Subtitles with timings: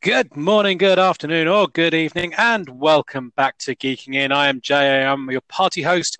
[0.00, 4.32] Good morning, good afternoon, or good evening, and welcome back to Geeking In.
[4.32, 5.04] I am Jay.
[5.04, 6.16] I'm your party host.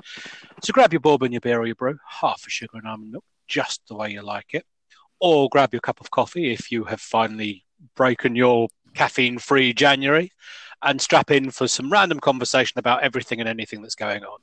[0.62, 3.24] So grab your bourbon, your beer, or your brew, half a sugar and almond milk,
[3.48, 4.66] just the way you like it,
[5.20, 7.64] or grab your cup of coffee if you have finally
[7.94, 10.32] broken your caffeine-free January,
[10.82, 14.38] and strap in for some random conversation about everything and anything that's going on.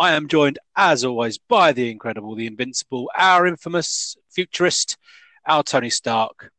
[0.00, 4.96] I am joined, as always, by the incredible, the invincible, our infamous futurist,
[5.44, 6.52] our Tony Stark.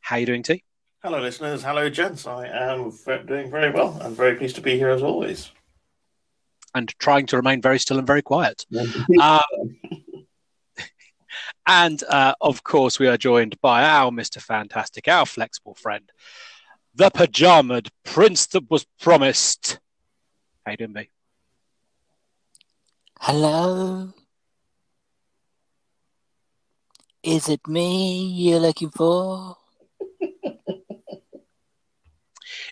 [0.00, 0.62] How are you doing, T?
[1.02, 1.62] Hello, listeners.
[1.62, 2.26] Hello, gents.
[2.26, 2.92] I am
[3.26, 3.98] doing very well.
[4.02, 5.50] I'm very pleased to be here as always.
[6.74, 8.66] And trying to remain very still and very quiet.
[9.20, 9.40] um,
[11.66, 14.42] and uh, of course, we are joined by our Mr.
[14.42, 16.12] Fantastic, our flexible friend,
[16.94, 19.78] the pajamaed prince that was promised.
[20.66, 21.08] How you doing, B?
[23.20, 24.12] Hello?
[27.22, 29.56] Is it me you're looking for?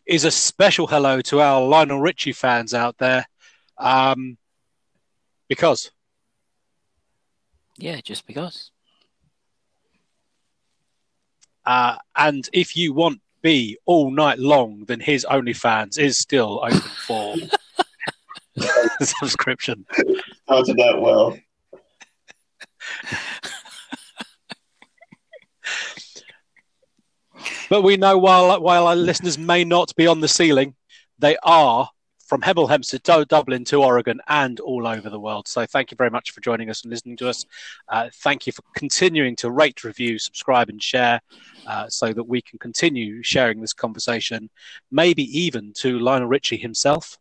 [0.06, 3.27] is a special hello to our Lionel Richie fans out there.
[3.78, 4.36] Um,
[5.48, 5.91] because.
[7.78, 8.70] Yeah, just because.
[11.64, 16.81] Uh, and if you want B all night long, then his OnlyFans is still open
[17.06, 17.36] for
[19.00, 19.86] subscription.
[20.44, 21.36] Started that well.
[27.69, 30.75] But we know while while our listeners may not be on the ceiling,
[31.19, 31.88] they are
[32.33, 35.47] from Hemel Hempstead to Dublin to Oregon and all over the world.
[35.47, 37.44] So thank you very much for joining us and listening to us.
[37.88, 41.20] Uh, thank you for continuing to rate, review, subscribe, and share
[41.66, 44.48] uh, so that we can continue sharing this conversation,
[44.91, 47.19] maybe even to Lionel Richie himself.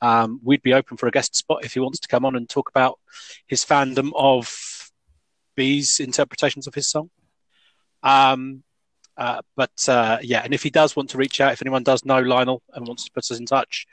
[0.00, 2.48] Um, we'd be open for a guest spot if he wants to come on and
[2.48, 2.98] talk about
[3.46, 4.90] his fandom of
[5.56, 7.10] B's interpretations of his song.
[8.02, 8.62] Um,
[9.16, 12.04] uh, but uh, yeah, and if he does want to reach out, if anyone does
[12.04, 13.86] know Lionel and wants to put us in touch,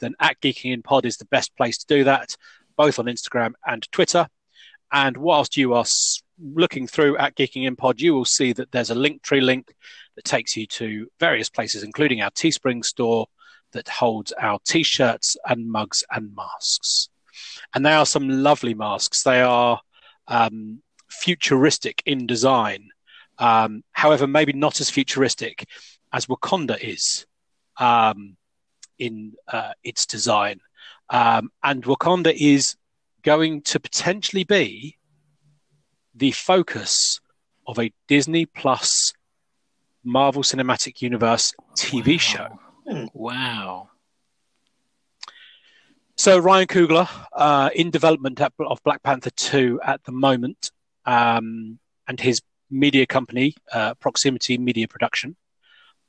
[0.00, 2.34] then at Geeking in Pod is the best place to do that,
[2.76, 4.26] both on Instagram and Twitter.
[4.90, 5.84] And whilst you are
[6.42, 9.74] looking through at Geeking in Pod, you will see that there's a Linktree link
[10.16, 13.26] that takes you to various places, including our Teespring store
[13.72, 17.08] that holds our t-shirts and mugs and masks.
[17.74, 19.22] And they are some lovely masks.
[19.22, 19.80] They are
[20.28, 22.90] um, futuristic in design
[23.40, 25.66] um, however, maybe not as futuristic
[26.12, 27.26] as Wakanda is
[27.78, 28.36] um,
[28.98, 30.60] in uh, its design.
[31.08, 32.76] Um, and Wakanda is
[33.22, 34.98] going to potentially be
[36.14, 37.20] the focus
[37.66, 39.14] of a Disney Plus
[40.04, 42.18] Marvel Cinematic Universe TV wow.
[42.18, 42.60] show.
[42.90, 43.04] Hmm.
[43.14, 43.90] Wow.
[46.16, 50.72] So Ryan Coogler, uh, in development of Black Panther 2 at the moment,
[51.06, 51.78] um,
[52.08, 55.36] and his media company, uh, Proximity Media Production,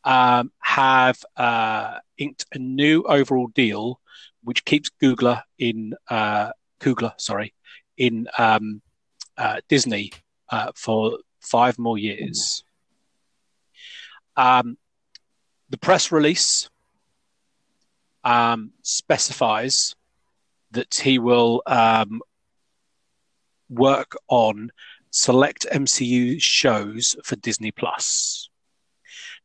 [0.04, 4.00] um, have uh, inked a new overall deal,
[4.44, 6.50] which keeps Googler in uh,
[6.80, 7.54] Coogler, sorry,
[7.96, 8.82] in um,
[9.38, 10.14] uh, Disney
[10.50, 12.64] uh, for five more years.
[14.36, 14.78] Um,
[15.72, 16.70] the press release
[18.26, 19.96] um, specifies
[20.72, 22.22] that he will um,
[23.70, 24.70] work on
[25.12, 28.50] select MCU shows for Disney Plus.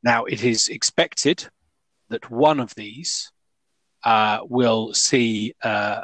[0.02, 1.48] Now, it is expected
[2.08, 3.30] that one of these
[4.04, 6.02] uh, will see uh,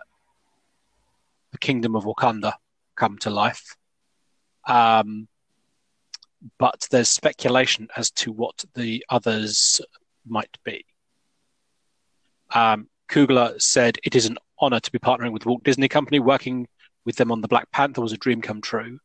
[1.50, 2.54] the Kingdom of Wakanda
[2.96, 3.76] come to life.
[4.66, 5.26] Um,
[6.58, 9.80] but there's speculation as to what the others
[10.26, 10.84] might be.
[12.54, 16.18] Um, Coogler said, It is an honor to be partnering with Walt Disney Company.
[16.18, 16.68] Working
[17.04, 18.98] with them on The Black Panther was a dream come true.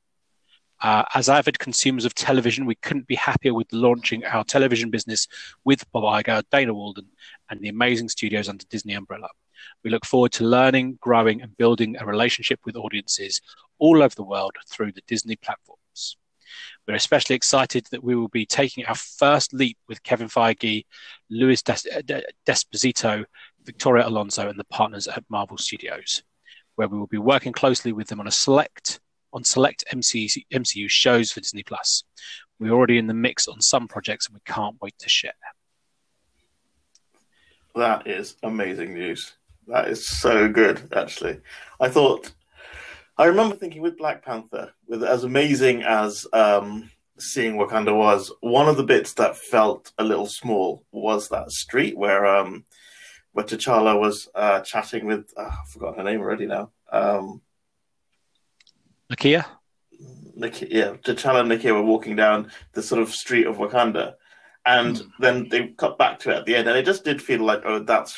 [0.80, 5.28] Uh, as avid consumers of television, we couldn't be happier with launching our television business
[5.64, 7.08] with Bob Iger, Dana Walden,
[7.50, 9.30] and the amazing studios under Disney umbrella.
[9.84, 13.42] We look forward to learning, growing, and building a relationship with audiences
[13.80, 15.77] all over the world through the Disney platforms.
[16.88, 20.86] We're especially excited that we will be taking our first leap with Kevin Feige,
[21.30, 22.02] Louis uh,
[22.46, 23.26] D'Esposito,
[23.66, 26.24] Victoria Alonso, and the partners at Marvel Studios,
[26.76, 29.02] where we will be working closely with them on a select
[29.34, 32.04] on select MCU, MCU shows for Disney Plus.
[32.60, 35.34] We're already in the mix on some projects and we can't wait to share.
[37.76, 39.34] That is amazing news.
[39.68, 41.42] That is so good, actually.
[41.80, 42.32] I thought,
[43.18, 48.70] I remember thinking with Black Panther, with as amazing as um, seeing Wakanda was, one
[48.70, 52.64] of the bits that felt a little small was that street where um,
[53.34, 56.72] where T'Challa was uh, chatting with, uh, I forgot her name already now.
[56.92, 57.42] Um,
[59.12, 59.46] Nakia.
[60.38, 64.14] Nakia, yeah, T'Challa and Nakia were walking down the sort of street of Wakanda,
[64.66, 65.08] and Hmm.
[65.20, 67.62] then they cut back to it at the end, and it just did feel like,
[67.66, 68.16] oh, that's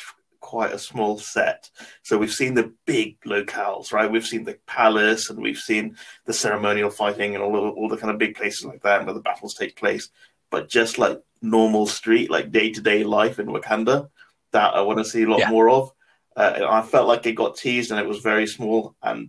[0.50, 1.70] quite a small set.
[2.02, 4.10] So we've seen the big locales, right?
[4.10, 7.96] We've seen the palace, and we've seen the ceremonial fighting, and all the, all the
[8.00, 10.08] kind of big places like that where the battles take place.
[10.50, 14.08] But just like normal street, like day to day life in Wakanda,
[14.50, 15.50] that I want to see a lot Yeah.
[15.50, 15.92] more of.
[16.36, 19.26] Uh, I felt like it got teased, and it was very small, and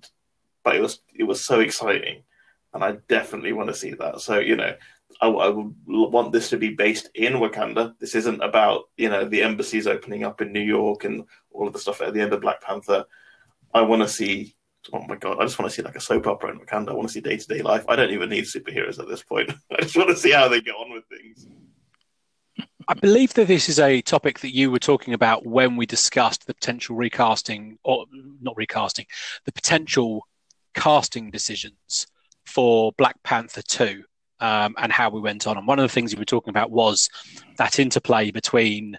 [0.64, 2.18] but it was it was so exciting,
[2.74, 4.22] and I definitely want to see that.
[4.22, 4.74] So you know,
[5.22, 7.98] I, I would want this to be based in Wakanda.
[8.00, 11.74] This isn't about you know the embassies opening up in New York and all of
[11.74, 13.06] the stuff at the end of Black Panther.
[13.74, 14.56] I want to see.
[14.92, 15.38] Oh my god!
[15.40, 16.90] I just want to see like a soap opera in Wakanda.
[16.90, 17.86] I want to see day to day life.
[17.88, 19.52] I don't even need superheroes at this point.
[19.72, 21.48] I just want to see how they get on with things.
[22.88, 26.48] I believe that this is a topic that you were talking about when we discussed
[26.48, 28.06] the potential recasting, or
[28.42, 29.06] not recasting,
[29.46, 30.28] the potential
[30.74, 32.08] casting decisions
[32.46, 34.04] for Black Panther 2
[34.42, 35.58] um, and how we went on.
[35.58, 37.10] And one of the things you were talking about was
[37.58, 38.98] that interplay between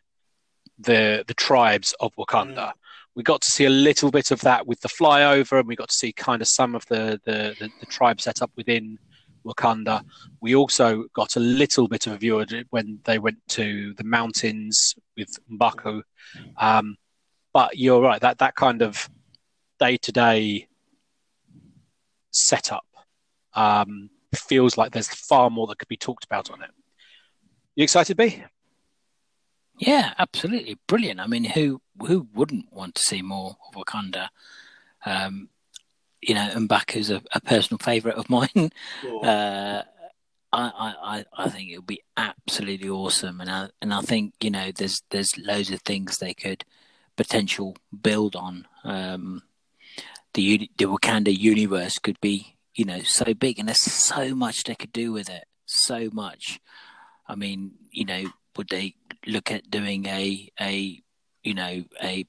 [0.78, 2.72] the the tribes of Wakanda.
[3.14, 5.90] We got to see a little bit of that with the flyover, and we got
[5.90, 8.98] to see kind of some of the the, the, the tribe set up within
[9.44, 10.02] Wakanda.
[10.40, 13.92] We also got a little bit of a view of it when they went to
[13.94, 16.02] the mountains with Mbaku.
[16.56, 16.96] Um,
[17.52, 19.10] but you're right that that kind of
[19.78, 20.68] day to day
[22.30, 22.86] setup
[23.54, 26.70] um, feels like there's far more that could be talked about on it.
[27.74, 28.42] You excited, B?
[29.78, 31.20] Yeah, absolutely brilliant.
[31.20, 34.28] I mean, who who wouldn't want to see more of Wakanda?
[35.04, 35.48] Um,
[36.20, 38.70] you know, M'Baku's a, a personal favourite of mine.
[39.22, 39.82] Uh,
[40.52, 44.34] I, I, I I think it would be absolutely awesome, and I and I think
[44.40, 46.64] you know there's there's loads of things they could
[47.16, 48.66] potential build on.
[48.84, 49.42] Um,
[50.34, 54.74] the the Wakanda universe could be you know so big, and there's so much they
[54.74, 55.44] could do with it.
[55.66, 56.60] So much.
[57.26, 58.24] I mean, you know,
[58.56, 58.94] would they
[59.26, 61.02] look at doing a a
[61.42, 62.26] you know a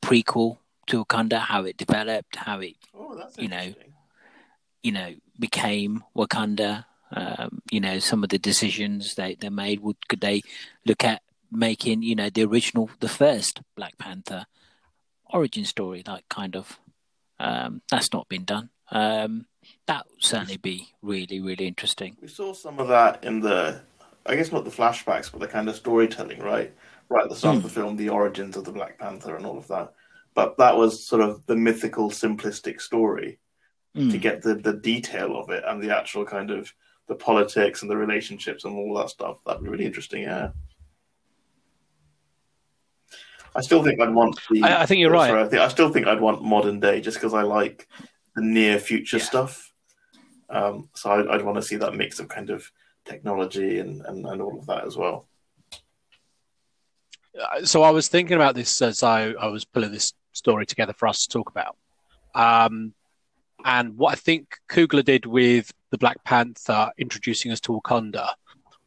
[0.00, 3.74] prequel to Wakanda, how it developed, how it oh, you know,
[4.82, 6.84] you know, became Wakanda.
[7.12, 9.80] Um, you know, some of the decisions they, they made.
[9.80, 10.42] Would could they
[10.84, 14.46] look at making, you know, the original, the first Black Panther
[15.32, 16.78] origin story, like kind of?
[17.38, 18.70] Um, that's not been done.
[18.90, 19.46] Um,
[19.86, 22.16] that would certainly be really, really interesting.
[22.20, 23.80] We saw some of that in the,
[24.26, 26.72] I guess not the flashbacks, but the kind of storytelling, right?
[27.08, 29.58] Right at the start of the film, the origins of the Black Panther and all
[29.58, 29.92] of that.
[30.34, 33.38] But that was sort of the mythical, simplistic story
[33.96, 34.10] Mm.
[34.10, 36.70] to get the, the detail of it and the actual kind of
[37.08, 39.38] the politics and the relationships and all that stuff.
[39.46, 40.50] That'd be really interesting, yeah.
[43.54, 44.62] I still think I'd want the.
[44.64, 45.30] I- I think you're right.
[45.32, 47.88] I, think, I still think I'd want modern day just because I like
[48.34, 49.22] the near future Yeah.
[49.24, 49.65] stuff.
[50.48, 52.70] Um, so I'd, I'd want to see that mix of kind of
[53.04, 55.26] technology and, and, and all of that as well.
[57.40, 60.92] Uh, so I was thinking about this as I, I was pulling this story together
[60.92, 61.76] for us to talk about.
[62.34, 62.94] Um,
[63.64, 68.28] and what I think Coogler did with the Black Panther introducing us to Wakanda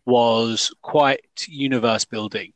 [0.06, 2.54] was quite universe building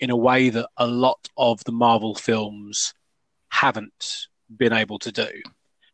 [0.00, 2.94] in a way that a lot of the Marvel films
[3.48, 5.30] haven't been able to do.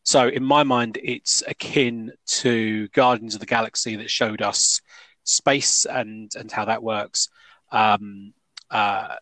[0.03, 4.81] So, in my mind, it's akin to Guardians of the Galaxy that showed us
[5.25, 7.29] space and, and how that works.
[7.71, 8.33] Um,
[8.71, 9.17] uh,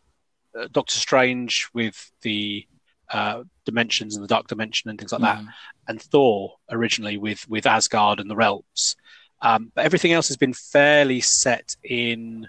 [0.72, 2.66] Doctor Strange with the
[3.12, 5.48] uh, dimensions and the dark dimension and things like that, Mm.
[5.88, 8.96] and Thor originally with with Asgard and the realms.
[9.40, 12.48] Um, but everything else has been fairly set in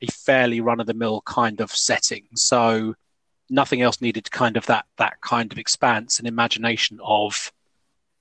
[0.00, 2.26] a fairly run of the mill kind of setting.
[2.34, 2.94] So
[3.48, 7.52] nothing else needed kind of that that kind of expanse and imagination of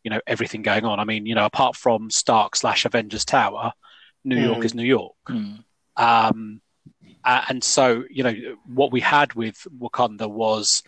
[0.04, 1.00] you know everything going on.
[1.00, 3.74] I mean, you know, apart from Stark slash Avengers Tower,
[4.24, 4.66] New York Mm.
[4.66, 5.16] is New York.
[5.30, 5.64] Mm.
[5.98, 6.62] Um,
[7.26, 8.36] and so, you know,
[8.68, 10.84] what we had with Wakanda was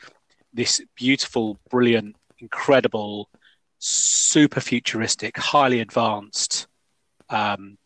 [0.53, 3.27] this beautiful, brilliant, incredible,
[3.79, 6.67] super futuristic, highly advanced
[7.29, 7.77] um,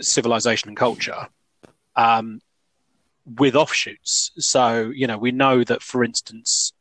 [0.00, 1.28] civilization and culture
[1.96, 2.40] um,
[3.24, 4.32] with offshoots.
[4.38, 6.72] So, you know, we know that, for instance,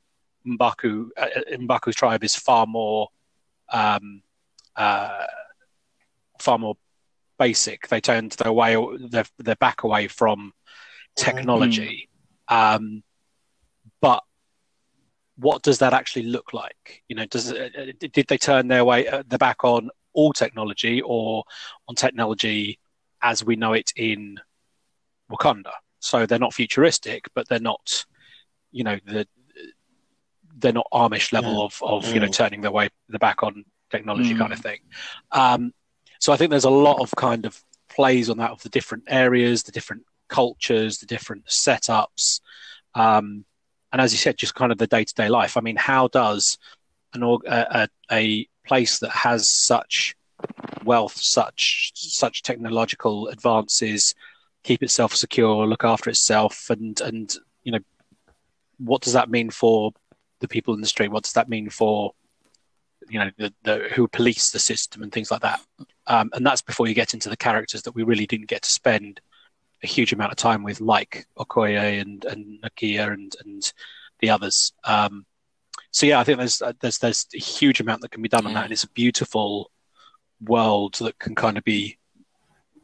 [0.45, 3.10] Mbaku, uh, Mbaku's tribe is far more,
[3.71, 4.24] um,
[4.75, 5.25] uh,
[6.39, 6.75] far more
[7.38, 7.88] basic.
[7.88, 8.75] They turned their way,
[9.10, 10.53] their, their back away from
[11.15, 12.10] technology.
[12.48, 13.03] Um,
[14.01, 14.24] but
[15.38, 17.03] what does that actually look like?
[17.07, 17.69] You know, does uh,
[18.00, 21.43] did they turn their way uh, their back on all technology or
[21.88, 22.79] on technology
[23.21, 24.39] as we know it in
[25.31, 25.71] Wakanda?
[26.01, 28.05] So they're not futuristic, but they're not,
[28.72, 29.25] you know, the
[30.58, 32.34] they're not Amish level of of you know Mm.
[32.34, 34.38] turning their way the back on technology Mm.
[34.39, 34.79] kind of thing.
[35.31, 35.74] Um,
[36.20, 39.03] so I think there's a lot of kind of plays on that of the different
[39.08, 42.41] areas, the different cultures, the different setups,
[42.96, 43.46] um,
[43.91, 45.58] and as you said, just kind of the day to day life.
[45.58, 46.58] I mean, how does
[47.13, 50.15] an org- a, a place that has such
[50.84, 54.15] wealth, such such technological advances,
[54.63, 57.79] keep itself secure, look after itself, and and you know,
[58.77, 59.91] what does that mean for
[60.39, 61.11] the people in the street?
[61.11, 62.13] What does that mean for
[63.09, 65.61] you know the, the who police the system and things like that?
[66.07, 68.71] Um, and that's before you get into the characters that we really didn't get to
[68.71, 69.21] spend
[69.83, 73.73] a huge amount of time with, like Okoye and and Nakia and and
[74.19, 74.73] the others.
[74.83, 75.25] Um,
[75.91, 78.53] so yeah, I think there's there's there's a huge amount that can be done on
[78.53, 79.71] that, and it's a beautiful
[80.39, 81.97] world that can kind of be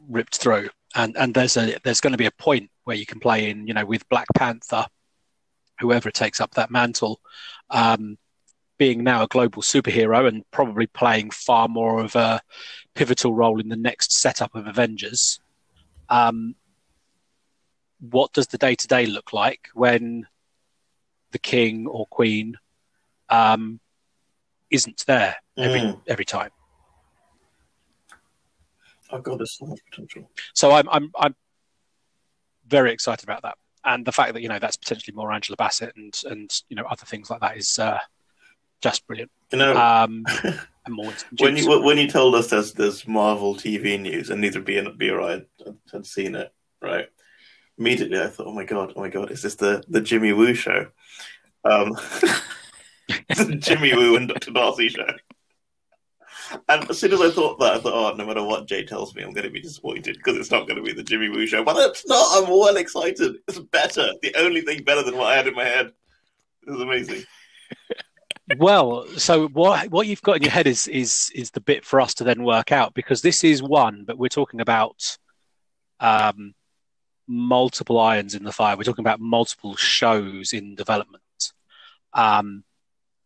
[0.08, 0.68] ripped through.
[0.94, 3.66] And and there's a there's going to be a point where you can play in,
[3.66, 4.86] you know, with Black Panther,
[5.80, 7.20] whoever takes up that mantle,
[7.70, 8.16] um,
[8.78, 12.40] being now a global superhero and probably playing far more of a
[12.94, 15.40] pivotal role in the next setup of Avengers.
[16.08, 16.54] Um,
[18.00, 20.26] what does the day to day look like when
[21.32, 22.56] the king or queen
[23.28, 23.80] um,
[24.70, 26.00] isn't there every Mm.
[26.06, 26.50] every time?
[29.10, 30.30] Oh god, there's so much potential.
[30.54, 31.34] So I'm I'm I'm
[32.66, 35.94] very excited about that, and the fact that you know that's potentially more Angela Bassett
[35.96, 37.98] and and you know other things like that is uh,
[38.82, 39.30] just brilliant.
[39.52, 44.00] You know, Um, and more when you when you told us there's there's Marvel TV
[44.00, 45.46] news and neither B and B or I had,
[45.92, 47.08] had seen it, right?
[47.78, 50.54] Immediately I thought, oh my god, oh my god, is this the the Jimmy Woo
[50.54, 50.88] show?
[51.64, 51.92] Um,
[53.28, 54.50] the Jimmy Woo and Dr.
[54.50, 55.06] Darcy show.
[56.68, 59.14] And as soon as I thought that, I thought, oh, no matter what Jay tells
[59.14, 61.46] me, I'm going to be disappointed because it's not going to be the Jimmy Woo
[61.46, 61.64] show.
[61.64, 62.42] But it's not.
[62.42, 63.36] I'm well excited.
[63.46, 64.12] It's better.
[64.22, 65.92] The only thing better than what I had in my head.
[66.64, 67.24] This is amazing.
[68.58, 72.00] well, so what what you've got in your head is is is the bit for
[72.00, 75.18] us to then work out because this is one, but we're talking about
[76.00, 76.54] um,
[77.26, 78.76] multiple irons in the fire.
[78.76, 81.22] We're talking about multiple shows in development.
[82.14, 82.64] Um,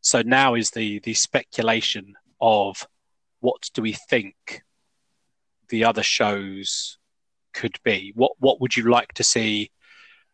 [0.00, 2.86] so now is the the speculation of
[3.42, 4.62] what do we think
[5.68, 6.96] the other shows
[7.52, 8.12] could be?
[8.14, 9.70] What what would you like to see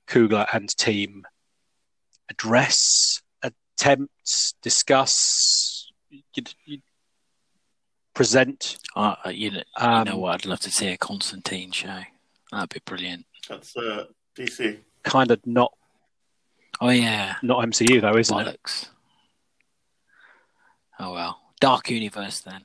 [0.07, 1.27] Coogler and team
[2.31, 5.91] address, attempt, discuss,
[6.35, 6.83] you'd, you'd
[8.15, 8.79] present?
[8.95, 10.35] Uh, uh, you, know, Um, you know what?
[10.35, 12.03] I'd love to see a Constantine show.
[12.53, 13.27] That'd be brilliant.
[13.49, 14.05] That's uh,
[14.37, 14.79] DC.
[15.03, 15.73] Kind of not
[16.81, 18.89] Oh yeah, not MCU though, isn't it?
[21.01, 22.65] Oh well, Dark Universe then.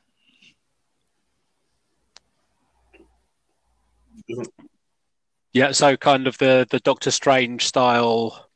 [5.53, 8.50] Yeah, so kind of the the Doctor Strange style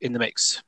[0.00, 0.62] in the mix.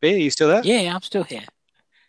[0.00, 0.62] B, are you still there?
[0.64, 1.44] Yeah, yeah, I'm still here.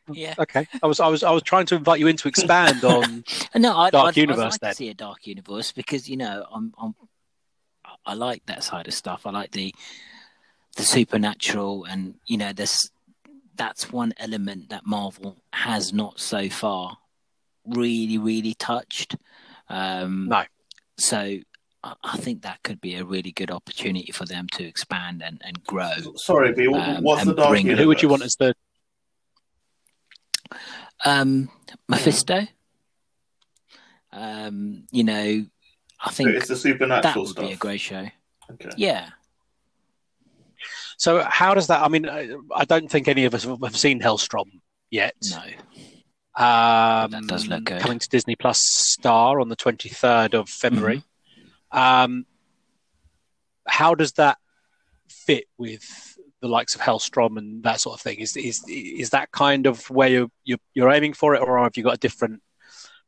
[0.10, 0.34] Oh, yeah.
[0.40, 0.68] Okay.
[0.82, 3.24] I was I was I was trying to invite you in to expand on
[3.56, 4.72] No, I'd, Dark I'd, Universe, I'd like then.
[4.72, 6.96] to see a Dark Universe because you know I'm, I'm
[8.06, 9.26] I like that side of stuff.
[9.26, 9.74] I like the
[10.76, 12.90] the supernatural, and you know this
[13.56, 16.98] that's one element that Marvel has not so far
[17.66, 19.16] really really touched.
[19.70, 20.44] Um, No.
[20.98, 21.38] So
[21.84, 25.42] I, I think that could be a really good opportunity for them to expand and,
[25.44, 25.92] and grow.
[26.16, 26.66] Sorry, B.
[26.66, 28.54] wh- Um, what's the Dark who would you want as the
[31.06, 31.50] Um,
[31.88, 32.48] Mephisto.
[34.12, 35.46] Um, you know,
[36.00, 37.46] I So think It's the that supernatural would stuff.
[37.48, 38.08] be a great show.
[38.52, 38.70] Okay.
[38.78, 39.10] Yeah.
[40.98, 41.82] So how does that?
[41.82, 44.46] I mean, I, don't think any of us have have seen Helstrom
[44.90, 45.16] yet.
[45.32, 45.44] No.
[46.36, 47.82] Um, That does look good.
[47.82, 51.04] Coming to Disney Plus Star on the twenty third of February.
[51.74, 51.78] Mm-hmm.
[51.78, 52.26] Um,
[53.68, 54.38] how does that
[55.10, 55.84] fit with
[56.42, 58.20] the likes of Helstrom and that sort of thing?
[58.20, 61.78] Is is is that kind of where you're you're, you're aiming for it, or have
[61.78, 62.42] you got a different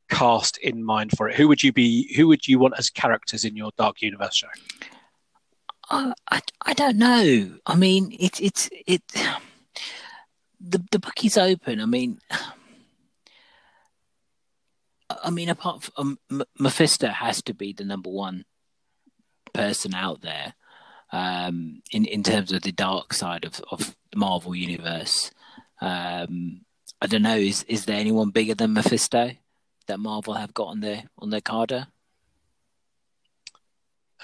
[0.10, 1.36] cast in mind for it?
[1.36, 2.14] Who would you be?
[2.16, 4.48] Who would you want as characters in your Dark Universe show?
[5.90, 7.58] I, I, I don't know.
[7.66, 9.04] I mean, it's it's it.
[10.60, 11.80] The the book is open.
[11.80, 12.20] I mean,
[15.10, 18.46] I mean, apart from um, Mephisto, has to be the number one
[19.54, 20.56] person out there
[21.12, 25.32] um, in in terms of the dark side of of the Marvel universe.
[25.82, 26.62] Um,
[27.02, 27.38] I don't know.
[27.38, 29.32] Is is there anyone bigger than Mephisto
[29.88, 31.88] that Marvel have got on their on their carder?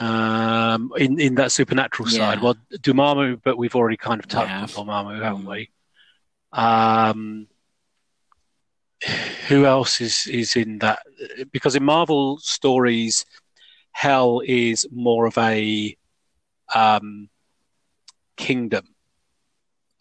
[0.02, 2.18] Um, in in that supernatural Yeah.
[2.18, 5.70] side, well, Dormammu, but we've already kind of touched on Dormammu, haven't we?
[6.52, 7.48] Um,
[9.48, 11.00] who else is is in that?
[11.52, 13.26] Because in Marvel stories,
[13.92, 15.96] Hell is more of a
[16.74, 17.30] um,
[18.38, 18.88] kingdom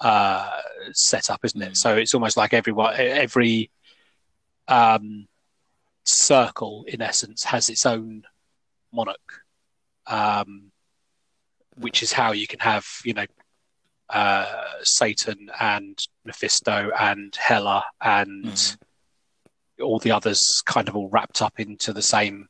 [0.01, 0.51] uh,
[0.93, 1.73] set up, isn't it?
[1.73, 1.77] Mm.
[1.77, 3.71] So it's almost like everyone, every
[4.69, 5.27] um,
[6.05, 8.23] circle, in essence, has its own
[8.93, 9.43] monarch,
[10.11, 10.71] um,
[11.77, 13.27] which is how you can have, you know,
[14.11, 18.77] uh, Satan and Mephisto and Hela and Mhm.
[19.83, 22.49] all the others kind of all wrapped up into the same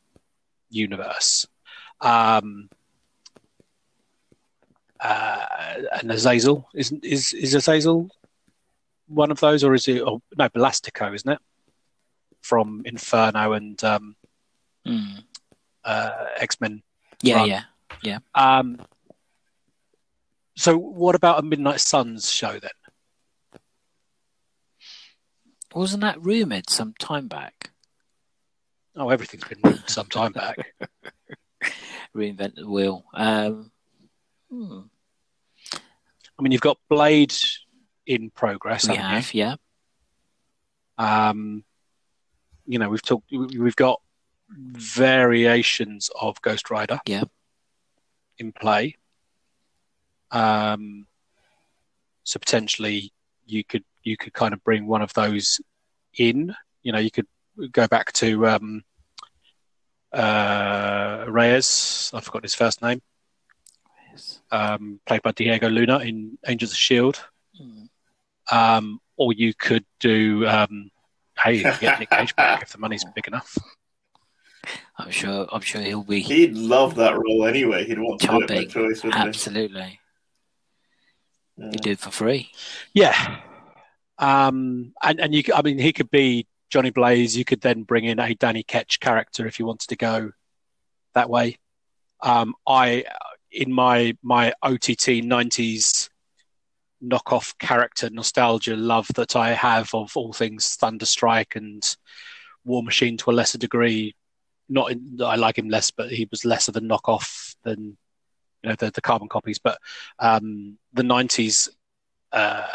[0.71, 1.47] universe.
[2.01, 2.71] Um,
[5.01, 5.47] uh,
[6.01, 8.09] and Azazel isn't is is Azazel
[9.07, 10.03] one of those, or is it?
[10.03, 11.41] Oh, no, Belastico, isn't it?
[12.43, 14.17] From Inferno and um,
[14.87, 15.25] Mm.
[15.85, 16.83] uh, X Men.
[17.23, 17.65] Yeah, Run.
[18.03, 18.19] yeah.
[18.35, 18.81] Um,
[20.57, 22.71] so, what about a Midnight Suns show then?
[25.75, 27.71] Wasn't that rumored some time back?
[28.97, 30.75] Oh, everything's been moved some time back.
[32.17, 33.05] Reinvent the wheel.
[33.15, 33.71] Um,
[34.51, 34.81] hmm,
[35.73, 37.35] I mean, you've got Blade
[38.07, 38.89] in progress.
[38.89, 39.41] we haven't you?
[39.45, 39.55] yeah.
[40.99, 41.65] Um,
[42.67, 43.31] you know, we've talked.
[43.31, 44.01] We've got
[44.51, 47.01] variations of Ghost Rider.
[47.07, 47.25] Yeah.
[48.39, 48.97] In play.
[50.31, 51.07] Um,
[52.25, 53.13] so potentially
[53.47, 55.61] you could you could kind of bring one of those
[56.17, 56.55] in.
[56.83, 57.27] You know, you could
[57.73, 58.85] go back to um,
[60.13, 62.11] uh, Reyes.
[62.15, 63.03] I forgot his first name.
[64.51, 67.25] Um, played by Diego Luna in Agents of Shield
[67.57, 67.85] Hmm.
[68.51, 70.91] um, or you could do um,
[71.37, 73.57] hey you get Nick Cage back if the money's big enough.
[74.99, 75.47] I'm sure.
[75.51, 77.85] I'm sure he'll be He'd love that role anyway.
[77.85, 79.99] He'd want to do it choice, Absolutely,
[81.57, 81.65] he?
[81.71, 82.51] he'd do it for free.
[82.93, 83.41] Yeah,
[84.19, 87.37] um, and and you I mean he could be Johnny Blaze.
[87.37, 90.33] You could then bring in a Danny Ketch character if you wanted to go
[91.15, 91.57] that way.
[92.21, 93.05] Um, I
[93.51, 96.11] in my my OTT '90s
[97.03, 101.83] knockoff character nostalgia love that I have of all things Thunderstrike and
[102.65, 104.15] War Machine to a lesser degree.
[104.71, 107.97] Not in, I like him less, but he was less of a knockoff than
[108.63, 109.59] you know the, the carbon copies.
[109.59, 109.79] But
[110.19, 111.69] um, the '90s
[112.33, 112.67] uh,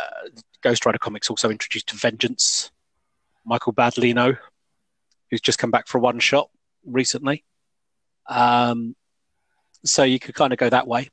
[0.61, 2.71] Ghost Rider comics also introduced Vengeance,
[3.45, 4.37] Michael Badilino,
[5.31, 6.49] who's just come back for one shot
[6.85, 7.45] recently.
[8.27, 8.95] Um,
[9.83, 11.09] so you could kind of go that way.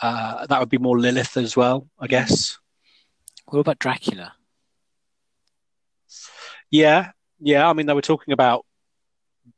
[0.00, 2.58] Uh, that would be more Lilith as well, I guess.
[3.46, 4.32] What about Dracula?
[6.70, 7.68] Yeah, yeah.
[7.68, 8.64] I mean, they were talking about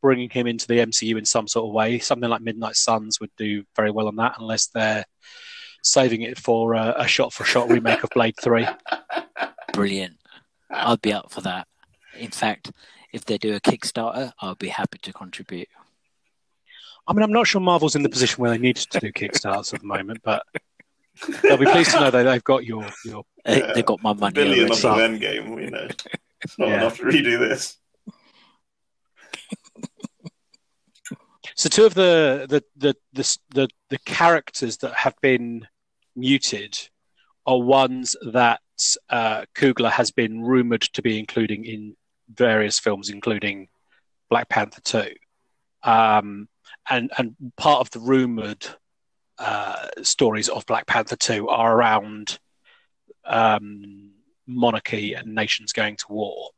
[0.01, 1.99] bringing him into the MCU in some sort of way.
[1.99, 5.05] Something like Midnight Suns would do very well on that, unless they're
[5.83, 8.67] saving it for a, a shot-for-shot remake of Blade Three.
[9.73, 10.15] Brilliant.
[10.71, 11.67] I'd be up for that.
[12.19, 12.71] In fact,
[13.13, 15.69] if they do a Kickstarter, I'll be happy to contribute.
[17.07, 19.75] I mean, I'm not sure Marvel's in the position where they need to do Kickstarters
[19.75, 20.43] at the moment, but
[21.43, 23.25] they'll be pleased to know that they've got your your.
[23.45, 23.73] They, Yeah.
[23.75, 24.87] they got my money Billion already.
[24.87, 25.89] of the Endgame, you know.
[26.43, 26.75] It's not Yeah.
[26.77, 27.77] enough to redo this.
[31.63, 35.69] So two of the the the the the, the characters that have been
[36.17, 36.77] muted
[37.47, 38.61] are ones that
[39.09, 41.95] uh, Coogler has been rumored to be including in
[42.35, 43.69] various films, including
[44.29, 45.13] Black Panther two,
[45.85, 46.49] um,
[46.91, 48.67] and and part of the rumored
[49.39, 52.41] uh, stories of Black Panther two are around
[53.25, 54.11] um,
[54.49, 56.51] monarchy and nations going to war.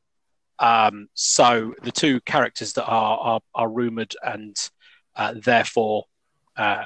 [0.58, 4.56] Um, so the two characters that are are, are rumored and
[5.16, 6.04] uh, therefore
[6.56, 6.84] uh,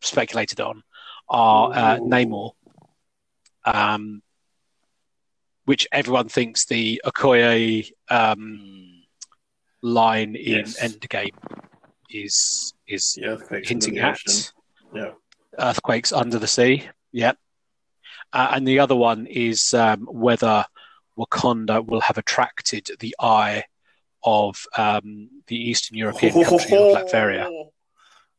[0.00, 0.82] speculated on
[1.28, 2.52] are uh, Namor,
[3.64, 4.22] um,
[5.64, 8.60] which everyone thinks the Okoye um,
[9.84, 9.92] Hmm.
[9.92, 10.80] line in Yes.
[10.80, 11.34] Endgame
[12.10, 13.18] is is
[13.64, 14.18] hinting at.
[14.94, 15.12] Yeah.
[15.58, 16.88] earthquakes under the sea.
[17.12, 17.36] Yep.
[18.32, 20.64] Uh, and the other one is um, whether
[21.18, 23.64] Wakanda will have attracted the eye
[24.24, 27.50] of um, the Eastern European country of Latveria.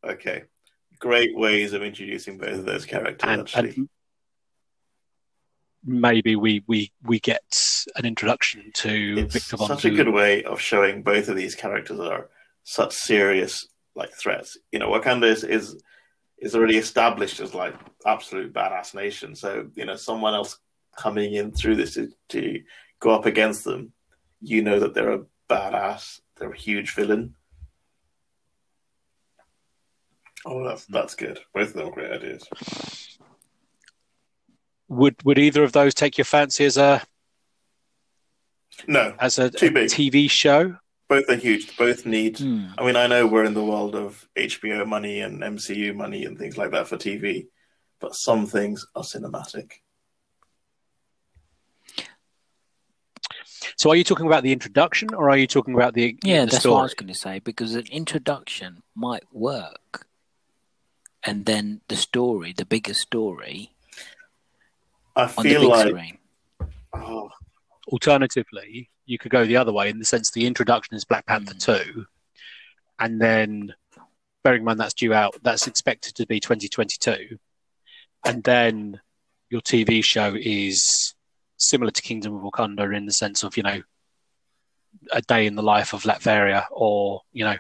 [0.04, 0.44] Okay.
[1.00, 3.70] Great ways of introducing both of those characters, And, actually.
[3.70, 3.90] and
[5.84, 7.42] maybe we, we, we get
[7.96, 11.56] an introduction to it's Victor Von such a good way of showing both of these
[11.56, 12.30] characters are
[12.64, 14.58] such serious like threats.
[14.72, 15.82] You know, Wakanda is, is
[16.38, 19.36] is already established as like absolute badass nation.
[19.36, 20.60] So you know, someone else
[20.98, 22.62] coming in through this to, to
[23.00, 23.94] go up against them,
[24.42, 26.20] you know that they're a badass.
[26.38, 27.36] They're a huge villain.
[30.46, 31.40] Oh, that's that's good.
[31.54, 32.48] Both of them are great ideas.
[34.88, 37.02] Would would either of those take your fancy as a
[38.88, 39.50] No, as a, a.
[39.50, 40.78] TV show?
[41.08, 41.76] both are huge.
[41.78, 42.68] Both need Hmm.
[42.78, 46.38] I mean, I know we're in the world of HBO money and MCU money and
[46.38, 47.48] things like that for TV,
[48.00, 49.72] but some things are cinematic.
[53.78, 56.52] So, are you talking about the introduction, or are you talking about the Yeah, the
[56.52, 56.74] that's story?
[56.76, 60.08] what I was going to say because an introduction might work,
[61.24, 63.72] and then the story, the bigger story,
[65.16, 66.18] I on the feel big like screen.
[66.94, 67.30] oh,
[67.88, 71.54] Alternatively, you could go the other way in the sense the introduction is Black Panther
[71.54, 71.60] Mm.
[71.60, 72.06] two,
[73.00, 73.74] and then
[74.44, 77.38] bearing in mind that's due out, that's expected to be 2022,
[78.26, 79.00] and then
[79.50, 81.15] your TV show is
[81.58, 83.82] similar to Kingdom of Wakanda in the sense of you know
[85.12, 87.58] a day in the life of Latveria, or you know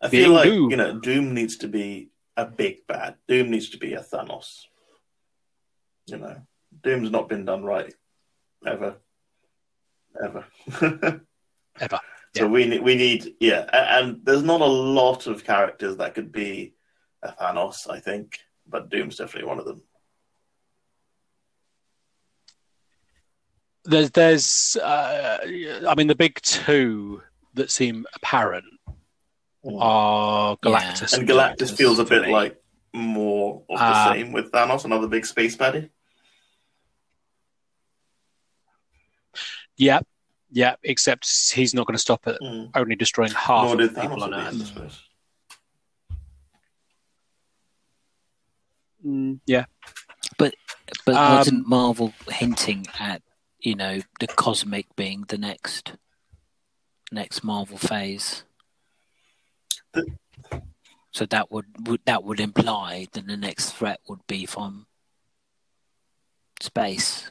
[0.00, 0.70] I feel like Doom.
[0.70, 3.16] you know Doom needs to be a big bad.
[3.26, 4.62] Doom needs to be a Thanos.
[6.06, 6.36] You know,
[6.82, 7.92] Doom's not been done right
[8.66, 8.96] ever,
[10.22, 10.44] ever.
[11.80, 12.00] ever.
[12.36, 12.46] So Yeah.
[12.46, 16.30] we need, we need, yeah, a- and there's not a lot of characters that could
[16.32, 16.74] be
[17.22, 19.82] a Thanos, I think, but Doom's definitely one of them.
[23.88, 25.38] There's there's uh,
[25.88, 27.22] I mean the big two
[27.54, 28.66] that seem apparent
[29.80, 32.32] are Galactus And Galactus feels a bit Three.
[32.32, 32.60] like
[32.92, 34.12] more of the Ah.
[34.12, 35.88] same with Thanos, another big space baddie.
[39.76, 40.00] Yeah,
[40.50, 40.74] yeah.
[40.82, 42.70] Except he's not going to stop at Mm.
[42.74, 44.66] only destroying half Nor of did the people on at the end, I Earth.
[44.68, 45.00] suppose.
[49.06, 49.64] Mm, yeah,
[50.38, 50.54] But
[51.06, 53.22] Um, wasn't Marvel hinting at
[53.60, 55.94] you know the cosmic being the next
[57.10, 58.44] next Marvel phase?
[61.10, 64.86] So that would, would that would imply that the next threat would be from
[66.60, 67.30] space.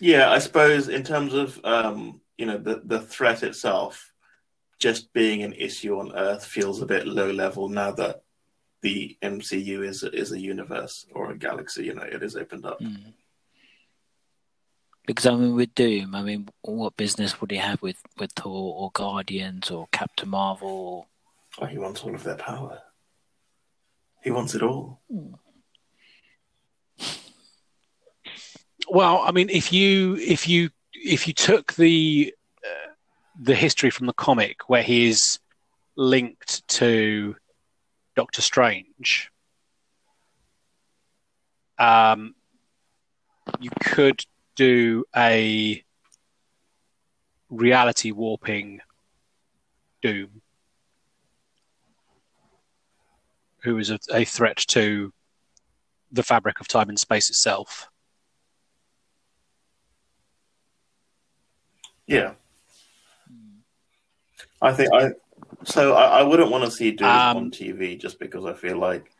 [0.00, 4.12] Yeah, I suppose in terms of um, you know the the threat itself,
[4.80, 8.23] just being an issue on Earth feels a bit low level now that
[8.84, 11.86] the MCU is is a universe or a galaxy.
[11.86, 12.80] You know, it is opened up.
[12.80, 13.14] Mm.
[15.06, 18.74] Because I mean, with Doom, I mean, what business would he have with with Thor
[18.76, 21.08] or Guardians or Captain Marvel?
[21.58, 22.82] Oh, he wants all of their power.
[24.22, 25.00] He wants it all.
[28.88, 32.90] Well, I mean, if you if you if you took the uh,
[33.40, 35.38] the history from the comic where he is
[35.96, 37.36] linked to
[38.16, 39.30] Doctor Strange,
[41.78, 42.34] um,
[43.60, 44.24] you could
[44.56, 45.82] do a
[47.50, 48.80] reality warping
[50.02, 50.42] Doom,
[53.62, 55.12] who is a, a threat to
[56.12, 57.88] the fabric of time and space itself.
[62.06, 62.34] Yeah.
[64.60, 65.10] I think I.
[65.66, 68.78] So I, I wouldn't want to see Doom Um, on TV just because I feel
[68.78, 69.10] like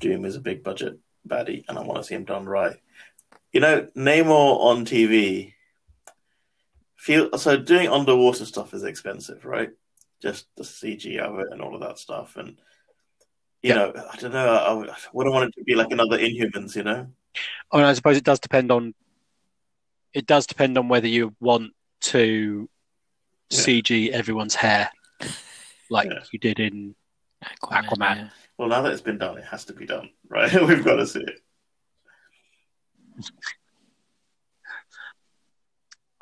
[0.00, 2.76] Doom is a big budget baddie and I want to see him done right.
[3.52, 5.52] You know, Namor on TV.
[6.96, 9.70] Feel so doing underwater stuff is expensive, right?
[10.22, 12.56] Just the CG of it and all of that stuff, and
[13.60, 13.74] you Yeah.
[13.74, 14.48] know, I don't know.
[14.48, 17.08] I, I wouldn't want it to be like another Inhumans, you know.
[17.72, 18.94] I mean, I suppose it does depend on.
[20.14, 22.68] It does depend on whether you want to
[23.50, 23.58] Yeah.
[23.58, 24.88] CG everyone's hair,
[25.92, 26.20] like Yeah.
[26.32, 26.94] you did in.
[27.44, 27.84] Aquaman.
[27.84, 28.16] Aquaman.
[28.16, 28.28] yeah.
[28.58, 30.52] Well, now that it's been done, it has to be done, right?
[30.68, 31.40] We've got to see it.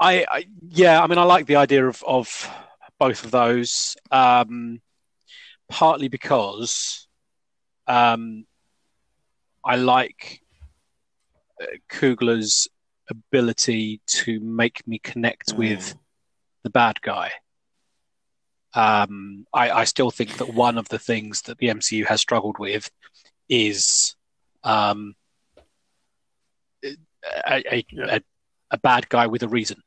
[0.00, 2.50] I, I yeah, I mean, I like the idea of of
[2.98, 3.96] both of those.
[4.10, 4.80] Um,
[5.68, 7.06] partly because
[7.86, 8.44] um,
[9.64, 10.40] I like
[11.62, 12.68] uh, Coogler's
[13.10, 15.94] ability to make me connect with
[16.64, 17.30] the bad guy.
[18.74, 22.58] Um, I, I still think that one of the things that the MCU has struggled
[22.58, 22.90] with
[23.48, 24.14] is
[24.62, 25.14] um,
[26.84, 26.94] a,
[27.46, 28.16] a, Yeah.
[28.16, 28.20] a,
[28.70, 29.82] a bad guy with a reason,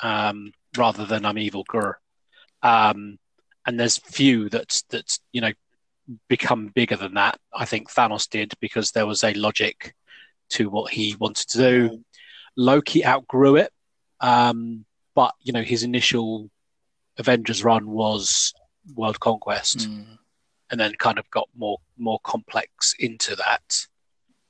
[0.00, 1.98] um, rather than I'm evil Gur.
[2.62, 3.18] Um,
[3.66, 5.52] and there's few that that you know
[6.28, 7.38] become bigger than that.
[7.54, 9.94] I think Thanos did because there was a logic
[10.50, 12.04] to what he wanted to do.
[12.56, 13.72] Loki outgrew it,
[14.20, 16.50] um, but you know his initial
[17.18, 18.52] Avengers run was
[18.94, 20.18] World Conquest, Mm.
[20.70, 23.86] and then kind of got more more complex into that.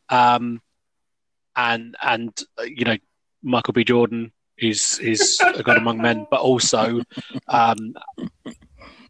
[0.08, 0.60] Um,
[1.56, 2.96] and and uh, you know
[3.42, 3.84] Michael B.
[3.84, 7.02] Jordan is is a god among men, but also
[7.48, 7.94] um,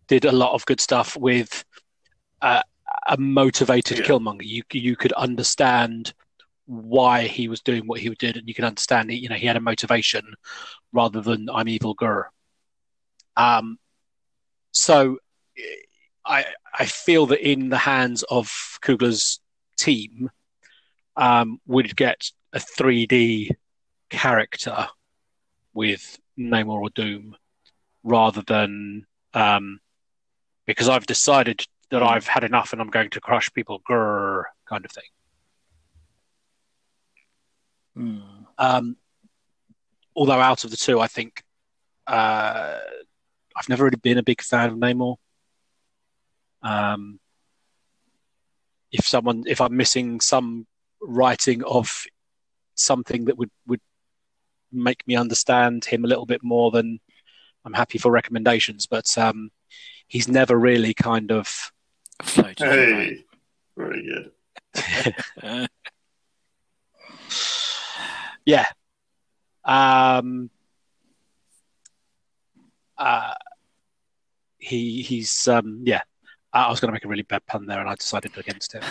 [0.08, 1.64] did a lot of good stuff with
[2.40, 2.62] uh,
[3.08, 4.04] a motivated Yeah.
[4.04, 4.44] Killmonger.
[4.44, 6.14] You you could understand
[6.66, 9.46] why he was doing what he did, and you can understand that, you know he
[9.46, 10.34] had a motivation
[10.92, 12.28] rather than I'm evil Gur.
[13.36, 13.78] Um,
[14.70, 15.18] so
[16.24, 16.46] I
[16.78, 18.48] I feel that in the hands of
[18.82, 19.40] Coogler's
[19.78, 20.30] team,
[21.16, 23.50] um, would get a 3D
[24.10, 24.88] character
[25.74, 27.36] with Namor or Doom
[28.02, 29.80] rather than um,
[30.66, 34.84] because I've decided that I've had enough and I'm going to crush people, grrr, kind
[34.84, 35.04] of thing.
[37.94, 38.20] Hmm.
[38.58, 38.96] Um,
[40.16, 41.42] although out of the two, I think
[42.06, 42.78] uh,
[43.56, 45.16] I've never really been a big fan of Namor.
[46.62, 47.20] Um,
[48.90, 50.66] if someone, if I'm missing some
[51.00, 51.88] writing of
[52.74, 53.80] something that would would
[54.70, 57.00] make me understand him a little bit more, then
[57.64, 58.86] I'm happy for recommendations.
[58.86, 59.50] But um,
[60.08, 61.48] he's never really kind of
[62.22, 63.24] Floated Hey,
[63.76, 64.30] very
[64.74, 65.68] good.
[68.44, 68.66] Yeah.
[69.64, 70.50] Um,
[72.98, 73.34] uh,
[74.58, 76.02] he he's um, yeah.
[76.54, 78.84] I was going to make a really bad pun there, and I decided against it.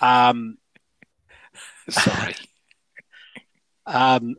[0.00, 0.56] Um,
[1.90, 2.34] Sorry.
[3.84, 4.36] um,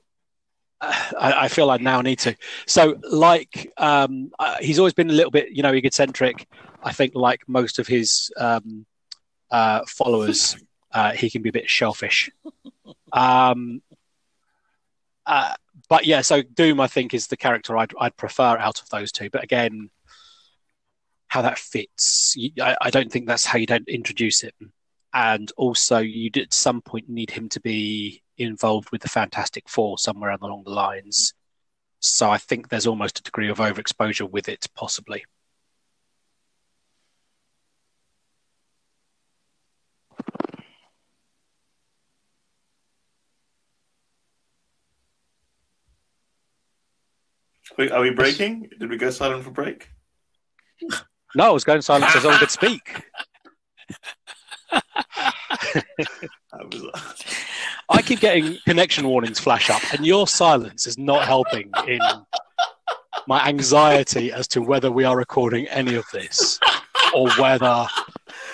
[0.82, 2.36] I, I feel I now need to.
[2.66, 6.48] So, like, um, uh, he's always been a little bit, you know, egocentric.
[6.84, 8.86] I think, like most of his um,
[9.52, 10.58] uh, followers,
[10.92, 12.30] uh, he can be a bit shellfish.
[13.16, 13.84] Um,
[15.28, 15.54] uh,
[15.94, 19.12] but yeah, so Doom, I think, is the character I'd, I'd prefer out of those
[19.12, 19.30] two.
[19.30, 19.92] But again,
[21.28, 24.56] how that fits, you, I, I don't think that's how you don't introduce it.
[25.14, 29.70] And also, you would at some point need him to be involved with the Fantastic
[29.70, 31.36] Four somewhere along the lines.
[32.00, 35.26] So I think there's almost a degree of overexposure with it, possibly.
[47.78, 48.70] Wait, Are we breaking?
[48.80, 49.90] Did we go silent for break?
[51.36, 53.04] No, I was going silent so someone could speak.
[54.72, 57.24] That was-
[57.90, 62.00] I keep getting connection warnings flash up, and your silence is not helping in
[63.28, 66.60] my anxiety as to whether we are recording any of this
[67.14, 67.86] or whether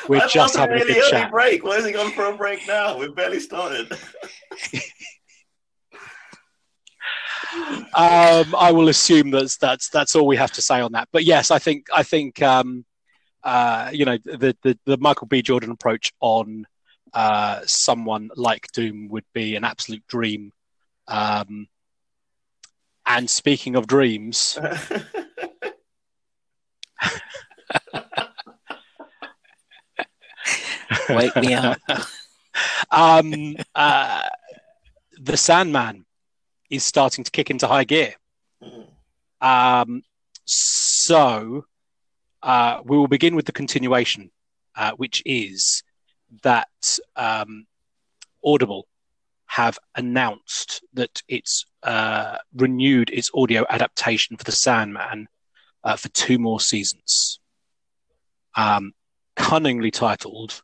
[0.07, 1.31] we're I just thought having a really good early chat.
[1.31, 1.63] break.
[1.63, 2.97] Why is it gone for a break now?
[2.97, 3.91] We've barely started.
[7.93, 11.09] Um, I will assume that's that's that's all we have to say on that.
[11.11, 12.85] But yes, I think I think um,
[13.43, 15.41] uh, you know the, the the Michael B.
[15.41, 16.65] Jordan approach on
[17.13, 20.51] uh, someone like Doom would be an absolute dream.
[21.07, 21.67] Um,
[23.05, 24.59] and speaking of dreams,
[31.09, 31.79] Wake me up.
[32.91, 34.21] um, uh,
[35.19, 36.05] the Sandman
[36.69, 38.15] is starting to kick into high gear.
[39.41, 40.03] Um,
[40.45, 41.65] so
[42.43, 44.31] uh, we will begin with the continuation,
[44.75, 45.83] uh, which is
[46.43, 47.65] that um,
[48.43, 48.87] Audible
[49.47, 55.27] have announced that it's uh, renewed its audio adaptation for The Sandman
[55.83, 57.39] uh, for two more seasons.
[58.55, 58.93] Um,
[59.35, 60.61] cunningly titled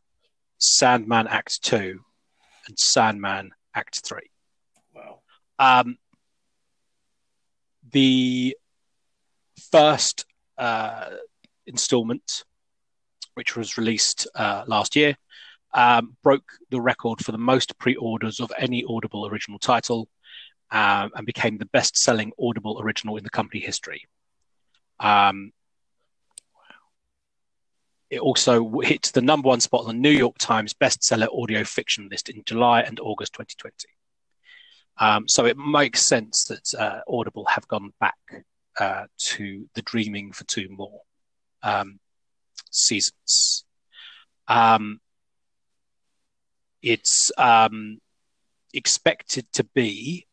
[0.58, 1.98] Sandman Act 2
[2.68, 4.20] and Sandman Act 3.
[5.58, 5.98] Um,
[7.92, 8.56] the
[9.70, 10.26] first
[10.58, 11.10] uh,
[11.66, 12.44] installment,
[13.34, 15.16] which was released uh, last year,
[15.74, 20.08] um, broke the record for the most pre-orders of any Audible original title,
[20.70, 24.04] um, and became the best-selling Audible original in the company history.
[24.98, 25.52] Um,
[28.08, 32.08] it also hit the number one spot on the New York Times bestseller audio fiction
[32.08, 33.95] list in July and August 2020.
[34.98, 38.44] Um, so it makes sense that uh, Audible have gone back
[38.78, 41.00] uh, to the dreaming for two more
[41.62, 41.98] um,
[42.70, 43.64] seasons.
[44.48, 45.00] Um,
[46.82, 47.98] it's um,
[48.72, 50.26] expected to be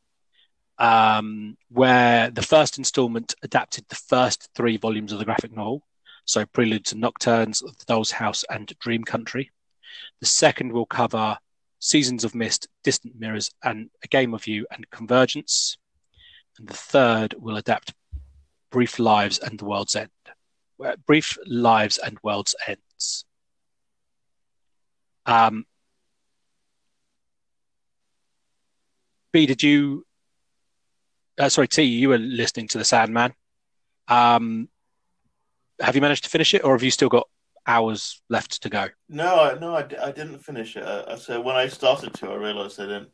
[0.77, 5.83] um, where the first installment adapted the first three volumes of the graphic novel,
[6.25, 9.51] so Preludes and Nocturnes, The Doll's House, and Dream Country.
[10.19, 11.37] The second will cover
[11.83, 15.77] Seasons of Mist, Distant Mirrors, and A Game of You and Convergence.
[16.57, 17.93] And the third will adapt
[18.71, 20.09] Brief Lives and The World's End.
[21.05, 23.25] Brief Lives and World's Ends.
[25.25, 25.65] Um,
[29.33, 30.05] B, did you?
[31.37, 33.33] Uh, sorry, T, you were listening to the Sandman.
[34.07, 34.69] Um,
[35.81, 37.27] have you managed to finish it, or have you still got
[37.67, 38.87] hours left to go?
[39.09, 40.83] No, I- no, I, I didn't finish it.
[40.83, 43.09] Uh, so when I started to, I realized I didn't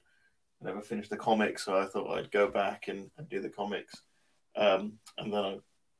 [0.62, 3.50] I never finished the comics, so I thought I'd go back and, and do the
[3.50, 3.94] comics.
[4.58, 5.58] Um, and then I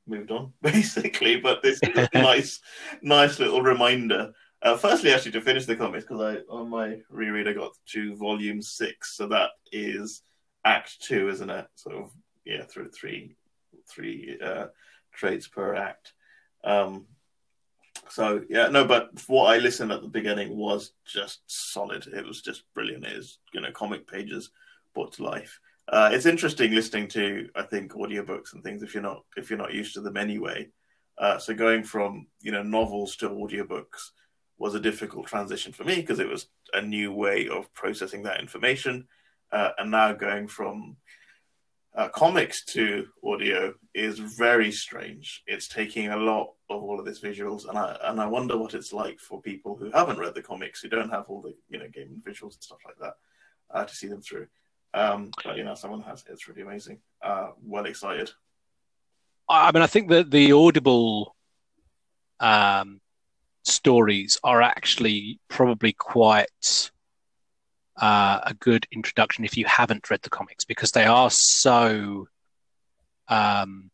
[0.08, 1.40] moved on basically.
[1.40, 2.60] But this is a nice,
[3.02, 4.34] nice little reminder.
[4.62, 8.16] Uh, firstly, actually, to finish the comics because I on my reread I got to
[8.18, 10.22] volume six, so that is
[10.66, 11.68] Act Two, isn't it?
[11.86, 12.12] Of
[12.46, 13.38] yeah, through three,
[13.90, 14.68] three uh,
[15.14, 16.12] trades per act.
[16.66, 17.06] Um,
[18.10, 22.08] so yeah, no, but what I listened at the beginning was just solid.
[22.08, 23.06] It was just brilliant.
[23.06, 24.50] It is you know comic pages
[24.94, 25.60] brought to life.
[25.88, 29.60] Uh, it's interesting listening to I think audiobooks and things if you're not if you're
[29.60, 30.70] not used to them anyway.
[31.18, 34.12] Uh, so going from you know novels to audiobooks
[34.58, 38.40] was a difficult transition for me because it was a new way of processing that
[38.40, 39.08] information,
[39.52, 40.98] uh, and now going from
[42.00, 45.44] uh, comics to audio is very strange.
[45.48, 48.74] It's taking a lot of all of this visuals, and I and I wonder what
[48.74, 51.78] it's like for people who haven't read the comics, who don't have all the you
[51.78, 53.16] know game visuals and stuff like that,
[53.72, 54.48] uh, to see them through.
[54.94, 57.00] Um, but you know, someone has it's really amazing.
[57.22, 58.32] Uh, well excited.
[59.50, 61.36] I mean, I think that the Audible
[62.40, 63.02] um,
[63.66, 66.92] stories are actually probably quite
[68.00, 72.28] uh, a good introduction if you haven't read the comics because they are so
[73.28, 73.92] um,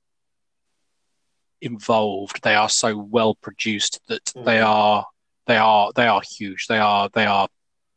[1.62, 2.42] involved.
[2.44, 4.46] They are so well produced that mm.
[4.46, 5.06] they are
[5.48, 6.68] they are they are huge.
[6.68, 7.48] They are they are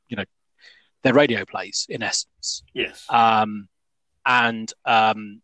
[0.08, 0.24] you know
[1.02, 2.62] they're radio plays in essence.
[2.72, 3.04] Yes.
[3.08, 3.68] Um,
[4.24, 5.42] and um,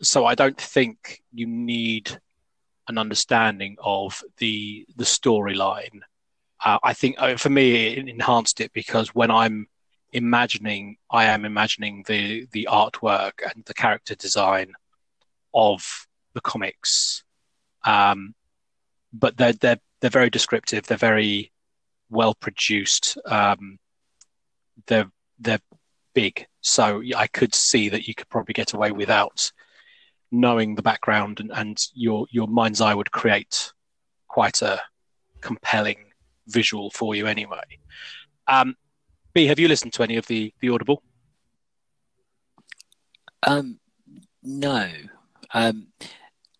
[0.00, 2.18] so I don't think you need
[2.88, 6.00] an understanding of the the storyline.
[6.64, 9.66] Uh, I think uh, for me it enhanced it because when I'm
[10.14, 14.72] imagining, I am imagining the the artwork and the character design
[15.52, 17.24] of the comics.
[17.84, 18.34] Um,
[19.12, 20.86] but they're they're they're very descriptive.
[20.86, 21.52] They're very
[22.08, 23.18] well produced.
[23.26, 23.78] Um,
[24.86, 25.60] they're they're
[26.14, 29.50] big, so I could see that you could probably get away without
[30.30, 33.72] knowing the background, and, and your your mind's eye would create
[34.28, 34.80] quite a
[35.40, 36.12] compelling
[36.48, 37.64] visual for you anyway.
[38.46, 38.76] Um,
[39.34, 41.02] B, have you listened to any of the the Audible?
[43.42, 43.80] Um,
[44.42, 44.88] no.
[45.52, 45.88] Um,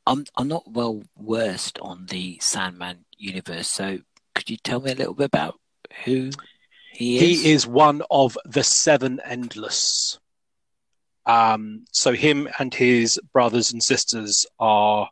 [0.07, 3.99] I'm I'm not well versed on the Sandman universe, so
[4.35, 5.59] could you tell me a little bit about
[6.05, 6.31] who
[6.93, 7.43] he is?
[7.43, 10.19] He is one of the seven endless.
[11.27, 15.09] Um, so him and his brothers and sisters are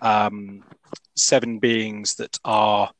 [0.00, 0.62] um,
[1.16, 2.90] seven beings that are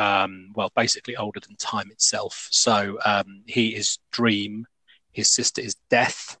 [0.00, 2.48] um, well, basically older than time itself.
[2.50, 4.66] So um, he is Dream,
[5.12, 6.38] his sister is Death,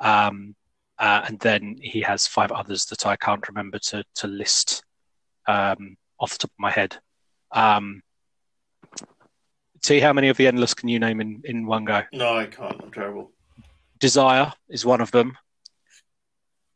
[0.00, 0.56] um,
[0.98, 4.82] uh, and then he has five others that I can't remember to to list
[5.46, 6.98] um, off the top of my head.
[7.52, 8.02] Um,
[9.84, 12.02] see how many of the endless can you name in, in one go?
[12.12, 12.82] No, I can't.
[12.82, 13.30] I'm terrible.
[14.00, 15.38] Desire is one of them.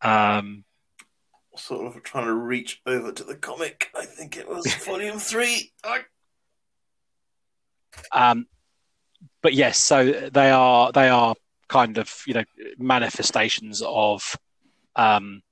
[0.01, 0.65] Um,
[1.57, 3.91] sort of trying to reach over to the comic.
[3.99, 5.73] I think it was volume three.
[5.83, 6.03] I...
[8.13, 8.47] Um,
[9.43, 11.35] but yes, so they are they are
[11.69, 12.45] kind of you know
[12.79, 14.37] manifestations of
[14.97, 15.43] um,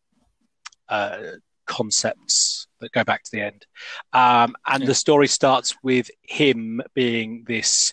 [0.89, 1.19] uh,
[1.67, 3.67] concepts that go back to the end.
[4.13, 4.89] Um, and yeah.
[4.89, 7.93] the story starts with him being this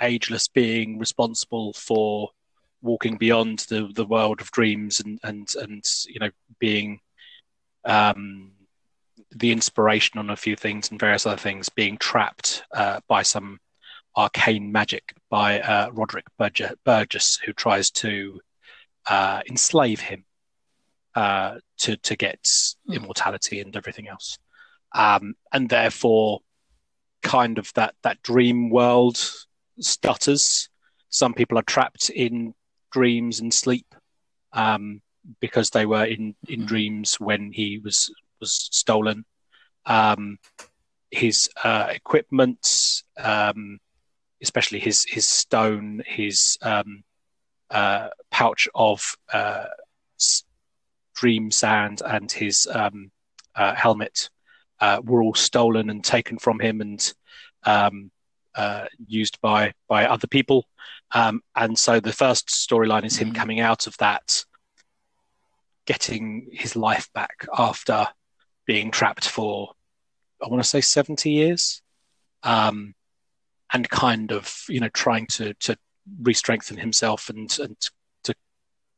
[0.00, 2.30] ageless being responsible for
[2.82, 6.98] walking beyond the, the world of dreams and, and, and you know being
[7.84, 8.50] um,
[9.30, 13.60] the inspiration on a few things and various other things being trapped uh, by some
[14.16, 16.26] arcane magic by uh, Roderick
[16.84, 18.40] Burgess, who tries to
[19.08, 20.24] uh, enslave him
[21.14, 22.40] uh, to to get
[22.86, 22.94] hmm.
[22.94, 24.38] immortality and everything else,
[24.94, 26.40] um, and therefore,
[27.22, 29.18] kind of that that dream world
[29.80, 30.68] stutters.
[31.08, 32.54] Some people are trapped in
[32.90, 33.94] dreams and sleep
[34.54, 35.02] um,
[35.40, 36.66] because they were in in hmm.
[36.66, 39.24] dreams when he was was stolen.
[39.84, 40.38] Um,
[41.10, 42.66] his uh, equipment,
[43.18, 43.78] um,
[44.42, 47.04] especially his his stone, his um,
[47.70, 49.64] uh, pouch of uh,
[51.14, 53.10] dream sand and his um,
[53.54, 54.30] uh, helmet
[54.80, 57.14] uh, were all stolen and taken from him and
[57.64, 58.10] um,
[58.54, 60.66] uh, used by by other people.
[61.14, 63.36] Um, and so the first storyline is him mm-hmm.
[63.36, 64.44] coming out of that,
[65.86, 68.08] getting his life back after
[68.66, 69.72] being trapped for
[70.42, 71.82] I want to say seventy years,
[72.42, 72.94] um,
[73.72, 75.76] and kind of you know trying to to
[76.20, 77.76] re-strengthen himself and and
[78.24, 78.34] to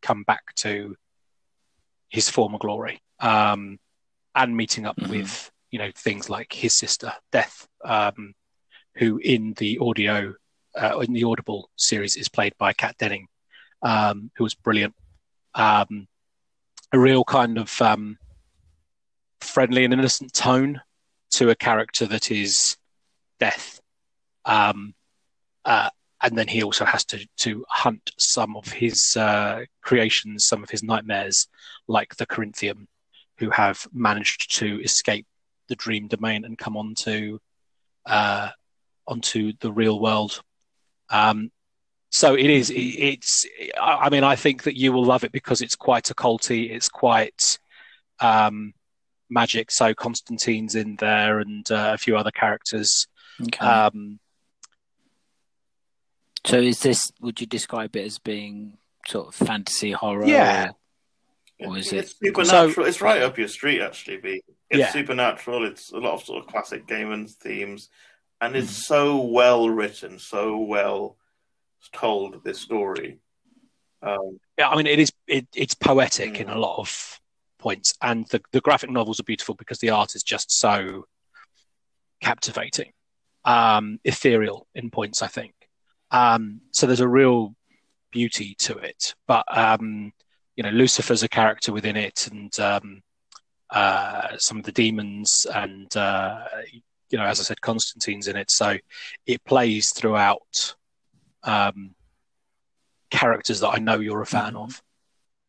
[0.03, 0.97] come back to
[2.09, 3.79] his former glory, um,
[4.35, 5.11] and meeting up mm-hmm.
[5.11, 8.35] with you know things like his sister Death, um,
[8.97, 10.35] who in the audio
[10.81, 13.27] uh, in the Audible series is played by Kat Denning,
[13.83, 14.95] um, who was brilliant.
[15.55, 16.09] Um,
[16.93, 18.19] a real kind of um,
[19.41, 20.81] friendly and innocent tone
[21.33, 22.77] to a character that is
[23.41, 23.81] death.
[24.45, 24.95] Um,
[25.65, 25.91] uh,
[26.23, 30.71] and then he also has to to hunt some of his uh, creations, some of
[30.71, 31.49] his nightmares,
[31.87, 32.89] like the Corinthian,
[33.39, 35.27] who have managed to escape
[35.69, 37.39] the dream domain and come onto
[38.07, 38.49] uh,
[39.07, 40.41] onto the real world.
[41.11, 41.51] Um,
[42.11, 42.73] so it is.
[42.75, 43.45] It's.
[43.81, 46.71] I mean, I think that you will love it because it's quite occulty.
[46.71, 47.59] It's quite
[48.21, 48.73] um,
[49.29, 49.71] magic.
[49.73, 53.09] So Constantine's in there, and uh, a few other characters.
[53.43, 53.67] Okay.
[53.67, 54.21] Um,
[56.47, 57.11] so is this?
[57.21, 60.27] Would you describe it as being sort of fantasy horror?
[60.27, 60.71] Yeah.
[61.61, 62.27] Or, or is it's it?
[62.27, 62.87] supernatural?
[62.87, 64.17] it's right up your street, actually.
[64.19, 64.43] B.
[64.71, 64.93] It's Yeah.
[64.93, 65.65] supernatural.
[65.67, 67.89] It's a lot of sort of classic Gaiman themes,
[68.41, 71.17] and it's so well written, so well
[71.93, 72.43] told.
[72.45, 73.19] This story.
[74.03, 75.13] Um, yeah, I mean, it is.
[75.27, 76.57] It, it's poetic in Mm.
[76.57, 77.21] a lot of
[77.59, 81.07] points, and the the graphic novels are beautiful because the art is just so
[82.21, 82.93] captivating,
[83.45, 85.23] um, ethereal in points.
[85.23, 85.55] I think.
[86.15, 87.57] Um, so there's a real
[88.13, 90.13] beauty to it, but um,
[90.55, 93.03] you know, Lucifer's a character within it, and um,
[93.71, 96.45] uh, some of the demons, and uh,
[97.11, 98.53] you know, as I said, Constantine's in it.
[98.53, 98.77] So
[99.27, 100.77] it plays throughout
[101.43, 101.97] um,
[103.11, 104.81] characters that I know you're a fan of.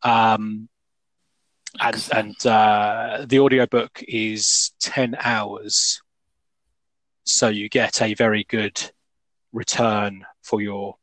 [0.01, 0.68] Um,
[1.80, 6.01] and and uh, the audiobook is 10 hours.
[7.24, 8.91] So you get a very good
[9.53, 10.95] return for your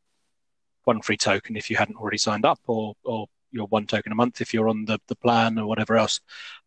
[0.84, 4.14] one free token if you hadn't already signed up, or, or your one token a
[4.14, 6.20] month if you're on the, the plan or whatever else.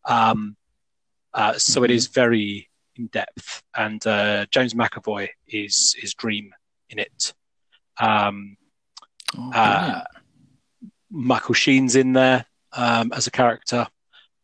[0.04, 0.56] Um,
[1.34, 1.94] uh, so it Mhm.
[1.94, 3.62] is very in depth.
[3.74, 6.54] And uh, James McAvoy is, is Dream
[6.90, 7.34] in it.
[7.98, 8.56] Um,
[9.36, 10.04] Oh, uh.
[11.10, 13.86] Michael Sheen's in there um, as a character.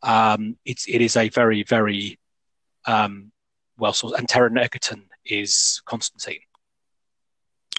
[0.01, 2.19] Um, it's it is a very very
[2.85, 3.31] um,
[3.77, 6.41] well sourced, and Taron Egerton is Constantine.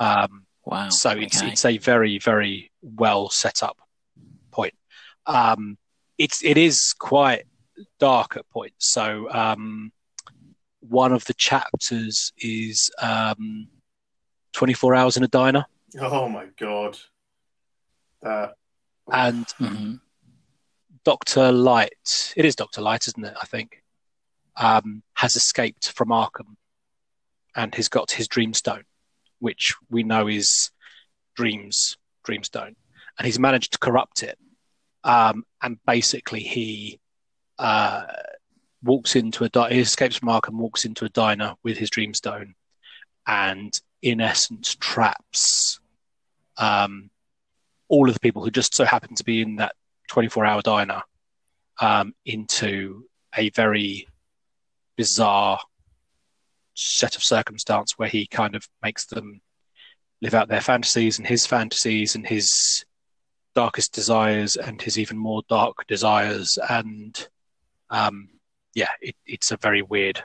[0.00, 0.88] Um, wow.
[0.88, 1.52] so it's okay.
[1.52, 3.78] it's a very very well set up
[4.50, 4.74] point.
[5.26, 5.78] Um,
[6.18, 7.44] it's it is quite
[7.98, 8.90] dark at points.
[8.90, 9.92] So um,
[10.80, 13.68] one of the chapters is um,
[14.52, 15.64] twenty four hours in a diner,
[16.00, 16.98] oh my god,
[18.22, 18.54] that
[19.12, 20.00] and Mhm.
[21.04, 22.32] Doctor Light.
[22.36, 23.34] It is Doctor Light, isn't it?
[23.40, 23.82] I think
[24.56, 26.56] um, has escaped from Arkham
[27.54, 28.84] and has got his Dreamstone,
[29.44, 30.70] which we know is
[31.36, 32.74] Dream's Dreamstone,
[33.18, 34.38] and he's managed to corrupt it.
[35.04, 36.98] Um, and basically, he
[37.58, 38.04] uh,
[38.82, 42.54] walks into a di- he escapes from Arkham, walks into a diner with his Dreamstone,
[43.26, 45.78] and in essence traps
[46.56, 47.10] um,
[47.88, 49.74] all of the people who just so happen to be in that
[50.08, 51.02] 24 hour diner
[51.80, 53.04] um, into
[53.36, 54.08] a very
[54.96, 55.58] bizarre
[56.74, 59.40] set of circumstance where he kind of makes them
[60.20, 62.84] live out their fantasies and his fantasies and his
[63.54, 67.28] darkest desires and his even more dark desires and
[67.90, 68.28] um,
[68.74, 70.22] yeah it, it's a very weird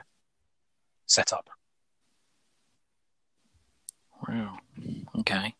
[1.06, 1.48] setup
[4.28, 4.58] Wow.
[5.20, 5.54] Okay.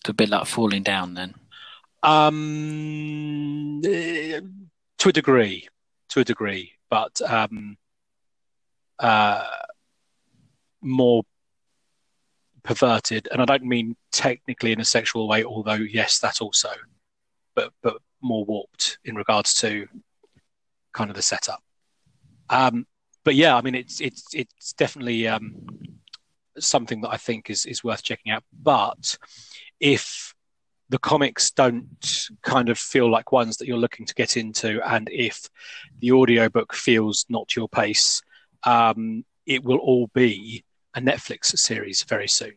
[0.00, 1.34] It's a bit like falling down then.
[2.02, 4.40] Um, eh,
[4.98, 5.68] to a degree,
[6.10, 7.76] to a degree, but um,
[8.98, 9.44] uh,
[10.80, 11.22] more
[12.62, 16.70] perverted, and I don't mean technically in a sexual way, although yes, that also,
[17.54, 19.86] but but more warped in regards to
[20.92, 21.62] kind of the setup.
[22.48, 22.86] Um,
[23.24, 25.66] but yeah, I mean, it's it's it's definitely um,
[26.58, 28.44] something that I think is is worth checking out.
[28.52, 29.18] But
[29.80, 30.34] if
[30.88, 31.88] the comics don't
[32.42, 35.48] kind of feel like ones that you're looking to get into, and if
[35.98, 38.22] the audiobook feels not your pace,
[38.64, 42.54] um, it will all be a Netflix series very soon.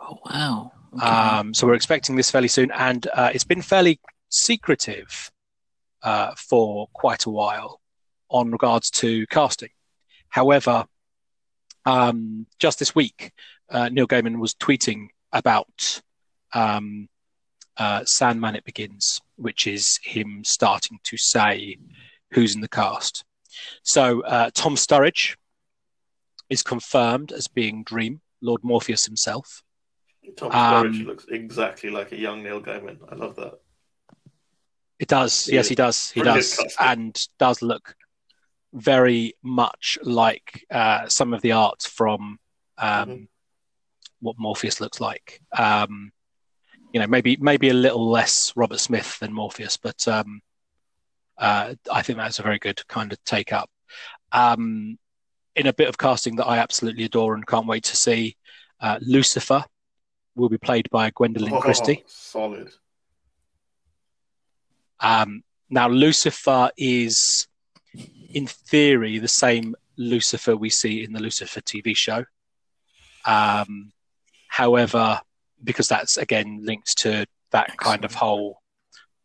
[0.00, 0.72] Oh wow.
[0.94, 1.04] Okay.
[1.04, 5.30] Um, so we're expecting this fairly soon, and uh, it's been fairly secretive
[6.02, 7.80] uh, for quite a while
[8.30, 9.70] on regards to casting.
[10.28, 10.86] However,
[11.84, 13.32] um, just this week,
[13.70, 16.00] uh, Neil Gaiman was tweeting about
[16.54, 17.08] um,
[17.76, 21.76] uh, Sandman It Begins, which is him starting to say
[22.32, 23.24] who's in the cast.
[23.82, 25.36] So uh, Tom Sturridge
[26.50, 29.62] is confirmed as being Dream, Lord Morpheus himself.
[30.36, 32.98] Tom Um, Sturridge looks exactly like a young Neil Gaiman.
[33.10, 33.54] I love that.
[34.98, 35.48] It does.
[35.48, 36.10] Yes, he does.
[36.10, 36.86] He Brilliant does, casting.
[36.86, 37.94] and does look
[38.72, 42.38] very much like uh, some of the art from
[42.78, 43.28] um, Mhm.
[44.20, 45.40] what Morpheus looks like.
[45.56, 46.12] Um,
[46.92, 50.40] you know, maybe maybe a little less Robert Smith than Morpheus, but um,
[51.38, 53.70] uh, I think that's a very good kind of take up.
[54.32, 54.98] Um,
[55.56, 58.36] in a bit of casting that I absolutely adore and can't wait to see,
[58.80, 59.64] uh, Lucifer
[60.36, 62.04] will be played by Gwendoline Oh, Christie.
[62.06, 62.70] Solid.
[65.00, 67.46] Um, now, Lucifer is,
[68.32, 72.24] in theory, the same Lucifer we see in the Lucifer TV show.
[73.26, 73.92] Um,
[74.48, 75.20] however,
[75.62, 78.62] because that's again linked to that kind of whole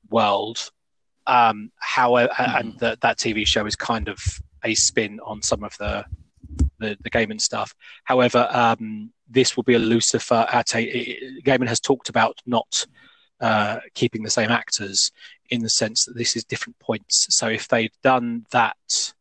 [0.10, 0.72] world.
[1.26, 4.20] Um, however, and that that TV show is kind of
[4.64, 6.06] a spin on some of the
[6.80, 7.74] the, the Gaiman stuff.
[8.04, 11.42] However, um, this will be a Lucifer at a.
[11.46, 12.86] Gaiman has talked about not
[13.40, 15.12] uh, keeping the same actors
[15.50, 17.28] in the sense that this is different points.
[17.30, 19.14] So if they'd done that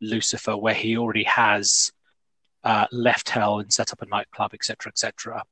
[0.00, 1.92] Lucifer where he already has
[2.64, 5.42] uh, left hell and set up a nightclub, etc., etc.,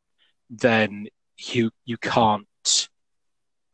[0.50, 2.88] then you you can't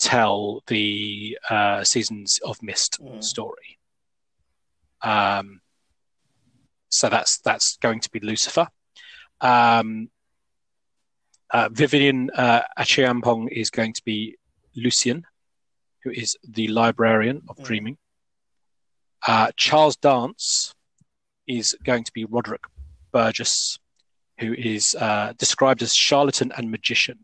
[0.03, 3.23] tell the uh, seasons of Mist Mm.
[3.23, 3.79] story.
[5.03, 5.61] Um,
[6.89, 8.69] so that's that's going to be Lucifer.
[9.41, 10.11] Um,
[11.51, 14.37] uh, Vivian uh, Acheampong is going to be
[14.75, 15.25] Lucian,
[16.05, 17.65] who is the librarian of Mm.
[17.65, 17.99] dreaming.
[19.27, 20.75] Uh, Charles Dance
[21.47, 22.65] is going to be Roderick
[23.13, 23.79] Burgess,
[24.39, 27.19] who is uh, described as charlatan and magician.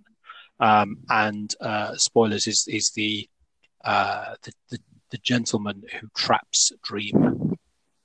[0.61, 3.28] Um, and uh, spoilers is is the,
[3.84, 4.78] uh, the, the
[5.11, 7.56] the gentleman who traps Dream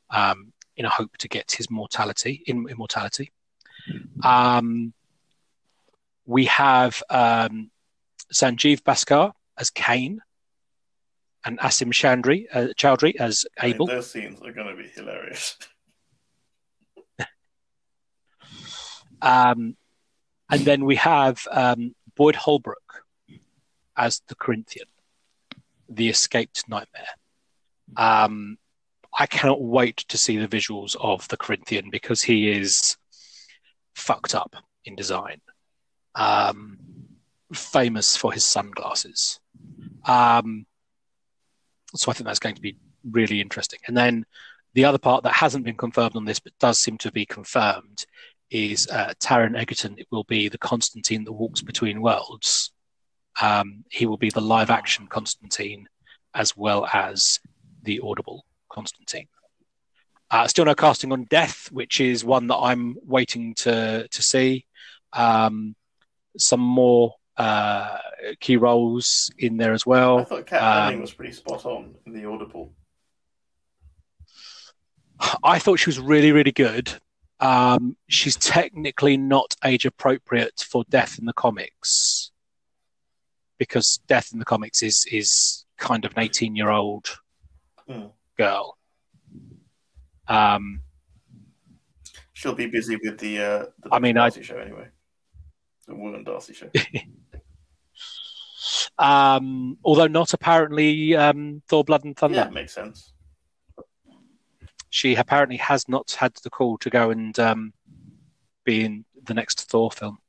[0.09, 3.31] um, in a hope to get his mortality in immortality.
[4.23, 4.93] Um,
[6.25, 7.71] we have um,
[8.33, 10.21] Sanjeev Bhaskar as Cain,
[11.45, 13.87] and Asim Chandri, uh, Chowdhury as I mean, Abel.
[13.87, 15.57] those scenes are going to be hilarious.
[19.21, 19.77] Um,
[20.51, 23.05] and then we have um, Boyd Holbrook
[23.95, 24.87] as the Corinthian,
[25.89, 27.05] the escaped nightmare.
[27.97, 28.57] Um,
[29.17, 32.97] I cannot wait to see the visuals of the Corinthian because he is
[33.95, 34.55] fucked up
[34.85, 35.41] in design.
[36.15, 36.79] Um,
[37.53, 39.39] famous for his sunglasses.
[40.05, 40.65] Um,
[41.95, 42.77] so I think that's going to be
[43.09, 43.79] really interesting.
[43.87, 44.25] And then
[44.73, 48.05] the other part that hasn't been confirmed on this but does seem to be confirmed
[48.53, 52.71] is uh, Taron Egerton It will be the Constantine that walks between worlds.
[53.41, 55.87] Um, he will be the live action Constantine
[56.35, 57.39] as well as
[57.81, 59.27] the audible Constantine.
[60.29, 64.65] Uh, still no casting on Death, which is one that I'm waiting to to see.
[65.11, 65.75] Um,
[66.37, 67.97] some more uh,
[68.39, 70.19] key roles in there as well.
[70.19, 72.73] I thought Kat um, Dennings was pretty spot on in the Audible.
[75.43, 76.91] I thought she was really, really good.
[77.39, 82.31] Um, she's technically not age appropriate for Death in the comics
[83.57, 87.17] because Death in the comics is is kind of an eighteen year old
[87.87, 88.05] Hmm.
[88.37, 88.77] girl.
[90.27, 90.81] Um,
[92.31, 94.87] She'll be busy with the uh, the I mean, I- Darcy show anyway.
[95.87, 96.69] The woman Darcy show.
[98.97, 102.37] um, although not apparently um, Thor: Blood and Thunder.
[102.37, 103.12] yeah, makes sense.
[104.93, 107.73] She apparently has not had the call to go and um,
[108.63, 110.19] be in the next Thor film.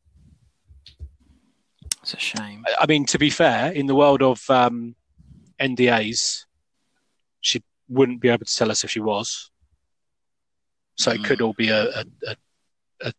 [2.01, 2.65] It's a shame.
[2.67, 4.97] I- I mean, to be fair, in the world of um,
[5.61, 6.47] NDAs,
[7.43, 9.51] she wouldn't be able to tell us if she was.
[10.97, 12.37] So it could all be a, a, a,
[13.03, 13.13] a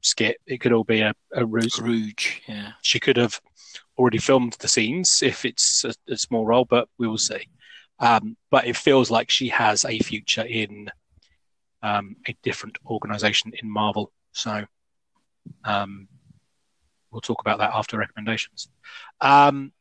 [0.00, 0.38] skit.
[0.48, 1.78] It could all be a, a ruse.
[1.80, 2.72] Rouge, yeah.
[2.82, 3.40] She could have
[3.96, 7.48] already filmed the scenes if it's a, a small role, but we will see.
[8.00, 10.90] Um, but it feels like she has a future in
[11.82, 14.12] um, a different organization in Marvel.
[14.32, 14.64] So
[15.64, 16.08] um,
[17.10, 18.68] we'll talk about that after recommendations.
[19.20, 19.72] Um,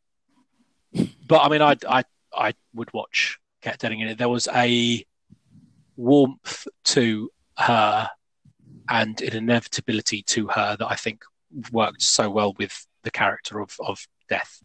[1.27, 2.03] but I mean, I, I,
[2.33, 4.17] I would watch Kat Denning in it.
[4.17, 5.05] There was a
[5.95, 8.09] warmth to her
[8.89, 11.23] and an inevitability to her that I think
[11.71, 14.61] worked so well with the character of, of Death.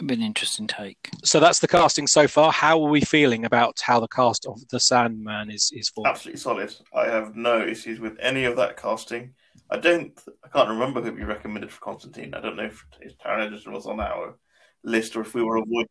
[0.00, 1.10] It'd be an interesting take.
[1.24, 2.50] So that's the casting so far.
[2.52, 6.08] How are we feeling about how the cast of the Sandman is is formed?
[6.08, 6.74] Absolutely solid.
[6.94, 9.34] I have no issues with any of that casting.
[9.68, 10.18] I don't.
[10.42, 12.32] I can't remember who we recommended for Constantine.
[12.32, 14.36] I don't know if if Taron Egerton was on our
[14.82, 15.90] list or if we were avoiding.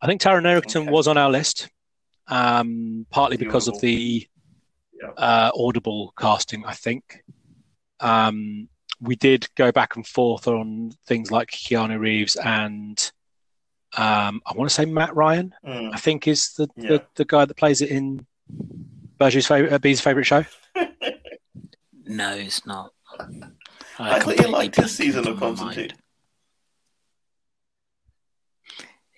[0.00, 0.90] I think Taron Egerton Okay.
[0.92, 1.68] was on our list,
[2.28, 4.24] um, partly because of the
[5.02, 5.10] Yeah.
[5.16, 6.64] uh, Audible casting.
[6.64, 7.24] I think
[7.98, 8.68] um,
[9.00, 13.10] we did go back and forth on things like Keanu Reeves and
[13.96, 15.54] um, I want to say Matt Ryan.
[15.66, 15.94] Mm.
[15.94, 16.88] I think is the, Yeah.
[16.88, 18.26] the, the guy that plays it in
[19.18, 20.44] Bergie's favorite uh, B's favorite show.
[22.08, 22.92] No, it's not.
[23.18, 23.32] I thought
[23.98, 25.90] you completely liked his season of my Constantine.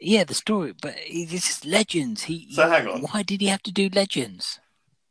[0.01, 2.23] yeah, the story, but it's just legends.
[2.25, 3.03] He, So hang on.
[3.03, 4.59] Why did he have to do legends?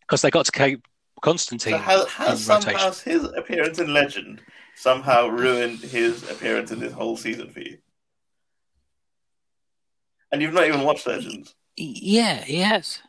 [0.02, 0.88] because they got to keep
[1.22, 3.12] Constantine So how, in has somehow rotation.
[3.12, 4.42] his appearance in Legend
[4.76, 7.78] somehow ruined his appearance in this whole season for you?
[10.32, 11.56] And you've not even watched Legends.
[11.78, 13.00] Yeah, he has.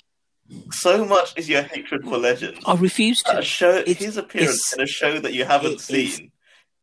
[0.70, 2.60] So much is your hatred for Legends.
[2.66, 3.42] I refuse A to.
[3.42, 6.32] show, It's- his appearance in a show that you haven't seen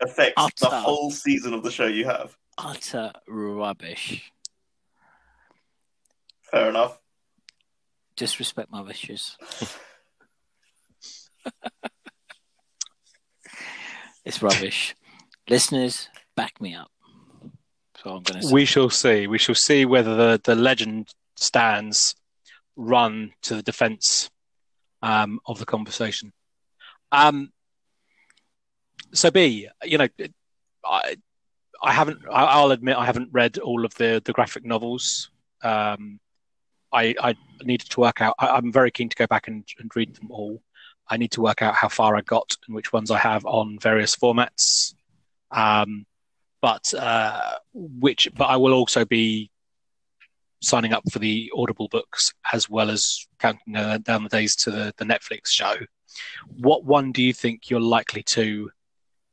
[0.01, 2.35] affects the whole season of the show you have.
[2.57, 4.31] Utter rubbish.
[6.51, 6.99] Fair enough.
[8.15, 9.37] Just respect my wishes.
[14.25, 14.95] it's rubbish.
[15.49, 16.89] Listeners, back me up.
[18.11, 18.53] I'm going to.
[18.53, 19.27] We shall see.
[19.27, 22.15] We shall see whether the, the legend stands
[22.75, 24.29] run to the defence
[25.01, 26.33] um, of the conversation.
[27.11, 27.51] Um,
[29.13, 30.07] so, B, you know,
[30.83, 31.15] I,
[31.81, 32.19] I haven't.
[32.31, 35.29] I, I'll admit I haven't read all of the the graphic novels.
[35.63, 36.19] Um,
[36.91, 38.35] I, I needed to work out.
[38.39, 40.61] I, I'm very keen to go back and, and read them all.
[41.09, 43.77] I need to work out how far I got and which ones I have on
[43.79, 44.95] various formats.
[45.51, 46.05] Um,
[46.65, 49.51] but uh, which, but I will also be
[50.63, 54.71] signing up for the Audible books as well as counting uh, down the days to
[54.71, 55.75] the, the Netflix show.
[56.57, 58.71] What one do you think you're likely to,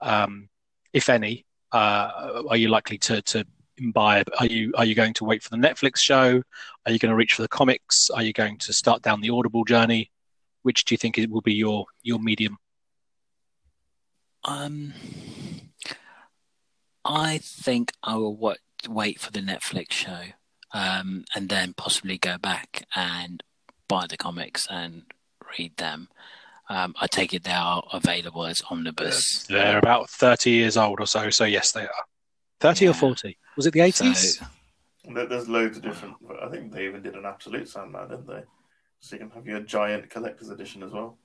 [0.03, 0.51] um,
[0.93, 3.47] if any, uh, are you likely to to
[3.79, 4.29] imbibe?
[4.39, 6.43] Are you are you going to wait for the Netflix show?
[6.85, 8.11] Are you going to reach for the comics?
[8.11, 10.11] Are you going to start down the Audible journey?
[10.65, 12.59] Which do you think it will be your your medium?
[14.45, 14.93] Um,
[17.05, 18.55] I think I will wa-
[18.89, 20.23] wait for the Netflix show,
[20.73, 23.43] um, and then possibly go back and
[23.89, 25.03] buy the comics and
[25.59, 26.09] read them.
[26.69, 29.45] Um, I take it they are available as omnibus.
[29.49, 31.29] They're about thirty years old or so.
[31.31, 32.05] So yes, they are.
[32.61, 33.37] Thirty or forty?
[33.57, 34.39] Was it the eighties?
[34.39, 34.47] So,
[35.27, 36.15] There's loads of different.
[36.41, 38.43] I think they even did an Absolute Sandman, didn't they?
[39.01, 41.19] So you can have your giant collector's edition as well.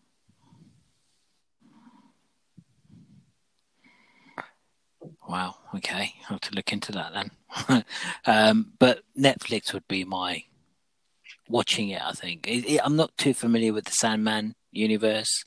[5.27, 5.55] Wow.
[5.75, 7.83] Okay, I'll have to look into that then.
[8.25, 10.43] um, but Netflix would be my
[11.49, 12.01] watching it.
[12.01, 15.43] I think it, it- I'm not too familiar with the Sandman universe.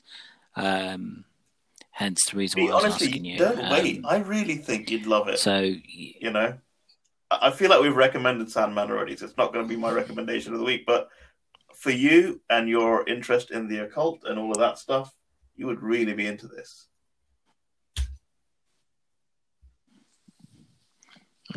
[0.55, 1.25] Um,
[1.91, 3.37] hence the reason why I was asking you.
[3.37, 4.01] don't Um, wait.
[4.05, 5.39] I really think you'd love it.
[5.39, 6.57] So you know,
[7.29, 9.91] I I feel like we've recommended Sandman already, so it's not going to be my
[9.91, 10.85] recommendation of the week.
[10.85, 11.09] But
[11.75, 15.13] for you and your interest in the occult and all of that stuff,
[15.55, 16.87] you would really be into this.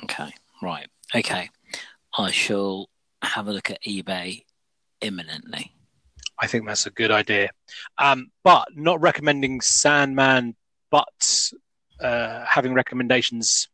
[0.02, 0.30] Okay,
[0.62, 0.88] right.
[1.14, 1.50] Okay.
[2.16, 2.88] I shall
[3.22, 4.44] have a look at eBay
[5.00, 5.72] imminently.
[6.38, 7.50] I think that's a good idea.
[7.98, 10.56] Um, but not recommending Sandman,
[10.90, 11.50] but
[12.00, 13.68] uh, having recommendations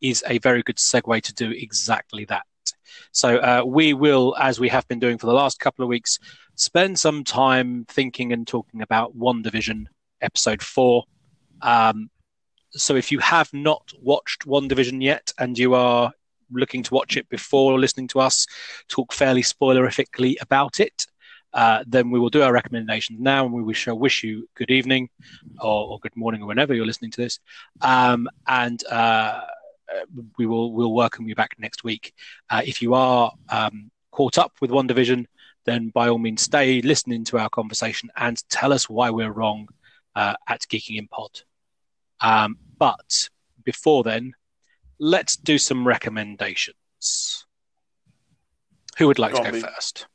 [0.00, 2.44] is a very good segue to do exactly that.
[3.12, 6.18] So uh, we will, as we have been doing for the last couple of weeks,
[6.56, 9.84] spend some time thinking and talking about WandaVision
[10.20, 11.04] episode four.
[11.62, 12.10] Um,
[12.74, 16.12] so if you have not watched WandaVision yet and you are
[16.50, 18.46] looking to watch it before listening to us
[18.88, 21.06] talk fairly spoilerifically about it,
[21.54, 25.08] uh, then we will do our recommendations now, and we shall wish you good evening
[25.60, 27.40] or, or good morning or whenever you're listening to this.
[27.82, 29.42] Um, and uh,
[30.38, 32.14] we will we'll welcome you back next week.
[32.48, 35.26] Uh, if you are um, caught up with WandaVision,
[35.64, 39.68] then by all means stay listening to our conversation and tell us why we're wrong
[40.16, 41.42] uh, at Geeking in Pod.
[42.22, 43.28] Um, but
[43.64, 44.34] before then,
[44.98, 47.44] let's do some recommendations.
[48.98, 49.60] Who would like Go to go Lee.
[49.62, 50.06] first?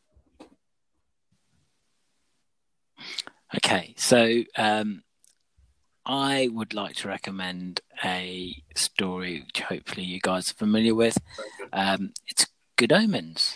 [3.56, 5.04] Okay, so um,
[6.06, 11.18] I would like to recommend a story which hopefully you guys are familiar with.
[11.74, 12.46] Um, it's
[12.76, 13.56] Good Omens,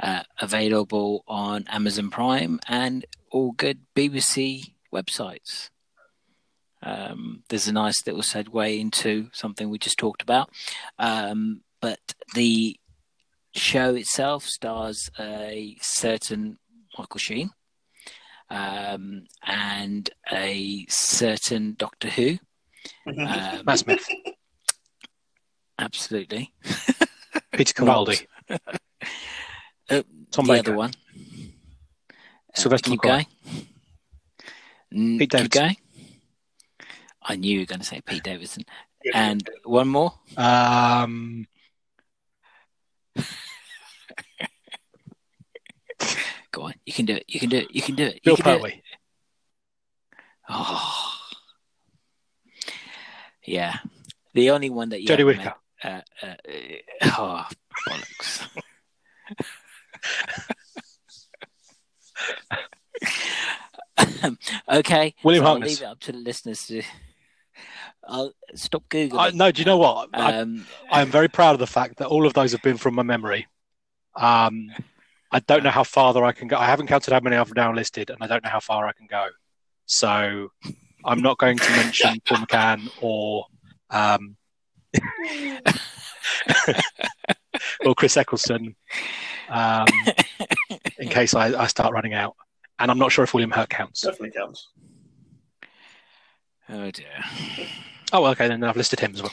[0.00, 5.70] uh, available on Amazon Prime and all good BBC websites.
[6.82, 10.50] Um, there's a nice little segue into something we just talked about.
[10.98, 11.98] Um, but
[12.34, 12.76] the
[13.54, 16.58] show itself stars a certain
[16.96, 17.50] Michael Sheen
[18.50, 22.38] um, and a certain Doctor Who.
[23.06, 24.06] Um, Matt Smith,
[25.78, 26.52] absolutely.
[27.52, 28.26] Peter Capaldi,
[29.90, 30.70] Uh, Tom the Baker.
[30.70, 30.92] other one.
[32.54, 33.02] Sylvester keep McCoy.
[33.04, 33.26] going.
[34.94, 35.62] Mm, Pete keep Davidson.
[35.62, 35.76] going.
[37.28, 38.64] I knew you were going to say Pete Davidson.
[39.14, 40.12] And one more.
[40.36, 41.46] Um,
[46.52, 46.74] Go on.
[46.86, 47.24] You can do it.
[47.28, 47.66] You can do it.
[47.70, 48.14] You can do it.
[48.14, 48.80] You Bill can do it.
[50.48, 51.14] Oh.
[53.44, 53.76] Yeah.
[54.34, 55.54] The only one that you Jodie haven't Whittaker.
[55.84, 56.34] met- Uh, uh,
[57.02, 57.46] uh, oh,
[57.88, 58.48] Bollocks.
[64.72, 65.14] okay.
[65.22, 65.70] William so I'll Harkness.
[65.80, 66.82] leave it up to the listeners to.
[68.08, 69.18] I'll stop googling.
[69.18, 70.08] I, no, do you know what?
[70.14, 72.78] I, um, I am very proud of the fact that all of those have been
[72.78, 73.46] from my memory.
[74.16, 74.70] Um,
[75.30, 76.56] I don't know how far I can go.
[76.56, 78.92] I haven't counted how many I've now listed, and I don't know how far I
[78.92, 79.28] can go.
[79.84, 80.48] So
[81.04, 83.46] I'm not going to mention Paul McGann or
[83.90, 84.36] um,
[87.84, 88.74] or Chris Eccleston
[89.48, 89.86] um,
[90.98, 92.36] in case I, I start running out.
[92.78, 94.02] And I'm not sure if William Hurt counts.
[94.02, 94.68] Definitely counts.
[96.70, 97.22] oh dear.
[98.12, 99.32] Oh, okay, then I've listed him as well.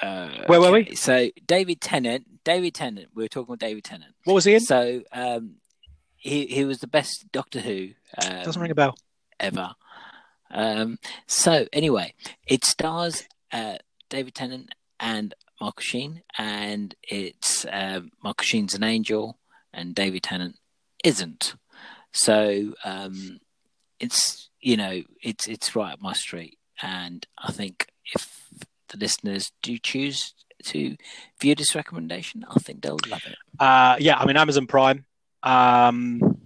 [0.00, 0.94] Uh, Where were okay, we?
[0.96, 2.44] So David Tennant.
[2.44, 3.08] David Tennant.
[3.14, 4.14] We were talking about David Tennant.
[4.24, 4.60] What was he in?
[4.60, 5.56] So um,
[6.16, 7.90] he he was the best Doctor Who
[8.22, 8.96] um, Doesn't ring a bell.
[9.38, 9.74] ever.
[10.50, 12.14] Um, so anyway,
[12.46, 13.76] it stars uh,
[14.08, 19.38] David Tennant and Michael Sheen, and it's um, Michael Sheen's an angel,
[19.72, 20.56] and David Tennant
[21.04, 21.54] isn't.
[22.12, 23.40] So um,
[23.98, 28.48] it's you know it's it's right up my street, and I think if
[28.88, 30.34] the listeners do choose
[30.64, 30.96] to
[31.40, 33.36] view this recommendation, I think they'll love it.
[33.58, 35.04] Uh, yeah, I mean Amazon Prime.
[35.42, 36.38] Um,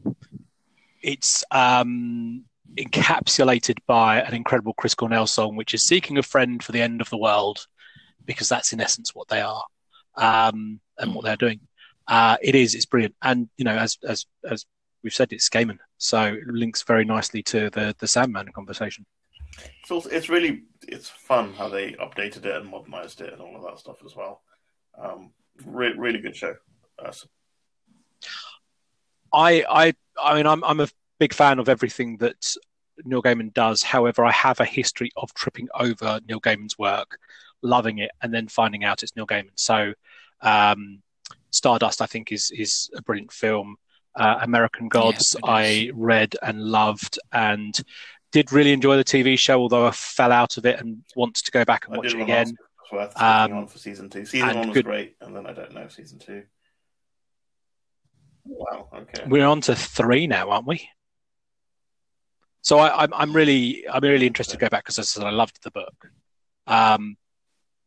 [1.03, 2.45] it's um,
[2.75, 7.01] encapsulated by an incredible Chris Cornell song, which is "Seeking a Friend for the End
[7.01, 7.67] of the World,"
[8.25, 9.65] because that's in essence what they are
[10.17, 11.61] um, and what they're doing.
[12.09, 12.75] Uh, it is.
[12.75, 14.65] It's brilliant, and you know, as as as
[15.07, 19.07] we've said, it's Gaiman, so it links very nicely to the the Sandman conversation.
[19.81, 23.55] It's also, it's really it's fun how they updated it and modernized it and all
[23.55, 24.43] of that stuff as well.
[25.01, 25.31] Um,
[25.65, 26.57] re- really good show.
[26.99, 27.29] Uh, so-
[29.33, 30.89] I I I mean I'm I'm a
[31.21, 32.57] big fan of everything that
[33.05, 33.85] Neil Gaiman does.
[33.85, 37.19] However, I have a history of tripping over Neil Gaiman's work,
[37.63, 39.51] loving it, and then finding out it's Neil Gaiman.
[39.55, 39.95] So,
[40.41, 41.01] um,
[41.51, 43.77] Stardust, I think, is is a brilliant film.
[44.17, 45.37] Uh, American Gods, is.
[45.45, 47.79] I read and loved, and
[48.33, 49.61] did really enjoy the TV show.
[49.61, 52.21] Although I fell out of it and want to go back and I watch it
[52.21, 52.47] again.
[52.49, 54.25] ask if it was worth sticking Um, on for season two.
[54.25, 56.45] Season one was good- great, and then I don't know season two.
[58.45, 58.89] Wow.
[58.95, 59.25] Okay.
[59.27, 60.89] We're on to three now, aren't we?
[62.63, 65.31] So I, I'm I'm really I'm really interested to go back because I said I
[65.31, 66.11] loved the book.
[66.67, 67.17] Um,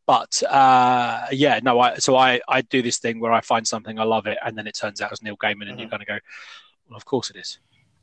[0.10, 4.00] but uh, yeah, no, I so I I do this thing where I find something
[4.00, 6.06] I love it, and then it turns out it's Neil Gaiman, and you're going to
[6.08, 6.18] go,
[6.90, 7.60] well, of course it is,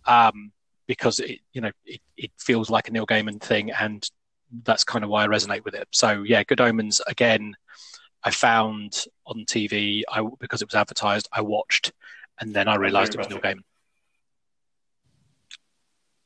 [0.07, 0.53] um,
[0.87, 4.09] because it you know it, it feels like a Neil Gaiman thing, and
[4.63, 5.89] that's kind of why I resonate with it.
[5.91, 7.57] So yeah, Good Omens again.
[8.23, 11.29] I found on TV I because it was advertised.
[11.33, 11.93] I watched,
[12.41, 13.65] and then I realised it was Neil Gaiman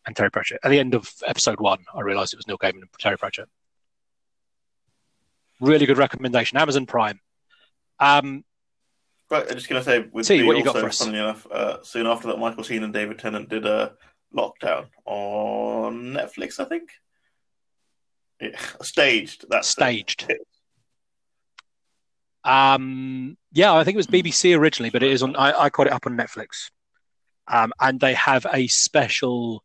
[0.05, 0.61] and Terry Pratchett.
[0.62, 3.49] At the end of episode one, I realised it was Neil Gaiman and Terry Pratchett.
[5.61, 6.59] Really good recommendation.
[6.59, 7.21] Amazon Prime.
[7.99, 8.45] Um,
[9.31, 10.99] Right, I'm just going to say, with See, what you got also, for us?
[10.99, 13.93] funnily enough, uh, soon after that, Michael Sheen and David Tennant did a
[14.37, 16.91] lockdown on Netflix, I think.
[18.41, 19.45] Yeah, staged.
[19.49, 19.71] That's it.
[19.71, 20.27] staged.
[22.45, 25.37] Um, yeah, I think it was BBC originally, but it is on.
[25.37, 26.71] I, I caught it up on Netflix,
[27.47, 29.63] um, and they have a special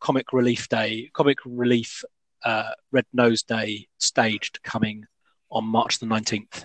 [0.00, 2.02] comic relief day, comic relief
[2.44, 5.06] uh, Red Nose Day staged coming
[5.50, 6.64] on March the nineteenth.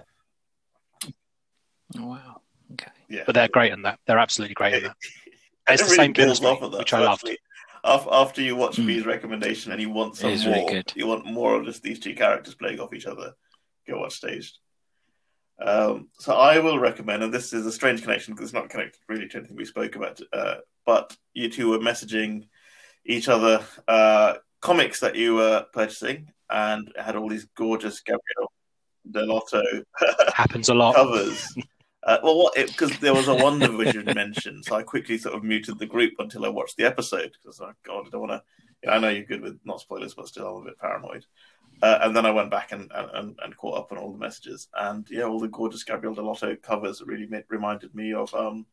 [1.97, 2.41] Oh, wow.
[2.73, 2.91] Okay.
[3.09, 3.23] Yeah.
[3.25, 3.99] But they're great in that.
[4.07, 4.97] They're absolutely great in that.
[5.67, 7.27] It's it the really same builds chemistry, off of that, which I loved.
[7.83, 8.85] After you watch Mm.
[8.85, 10.93] B's recommendation and you want some more, really good.
[10.95, 13.33] you want more of just these two characters playing off each other,
[13.87, 14.59] go watch Staged.
[15.59, 18.99] Um, so I will recommend, and this is a strange connection because it's not connected
[19.09, 22.47] really to anything we spoke about, uh, but you two were messaging
[23.03, 28.51] each other uh, comics that you were purchasing and it had all these gorgeous Gabriel
[29.11, 29.63] Dell'Otto
[30.33, 30.95] Happens a lot.
[30.95, 31.53] covers.
[32.03, 32.55] Uh, well, what?
[32.55, 36.45] Because there was a WandaVision mention, so I quickly sort of muted the group until
[36.45, 38.43] I watched the episode because oh god, I don't want to.
[38.83, 41.25] You know, I know you're good with not spoilers, but still, I'm a bit paranoid.
[41.81, 44.69] Uh, and then I went back and, and, and caught up on all the messages,
[44.77, 48.65] and yeah, all the gorgeous Gabriel Dell'Otto covers really made, reminded me of um,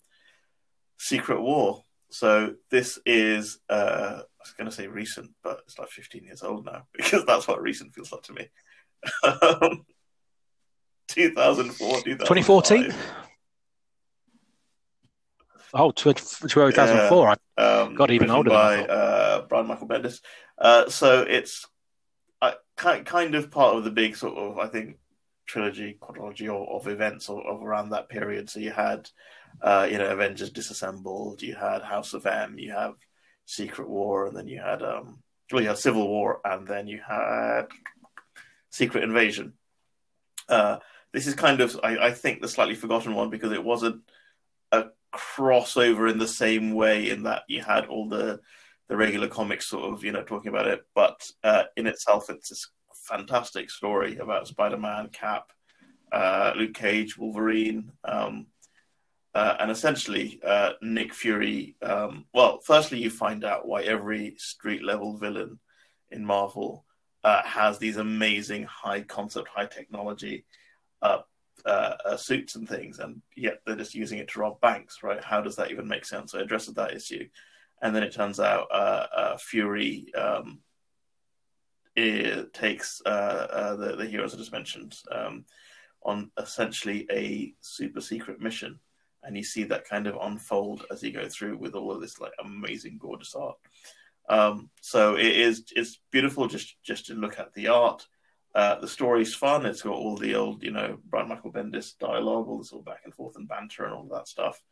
[0.98, 1.84] Secret War.
[2.10, 6.42] So this is, uh, I was going to say recent, but it's like 15 years
[6.42, 8.48] old now because that's what recent feels like to me.
[9.24, 9.84] Um,
[11.08, 12.94] 2004, 2014?
[15.74, 17.28] Oh, 2004.
[17.28, 20.20] I Um, God, even written older than I by uh, Brian Michael Bendis.
[20.58, 21.66] Uh, so it's
[22.42, 24.98] uh, kind of part of the big sort of, I think,
[25.46, 28.50] trilogy, quadrilogy of, of events of, of around that period.
[28.50, 29.08] So you had,
[29.62, 32.94] uh, you know, Avengers Disassembled, you had House of M, you have
[33.46, 37.00] Secret War, and then you had, um, well, you had Civil War, and then you
[37.06, 37.64] had
[38.70, 39.54] Secret Invasion.
[40.48, 40.78] Uh,
[41.12, 44.02] this is kind of I, I think the slightly forgotten one because it wasn't
[44.70, 48.40] a crossover in the same way in that you had all the
[48.88, 52.48] the regular comics sort of you know talking about it, but uh, in itself it's
[52.48, 55.50] this fantastic story about Spider-Man, Cap,
[56.12, 57.90] uh, Luke Cage, Wolverine.
[58.04, 58.46] Um,
[59.34, 61.74] uh, and essentially, uh, Nick Fury.
[61.80, 65.58] Um, well, firstly, you find out why every street level villain
[66.10, 66.84] in Marvel
[67.24, 70.44] uh, has these amazing high concept, high technology
[71.02, 71.18] uh,
[71.64, 75.22] uh, uh, suits and things, and yet they're just using it to rob banks, right?
[75.22, 76.32] How does that even make sense?
[76.32, 77.28] So it addresses that issue,
[77.82, 80.60] and then it turns out Fury um,
[81.94, 85.44] it takes the the heroes I just mentioned um,
[86.02, 88.80] on essentially a super secret mission
[89.24, 92.20] and you see that kind of unfold as you go through with all of this
[92.20, 93.56] like amazing, gorgeous art.
[94.28, 98.06] Um, so it is it's beautiful just just to look at the art.
[98.54, 99.64] Uh, the story's fun.
[99.64, 103.00] It's got all the old, you know, Brian Michael Bendis dialogue, all this all back
[103.04, 104.62] and forth and banter and all that stuff.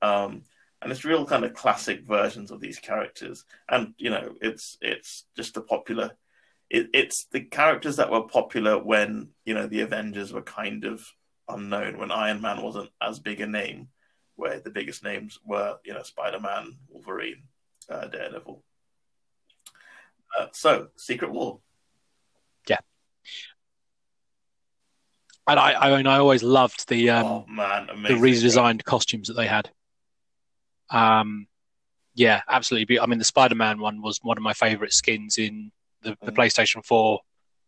[0.00, 0.42] Um,
[0.80, 3.44] and it's real kind of classic versions of these characters.
[3.68, 6.12] And you know, it's it's just the popular.
[6.68, 11.06] It, it's the characters that were popular when you know the Avengers were kind of
[11.48, 13.88] unknown when Iron Man wasn't as big a name,
[14.36, 17.44] where the biggest names were, you know, Spider Man, Wolverine,
[17.88, 18.62] uh, Daredevil.
[20.38, 21.60] Uh, so, Secret War.
[25.46, 29.34] And I, I mean, I always loved the um, oh, man, the redesigned costumes that
[29.34, 29.70] they had.
[30.90, 31.48] Um,
[32.14, 33.00] yeah, absolutely.
[33.00, 36.36] I mean, the Spider-Man one was one of my favorite skins in the, the mm.
[36.36, 37.20] PlayStation 4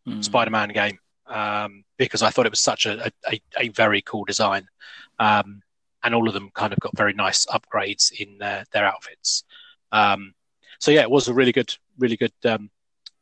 [0.07, 0.25] mm.
[0.25, 4.69] Spider-Man game um, because I thought it was such a, a, a very cool design.
[5.19, 5.63] Um,
[6.03, 9.45] and all of them kind of got very nice upgrades in their, their outfits.
[9.91, 10.35] Um,
[10.79, 12.71] so yeah, it was a really good, really good um,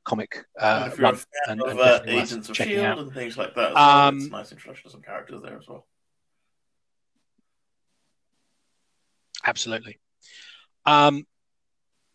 [0.04, 1.18] comic uh, run.
[1.48, 2.98] And, of, and uh, Agents of Shield out.
[2.98, 4.08] and things like that, well.
[4.08, 5.86] Um, it's nice introduction to some characters there as well.
[9.44, 9.98] Absolutely.
[10.86, 11.26] Um,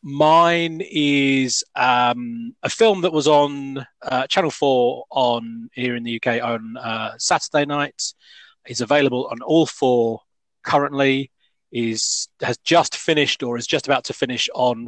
[0.03, 6.15] Mine is um, a film that was on uh, Channel Four on here in the
[6.15, 8.15] UK on uh, Saturday nights.
[8.67, 10.21] Is available on all four
[10.63, 11.31] currently.
[11.71, 14.88] Is has just finished or is just about to finish on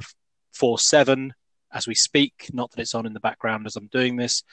[0.53, 1.33] four seven
[1.73, 2.49] as we speak.
[2.53, 4.43] Not that it's on in the background as I'm doing this.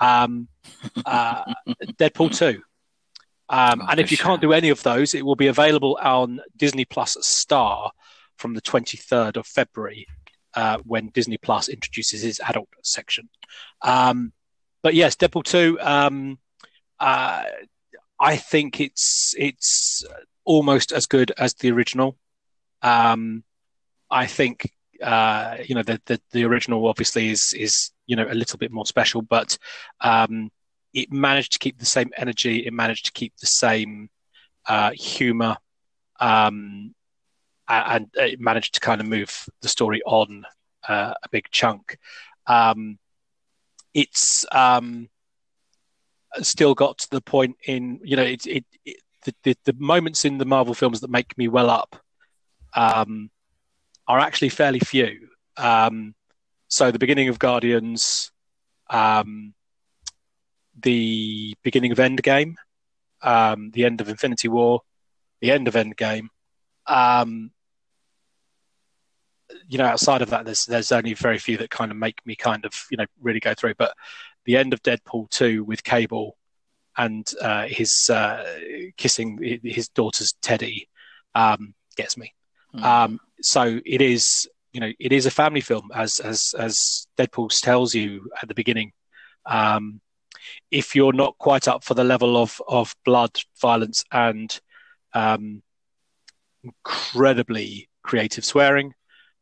[0.00, 0.48] Um,
[1.06, 1.44] uh,
[1.98, 2.62] Deadpool two.
[3.48, 4.26] Um, oh, and if you sure.
[4.26, 7.92] can't do any of those, it will be available on Disney Plus Star
[8.36, 10.06] from the 23rd of February
[10.54, 13.28] uh, when Disney Plus introduces its adult section.
[13.82, 14.32] Um,
[14.82, 16.38] but yes, Deadpool 2, um,
[16.98, 17.44] uh,
[18.18, 20.04] I think it's it's
[20.44, 22.16] almost as good as the original.
[22.82, 23.44] Um,
[24.10, 24.70] I think
[25.02, 28.70] uh, you know the, the, the original obviously is is you know a little bit
[28.70, 29.58] more special, but
[30.00, 30.50] um,
[30.94, 32.66] it managed to keep the same energy.
[32.66, 34.08] It managed to keep the same
[34.66, 35.56] uh, humor.
[36.18, 36.94] Um,
[37.68, 40.44] and it managed to kind of move the story on
[40.88, 41.98] uh, a big chunk.
[42.46, 42.98] Um,
[43.92, 45.08] it's um,
[46.42, 50.24] still got to the point in you know it, it, it the, the, the moments
[50.24, 51.96] in the Marvel films that make me well up
[52.74, 53.30] um,
[54.08, 55.28] are actually fairly few.
[55.56, 56.14] Um,
[56.68, 58.30] so the beginning of Guardians,
[58.90, 59.54] um,
[60.78, 62.54] the beginning of Endgame,
[63.22, 64.80] um, the end of Infinity War,
[65.40, 66.28] the end of Endgame,
[66.86, 67.50] um,
[69.68, 72.34] you know, outside of that, there's there's only very few that kind of make me
[72.34, 73.74] kind of you know really go through.
[73.74, 73.94] But
[74.44, 76.36] the end of Deadpool two with Cable
[76.96, 78.44] and uh, his uh,
[78.96, 80.88] kissing his daughter's Teddy
[81.34, 82.32] um, gets me.
[82.74, 82.82] Mm.
[82.82, 87.48] Um, so it is you know it is a family film as as as Deadpool
[87.60, 88.92] tells you at the beginning.
[89.44, 90.00] Um,
[90.70, 94.58] if you're not quite up for the level of of blood, violence, and
[95.14, 95.62] um,
[96.62, 98.94] incredibly creative swearing,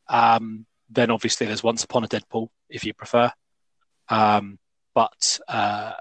[0.09, 3.31] um, then obviously there's Once Upon a Deadpool, if you prefer.
[4.09, 4.59] Um,
[4.95, 5.93] but uh,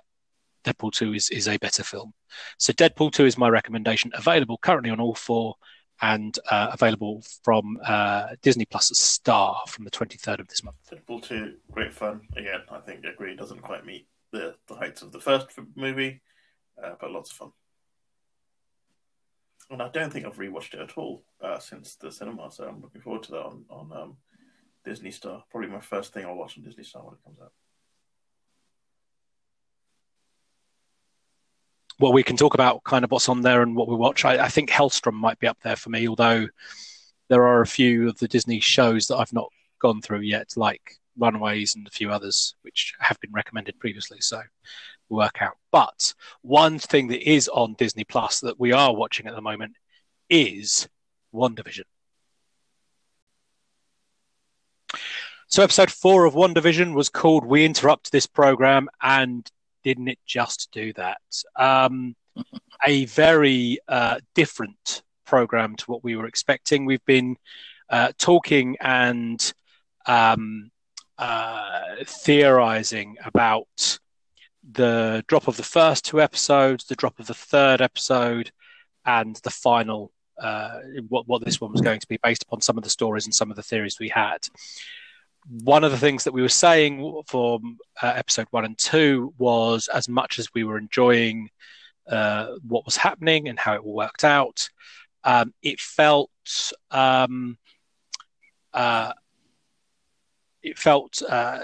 [0.63, 2.13] Deadpool 2 is, is a better film.
[2.57, 5.55] So Deadpool 2 is my recommendation, available currently on all four
[6.03, 10.75] and uh, available from uh, Disney Plus Star from the 23rd of this month.
[10.91, 12.21] Deadpool 2, great fun.
[12.35, 15.47] Again, I think agree, doesn't quite meet the, the heights of the first
[15.77, 16.21] movie,
[16.83, 17.51] uh, but lots of fun.
[19.71, 22.81] And I don't think I've rewatched it at all uh, since the cinema, so I'm
[22.81, 24.17] looking forward to that on, on um,
[24.83, 25.45] Disney Star.
[25.49, 27.53] Probably my first thing I'll watch on Disney Star when it comes out.
[31.99, 34.25] Well, we can talk about kind of what's on there and what we watch.
[34.25, 36.47] I, I think Helstrom might be up there for me, although
[37.29, 40.97] there are a few of the Disney shows that I've not gone through yet, like
[41.17, 44.17] Runaways and a few others, which have been recommended previously.
[44.21, 44.41] So
[45.09, 45.57] work out.
[45.71, 49.75] But one thing that is on Disney Plus that we are watching at the moment
[50.29, 50.87] is
[51.33, 51.83] WandaVision.
[55.47, 59.47] So, episode four of WandaVision was called We Interrupt This Program, and
[59.83, 61.21] didn't it just do that?
[61.55, 62.15] Um,
[62.85, 66.85] a very uh, different program to what we were expecting.
[66.85, 67.37] We've been
[67.89, 69.53] uh, talking and
[70.05, 70.71] um,
[71.17, 73.99] uh, theorizing about
[74.71, 78.51] the drop of the first two episodes, the drop of the third episode,
[79.05, 80.11] and the final.
[80.41, 80.79] Uh,
[81.09, 83.35] what what this one was going to be based upon some of the stories and
[83.35, 84.39] some of the theories we had.
[85.49, 87.59] One of the things that we were saying for
[88.01, 91.49] uh, episode one and two was as much as we were enjoying
[92.07, 94.69] uh, what was happening and how it all worked out,
[95.23, 96.29] um, it felt
[96.91, 97.57] um,
[98.73, 99.13] uh,
[100.61, 101.59] it felt uh,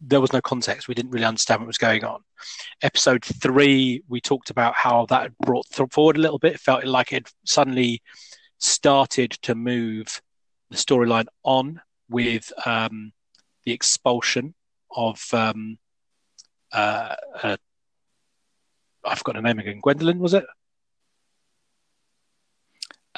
[0.00, 0.88] there was no context.
[0.88, 2.22] We didn't really understand what was going on.
[2.82, 6.54] Episode three, we talked about how that brought forward a little bit.
[6.54, 8.02] It felt like it suddenly
[8.58, 10.20] started to move
[10.70, 13.12] the storyline on with um,
[13.64, 14.54] the expulsion
[14.94, 15.78] of um,
[16.72, 17.56] uh, uh,
[19.04, 19.80] I've got a name again.
[19.80, 20.44] Gwendolyn was it?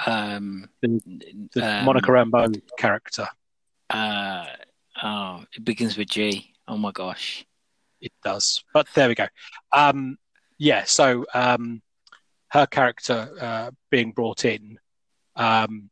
[0.07, 1.01] Um, the,
[1.55, 3.27] the um, Monica Rambeau character.
[3.91, 4.45] Uh,
[5.03, 6.55] oh, it begins with G.
[6.67, 7.45] Oh my gosh.
[8.01, 8.63] It does.
[8.73, 9.27] But there we go.
[9.73, 10.19] Um,
[10.59, 11.83] yeah, so um,
[12.49, 14.79] her character uh, being brought in
[15.37, 15.91] um,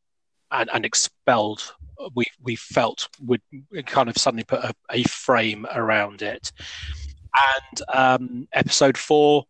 [0.51, 1.75] and, and, expelled,
[2.15, 3.41] we we felt would
[3.87, 6.53] kind of suddenly put a, a frame around it.
[7.35, 9.45] And um, episode four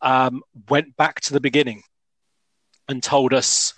[0.00, 1.82] um, went back to the beginning
[2.88, 3.74] and told us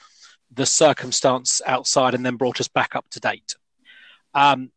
[0.53, 3.55] the circumstance outside and then brought us back up to date.
[4.35, 4.71] Um,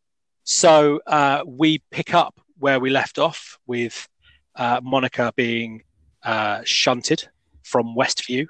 [0.44, 4.08] so uh, we pick up where we left off with
[4.56, 5.82] uh, Monica being
[6.22, 7.28] uh, shunted
[7.62, 8.46] from Westview.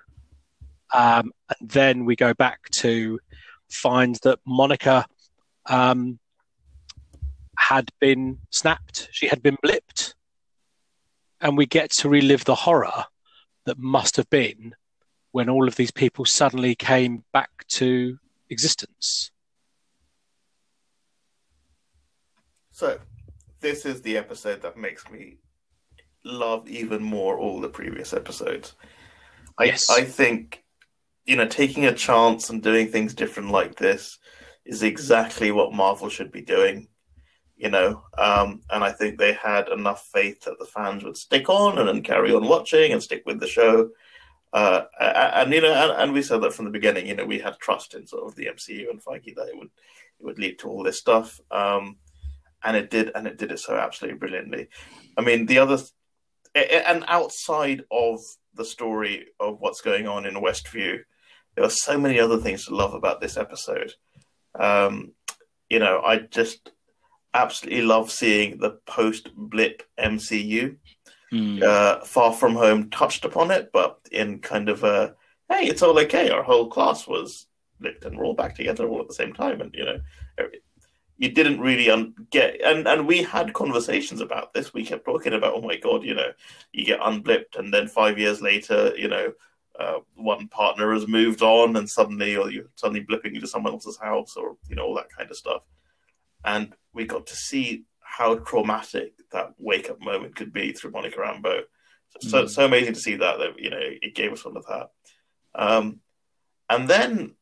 [0.94, 3.18] Um, and then we go back to
[3.70, 5.06] find that Monica
[5.66, 6.18] um,
[7.56, 10.14] had been snapped, she had been blipped.
[11.40, 13.04] And we get to relive the horror
[13.64, 14.74] that must have been
[15.32, 18.18] when all of these people suddenly came back to
[18.50, 19.30] existence.
[22.72, 22.98] So,
[23.60, 25.38] this is the episode that makes me
[26.24, 28.74] love even more all the previous episodes.
[29.58, 29.90] I, yes.
[29.90, 30.64] I think,
[31.28, 34.18] you know, taking a chance and doing things different like this
[34.64, 36.88] is exactly what Marvel should be doing.
[37.54, 41.50] You know, um, and I think they had enough faith that the fans would stick
[41.50, 43.90] on and, and carry on watching and stick with the show.
[44.52, 47.06] Uh, and you know, and, and, we said that from the beginning.
[47.06, 49.70] You know, we had trust in sort of the MCU and Feige that it would
[50.20, 51.40] it would lead to all this stuff.
[51.50, 51.96] Um,
[52.64, 54.68] and it did, and it did it so absolutely brilliantly.
[55.16, 55.78] I mean, the other,
[56.54, 58.20] and outside of
[58.54, 61.00] the story of what's going on in Westview,
[61.58, 63.92] there are so many other things to love about this episode.
[64.56, 65.10] Um,
[65.68, 66.70] you know, I just
[67.34, 70.76] absolutely love seeing the post blip MCU.
[71.32, 71.60] Mm.
[71.60, 75.16] Uh, Far From Home touched upon it, but in kind of a
[75.48, 76.30] hey, it's all okay.
[76.30, 77.48] Our whole class was
[77.82, 79.98] blipped and we're all back together all at the same time, and you know,
[81.16, 85.32] you didn't really un- get and and we had conversations about this we kept talking
[85.32, 86.30] about oh my god you know
[86.72, 89.32] you get unblipped and then five years later you know
[89.78, 93.98] uh, one partner has moved on and suddenly or you're suddenly blipping into someone else's
[93.98, 95.62] house or you know all that kind of stuff.
[96.44, 101.18] And we got to see how traumatic that wake up moment could be through Monica
[101.18, 101.62] Rambeau.
[102.20, 104.66] So, so, so amazing to see that that you know it gave us all of
[104.66, 104.88] that.
[105.54, 106.00] Um,
[106.68, 107.34] and then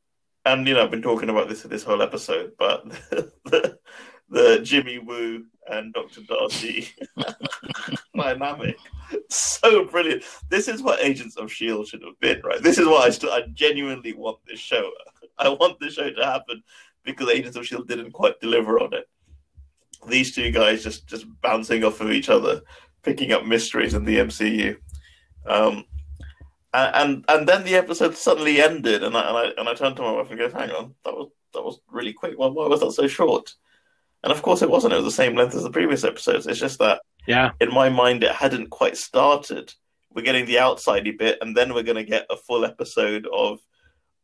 [0.44, 2.88] and you know I've been talking about this this whole episode, but
[3.44, 3.78] the,
[4.28, 6.20] the Jimmy Woo and Dr.
[6.22, 6.88] Darcy
[8.16, 8.76] dynamic,
[9.28, 10.24] so brilliant.
[10.48, 12.62] This is what Agents of Shield should have been, right?
[12.62, 14.90] This is what I st- I genuinely want this show.
[15.38, 16.62] I want this show to happen
[17.04, 19.08] because Agents of Shield didn't quite deliver on it.
[20.08, 22.62] These two guys just just bouncing off of each other,
[23.02, 24.76] picking up mysteries in the MCU.
[25.46, 25.84] Um,
[26.76, 30.02] and and then the episode suddenly ended, and I and I, and I turned to
[30.02, 32.38] my wife and go, "Hang on, that was that was really quick.
[32.38, 33.54] Why, why was that so short?"
[34.22, 34.92] And of course, it wasn't.
[34.92, 36.46] It was the same length as the previous episodes.
[36.46, 39.72] It's just that, yeah, in my mind, it hadn't quite started.
[40.12, 43.60] We're getting the outsidey bit, and then we're going to get a full episode of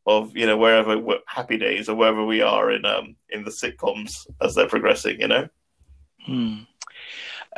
[0.07, 4.27] of you know wherever Happy Days or wherever we are in um in the sitcoms
[4.41, 5.21] as they're progressing.
[5.21, 5.49] You know.
[6.25, 6.59] Hmm.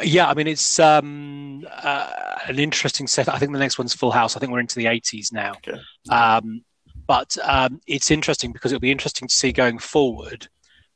[0.02, 2.10] Yeah, I mean it's um, uh,
[2.46, 3.28] an interesting set.
[3.28, 4.36] I think the next one's Full House.
[4.36, 5.52] I think we're into the 80s now.
[5.52, 5.78] Okay.
[6.10, 6.64] Um,
[7.06, 10.48] but um, it's interesting because it'll be interesting to see going forward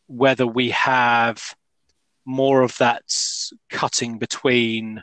[0.09, 1.55] whether we have
[2.28, 3.02] more of that
[3.70, 5.02] cutting between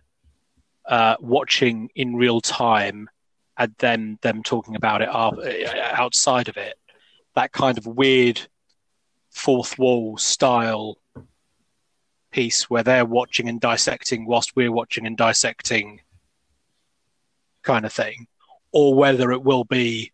[0.86, 3.10] uh, watching in real time
[3.58, 6.76] and then them talking about it outside of it.
[7.34, 8.40] That kind of weird
[9.32, 11.00] fourth wall style
[12.30, 16.02] piece where they're watching and dissecting whilst we're watching and dissecting
[17.64, 18.28] kind of thing,
[18.72, 20.12] or whether it will be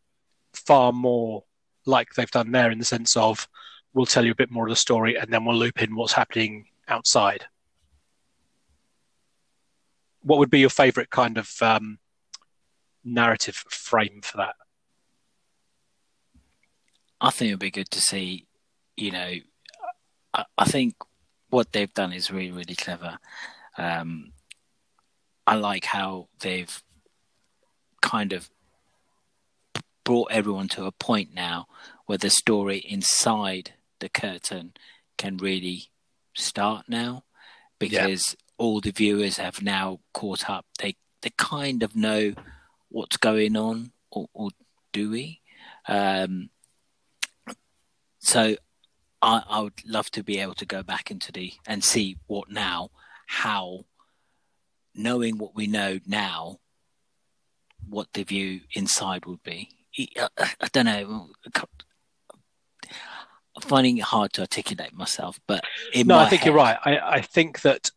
[0.53, 1.43] far more
[1.85, 3.49] like they've done there in the sense of
[3.93, 6.13] we'll tell you a bit more of the story and then we'll loop in what's
[6.13, 7.45] happening outside.
[10.21, 11.99] What would be your favorite kind of um,
[13.03, 14.55] narrative frame for that?
[17.19, 18.47] I think it'd be good to see,
[18.97, 19.33] you know,
[20.33, 20.95] I, I think
[21.49, 23.19] what they've done is really, really clever.
[23.77, 24.31] Um,
[25.45, 26.81] I like how they've
[28.01, 28.49] kind of
[30.03, 31.67] brought everyone to a point now
[32.05, 34.73] where the story inside the curtain
[35.17, 35.91] can really
[36.35, 37.23] start now
[37.79, 38.53] because yeah.
[38.57, 40.65] all the viewers have now caught up.
[40.79, 42.33] They they kind of know
[42.89, 44.49] what's going on, or, or
[44.91, 45.41] do we?
[45.87, 46.49] Um,
[48.19, 48.55] so
[49.21, 52.49] I, I would love to be able to go back into the and see what
[52.49, 52.89] now,
[53.27, 53.85] how,
[54.95, 56.59] knowing what we know now,
[57.87, 59.69] what the view inside would be.
[60.17, 61.29] I, I don't know.
[63.63, 65.63] I'm finding it hard to articulate myself, but
[65.95, 66.77] no, I think head, you're right.
[66.83, 67.89] I, I think that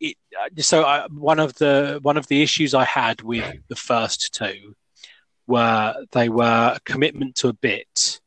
[0.00, 3.76] it, uh, so I, one of the one of the issues I had with the
[3.76, 4.74] first two
[5.46, 8.20] were they were a commitment to a bit,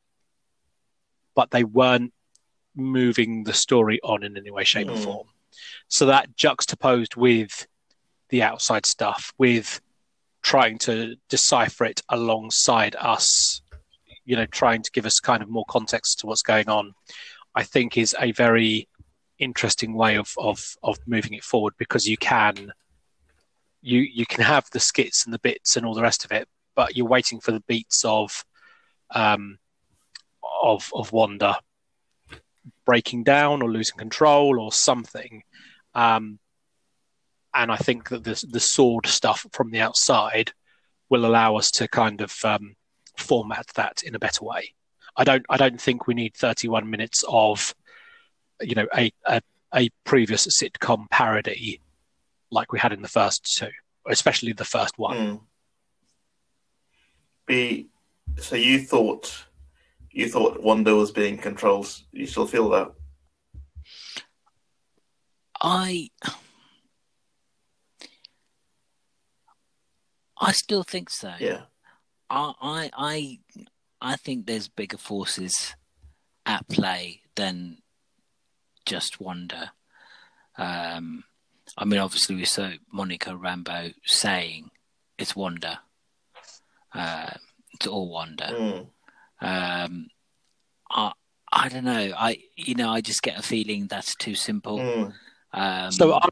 [1.36, 2.14] but they weren't
[2.76, 4.94] moving the story on in any way, shape, mm.
[4.94, 5.28] or form.
[5.88, 7.68] So that juxtaposed with
[8.30, 9.80] the outside stuff, with
[10.42, 13.62] trying to decipher it alongside us,
[14.26, 16.94] you know, trying to give us kind of more context to what's going on,
[17.56, 18.88] I think is a very
[19.40, 22.72] interesting way of of of moving it forward because you can
[23.82, 26.48] you you can have the skits and the bits and all the rest of it,
[26.76, 28.44] but you're waiting for the beats of
[29.14, 29.58] um
[30.62, 31.60] of of Wanda
[32.86, 35.44] breaking down or losing control or something.
[35.94, 36.40] Um,
[37.54, 40.54] and I think that the the sword stuff from the outside
[41.10, 42.76] will allow us to kind of um,
[43.18, 44.74] format that in a better way.
[45.16, 47.76] I don't I don't think we need 31 minutes of
[48.62, 49.42] you know a a,
[49.74, 51.82] a previous sitcom parody
[52.52, 53.70] like we had in the first two,
[54.08, 55.18] especially the first one.
[55.18, 55.42] Mm.
[57.46, 57.90] Be
[58.40, 59.46] so you thought
[60.12, 61.90] you thought Wanda was being controlled.
[62.12, 62.92] You still feel that?
[65.62, 66.10] I
[70.38, 71.34] I still think so.
[71.40, 71.62] Yeah.
[72.34, 73.40] I I I
[74.02, 75.76] I think there's bigger forces
[76.46, 77.78] at play than
[78.86, 79.72] just Wanda.
[80.58, 81.24] Um,
[81.78, 84.72] I mean, obviously, we saw Monica Rambeau saying
[85.18, 85.80] it's Wanda.
[86.94, 87.32] Uh,
[87.74, 88.50] it's all Wanda.
[88.52, 88.88] Mm.
[89.42, 90.08] Um,
[90.90, 91.12] I
[91.52, 92.14] I don't know.
[92.18, 94.80] I you know I just get a feeling that's too simple.
[94.80, 95.14] Mm.
[95.54, 96.28] Um, so, I,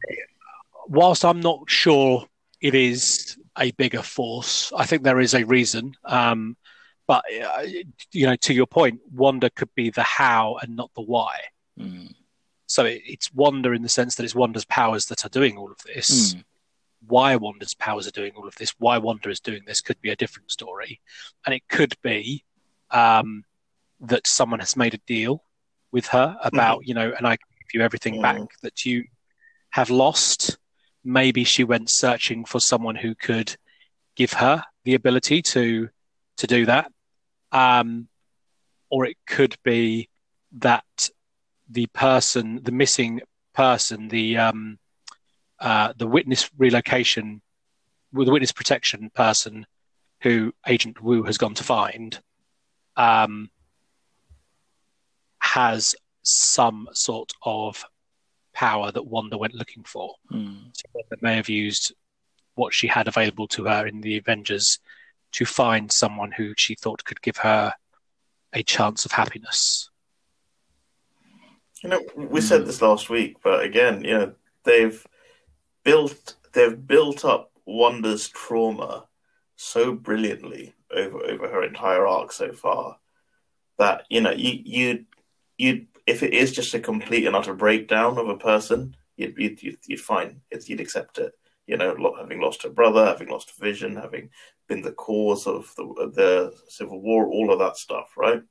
[0.87, 2.25] whilst I'm not sure
[2.59, 5.93] it is a bigger force, I think there is a reason.
[6.05, 6.57] Um,
[7.07, 7.65] but uh,
[8.11, 11.39] you know, to your point, Wanda could be the how and not the why.
[11.79, 12.13] Mm.
[12.67, 15.71] So it, it's Wanda in the sense that it's Wanda's powers that are doing all
[15.71, 16.33] of this.
[16.33, 16.43] Mm.
[17.07, 20.11] Why Wanda's powers are doing all of this, why Wanda is doing this, could be
[20.11, 21.01] a different story,
[21.45, 22.45] and it could be
[22.91, 23.43] um,
[24.01, 25.43] that someone has made a deal
[25.91, 26.87] with her about, mm-hmm.
[26.87, 28.21] you know, and I give you everything mm.
[28.21, 29.05] back that you
[29.71, 30.57] have lost.
[31.03, 33.55] Maybe she went searching for someone who could
[34.15, 35.89] give her the ability to
[36.37, 36.91] to do that,
[37.51, 38.07] um,
[38.89, 40.09] or it could be
[40.59, 41.09] that
[41.69, 43.21] the person, the missing
[43.53, 44.79] person, the um,
[45.59, 47.41] uh, the witness relocation,
[48.11, 49.65] with the witness protection person
[50.21, 52.19] who Agent Woo has gone to find,
[52.95, 53.49] um,
[55.39, 57.83] has some sort of
[58.53, 60.15] power that Wanda went looking for.
[60.31, 60.69] Mm.
[60.73, 61.93] So Wanda may have used
[62.55, 64.79] what she had available to her in the Avengers
[65.33, 67.73] to find someone who she thought could give her
[68.53, 69.89] a chance of happiness.
[71.81, 74.33] You know, we said this last week, but again, you know,
[74.65, 75.05] they've
[75.83, 79.05] built they've built up Wanda's trauma
[79.55, 82.97] so brilliantly over over her entire arc so far
[83.79, 85.05] that you know you you
[85.57, 89.63] you if it is just a complete and utter breakdown of a person, you'd you'd,
[89.63, 91.33] you'd, you'd fine, it's, you'd accept it.
[91.67, 94.29] You know, having lost her brother, having lost Vision, having
[94.67, 98.41] been the cause of the the civil war, all of that stuff, right?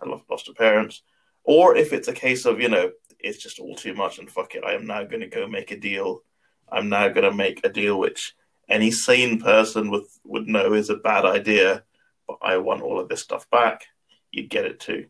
[0.00, 1.02] And lost, lost her parents,
[1.42, 4.54] or if it's a case of you know it's just all too much and fuck
[4.54, 6.22] it, I am now going to go make a deal.
[6.70, 8.34] I'm now going to make a deal which
[8.68, 11.82] any sane person would would know is a bad idea,
[12.26, 13.86] but I want all of this stuff back.
[14.30, 15.06] You'd get it too,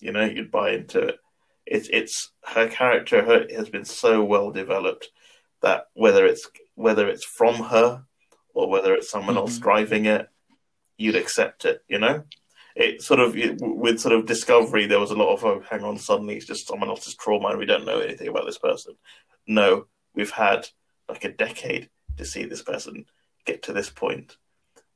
[0.00, 0.24] you know.
[0.24, 1.18] You'd buy into it.
[1.66, 5.08] It's it's her character her, has been so well developed
[5.62, 8.04] that whether it's whether it's from her
[8.54, 9.42] or whether it's someone mm-hmm.
[9.42, 10.28] else driving it,
[10.96, 11.82] you'd accept it.
[11.88, 12.24] You know,
[12.76, 15.96] it sort of with sort of discovery, there was a lot of oh, hang on,
[15.96, 18.94] suddenly it's just someone else's trauma and we don't know anything about this person.
[19.46, 20.68] No, we've had
[21.08, 21.88] like a decade
[22.18, 23.06] to see this person
[23.44, 24.36] get to this point,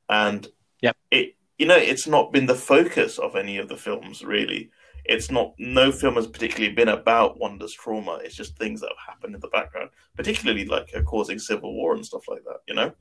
[0.07, 0.47] and
[0.81, 4.69] yeah, it you know it's not been the focus of any of the films really.
[5.05, 8.19] It's not no film has particularly been about Wanda's trauma.
[8.23, 11.95] It's just things that have happened in the background, particularly like her causing civil war
[11.95, 12.59] and stuff like that.
[12.67, 12.93] You know.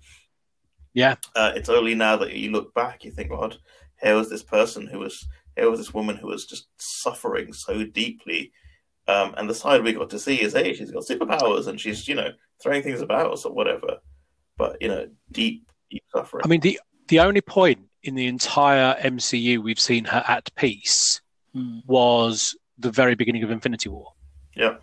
[0.93, 1.17] Yeah.
[1.35, 3.57] Uh, it's only now that you look back, you think, God,
[4.01, 7.85] here was this person who was, here was this woman who was just suffering so
[7.85, 8.53] deeply.
[9.07, 12.07] Um, and the side we got to see is, hey, she's got superpowers and she's,
[12.09, 12.31] you know,
[12.63, 13.99] throwing things about us or whatever.
[14.57, 16.43] But, you know, deep, deep suffering.
[16.45, 21.21] I mean, the, the only point in the entire MCU we've seen her at peace
[21.55, 21.83] mm.
[21.87, 24.13] was the very beginning of Infinity War.
[24.55, 24.77] Yeah.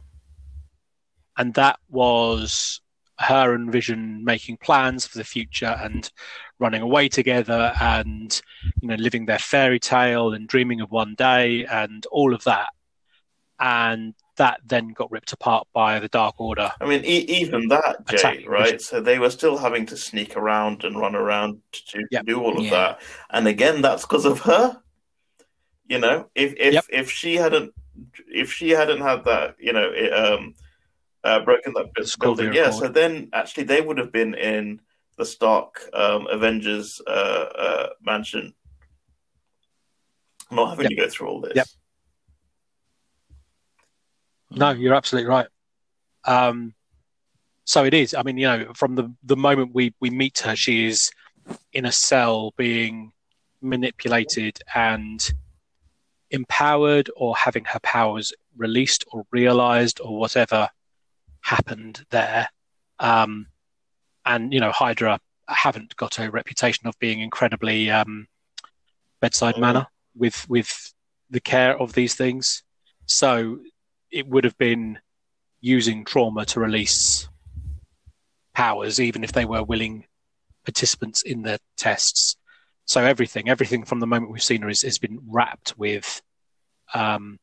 [1.38, 2.82] And that was
[3.20, 6.12] her and Vision making plans for the future and
[6.60, 8.42] running away together and
[8.82, 12.70] you know living their fairy tale and dreaming of one day and all of that
[13.60, 16.72] and that then got ripped apart by the Dark Order.
[16.80, 18.66] I mean, e- even that, Jay, right?
[18.66, 18.80] Vision.
[18.80, 22.26] So they were still having to sneak around and run around to, yep.
[22.26, 22.70] do all of yeah.
[22.70, 24.80] that, and again, that's because of her.
[25.88, 26.86] You know, if if yep.
[26.90, 27.74] if she hadn't
[28.28, 30.54] if she hadn't had that, you know, it, um,
[31.24, 32.54] uh, broken that building.
[32.54, 34.82] Yeah, so then actually they would have been in
[35.18, 38.54] the Stark um, Avengers uh, uh, mansion,
[40.52, 40.90] not having yep.
[40.92, 41.54] to go through all this.
[41.56, 41.68] Yep.
[44.52, 45.48] No, you're absolutely right.
[46.26, 46.74] Um,
[47.66, 48.14] so it is.
[48.14, 51.12] I mean, you know, from the the moment we we meet her, she is
[51.74, 53.12] in a cell being
[53.62, 55.34] manipulated and
[56.32, 60.70] empowered, or having her powers released or realized, or whatever
[61.42, 62.50] happened there.
[63.00, 63.48] Um,
[64.26, 68.28] and you know, Hydra haven't got a reputation of being incredibly um,
[69.22, 69.62] bedside mm.
[69.62, 70.94] manner with with
[71.30, 72.64] the care of these things.
[73.06, 73.60] So
[74.12, 75.00] it would have been
[75.62, 77.28] using trauma to release
[78.54, 80.06] powers, even if they were willing
[80.64, 82.36] participants in the tests.
[82.88, 86.22] So everything, everything from the moment we've seen her is, has been wrapped with
[86.94, 87.38] um,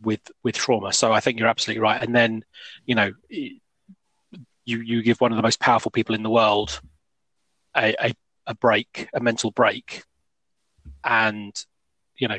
[0.00, 0.92] with with trauma.
[0.92, 2.02] So I think you're absolutely right.
[2.02, 2.44] And then,
[2.84, 3.60] you know, you
[4.64, 6.80] you give one of the most powerful people in the world
[7.76, 8.14] a a,
[8.48, 10.02] a break, a mental break,
[11.04, 11.54] and
[12.16, 12.38] you know,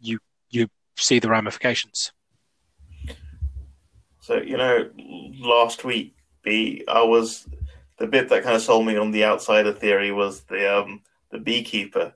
[0.00, 2.12] you you see the ramifications.
[4.20, 4.88] So you know,
[5.38, 7.46] last week, the I was
[7.98, 11.38] the bit that kind of sold me on the outsider theory was the um the
[11.38, 12.14] beekeeper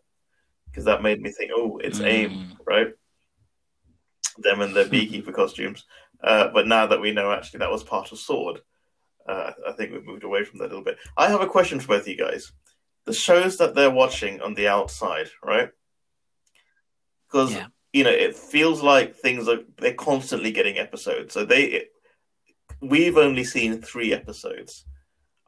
[0.66, 2.06] because that made me think, oh, it's mm.
[2.06, 2.88] AIM, right?
[4.38, 5.84] them in their beekeeper costumes.
[6.22, 8.60] Uh, but now that we know actually that was part of Sword,
[9.28, 10.98] uh, I think we've moved away from that a little bit.
[11.16, 12.52] I have a question for both of you guys.
[13.04, 15.70] The shows that they're watching on the outside, right?
[17.26, 17.66] Because yeah.
[17.92, 21.32] you know it feels like things are they're constantly getting episodes.
[21.34, 21.92] So they, it,
[22.80, 24.84] we've only seen three episodes.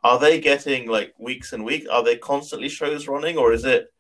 [0.05, 1.87] Are they getting like weeks and weeks?
[1.87, 3.93] Are they constantly shows running, or is it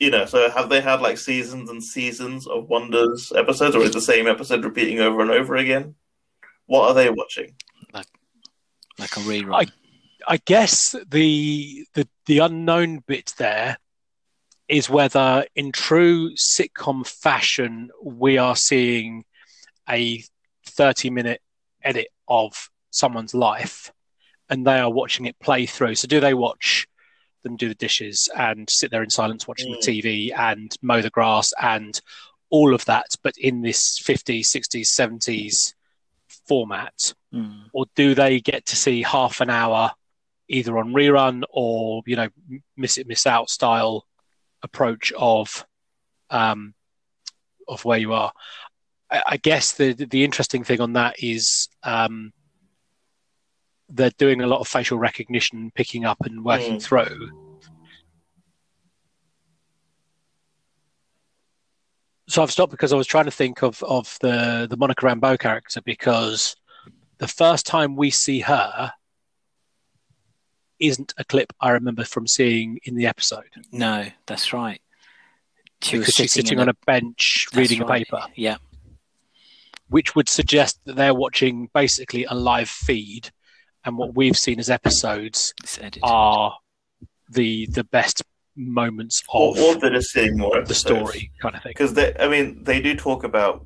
[0.00, 3.92] you know, so have they had like seasons and seasons of Wanda's episodes, or is
[3.92, 5.94] the same episode repeating over and over again?
[6.66, 7.54] What are they watching?
[7.92, 8.06] Like,
[8.98, 9.54] like a rerun.
[9.54, 9.66] I,
[10.26, 13.76] I guess the the the unknown bit there
[14.68, 19.24] is whether, in true sitcom fashion, we are seeing
[19.86, 20.24] a
[20.66, 21.42] thirty-minute
[21.82, 23.92] edit of someone's life,
[24.50, 25.94] and they are watching it play through.
[25.94, 26.86] So, do they watch?
[27.42, 29.80] them do the dishes and sit there in silence watching mm.
[29.80, 32.00] the TV and mow the grass and
[32.50, 35.74] all of that, but in this 50s, 60s, 70s
[36.46, 37.14] format?
[37.32, 37.64] Mm.
[37.72, 39.92] Or do they get to see half an hour
[40.48, 42.28] either on rerun or, you know,
[42.76, 44.04] miss it, miss out style
[44.62, 45.64] approach of,
[46.28, 46.74] um,
[47.68, 48.32] of where you are?
[49.10, 52.32] I, I guess the, the interesting thing on that is, um,
[53.90, 56.82] they're doing a lot of facial recognition, picking up and working mm.
[56.82, 57.30] through.
[62.28, 65.38] So I've stopped because I was trying to think of of the the Monica Rambeau
[65.38, 66.54] character because
[67.18, 68.92] the first time we see her
[70.78, 73.50] isn't a clip I remember from seeing in the episode.
[73.72, 74.80] No, that's right.
[75.82, 78.02] She because she's sitting on a, a bench reading right.
[78.02, 78.22] a paper.
[78.36, 78.56] Yeah.
[79.88, 83.30] Which would suggest that they're watching basically a live feed
[83.84, 85.54] and what we've seen as episodes
[86.02, 86.56] are
[87.30, 88.22] the the best
[88.56, 90.80] moments of or they're just seeing more the episodes.
[90.80, 91.70] story kind of thing.
[91.70, 93.64] because they i mean they do talk about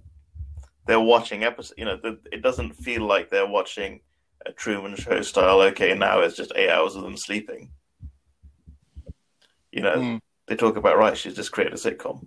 [0.87, 4.01] they're watching episodes you know the, it doesn't feel like they're watching
[4.47, 7.71] a truman show style okay now it's just eight hours of them sleeping
[9.73, 10.21] you know Mm.
[10.47, 12.27] they talk about right she's just created a sitcom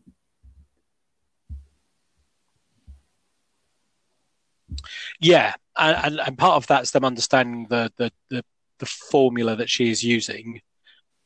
[5.20, 8.44] Yeah, and, and, part of that's them understanding the, the, the,
[8.80, 10.62] the formula that she is using,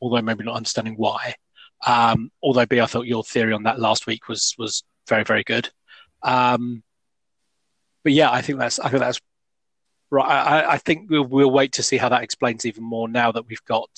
[0.01, 1.35] although maybe not understanding why.
[1.85, 5.43] Um, although B, I thought your theory on that last week was was very very
[5.43, 5.69] good.
[6.21, 6.83] Um,
[8.03, 9.19] but yeah, I think that's I think that's
[10.11, 10.27] right.
[10.27, 13.47] I, I think we'll we'll wait to see how that explains even more now that
[13.47, 13.89] we've got.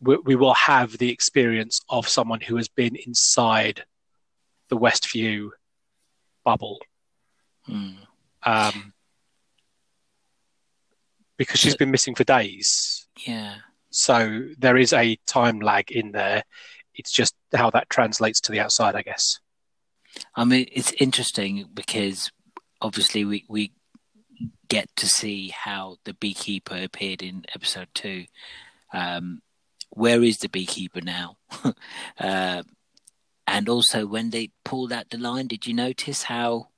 [0.00, 3.84] We, we will have the experience of someone who has been inside
[4.68, 5.50] the Westview
[6.44, 6.78] bubble
[7.66, 7.90] Hmm.
[8.42, 8.92] um,
[11.36, 13.06] because she's been missing for days.
[13.26, 13.56] Yeah.
[13.90, 16.44] So there is a time lag in there.
[16.94, 19.38] It's just how that translates to the outside, I guess.
[20.34, 22.30] I mean, it's interesting because
[22.80, 23.72] obviously we, we
[24.68, 28.24] get to see how the beekeeper appeared in episode two.
[28.92, 29.40] Um,
[29.90, 31.36] where is the beekeeper now?
[32.20, 32.62] uh,
[33.46, 36.68] and also, when they pulled out the line, did you notice how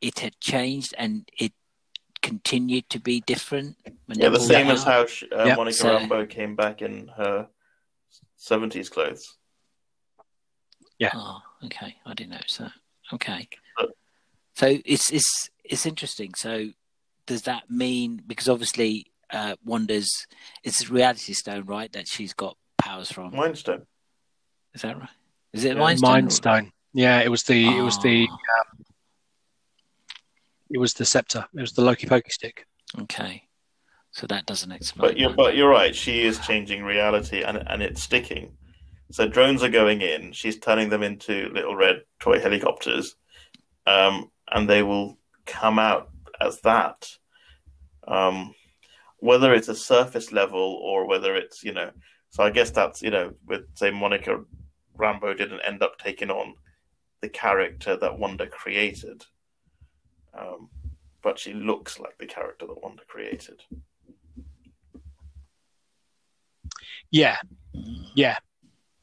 [0.00, 1.52] it had changed and it
[2.22, 3.76] continued to be different?
[4.06, 5.56] When yeah the same as how sh uh, Yep.
[5.56, 7.48] monica So- Rambeau came back in her
[8.38, 9.36] 70s clothes
[10.98, 11.10] Yeah.
[11.14, 11.96] Oh, okay.
[12.04, 12.72] I didn't know that.
[13.12, 13.48] Okay.
[13.76, 13.90] But-
[14.54, 16.34] So it's it's it's interesting.
[16.34, 16.70] So
[17.26, 20.26] does that mean because obviously uh Wanda's
[20.64, 21.92] it's reality stone, right?
[21.92, 23.34] That she's got powers from.
[23.36, 23.86] mind stone
[24.74, 25.08] Is that right?
[25.52, 26.72] Is it Yeah, Mind Mind Stone.
[26.94, 28.36] Yeah, it was the it was the Ah,
[30.70, 31.46] it was the scepter.
[31.54, 32.66] It was the Loki Pokey stick.
[33.00, 33.42] okay.
[34.10, 35.10] So that doesn't explain.
[35.10, 35.94] But you're but you're right.
[35.94, 38.56] She is changing reality, and and it's sticking.
[39.10, 40.32] So drones are going in.
[40.32, 43.16] She's turning them into little red toy helicopters,
[43.86, 47.10] um, and they will come out as that.
[48.06, 48.54] Um,
[49.18, 51.90] whether it's a surface level or whether it's you know.
[52.30, 54.40] So I guess that's you know with say Monica
[54.98, 56.54] Rambeau didn't end up taking on
[57.20, 59.24] the character that Wanda created,
[60.38, 60.68] um,
[61.22, 63.62] but she looks like the character that Wanda created.
[67.10, 67.36] Yeah,
[68.14, 68.38] yeah.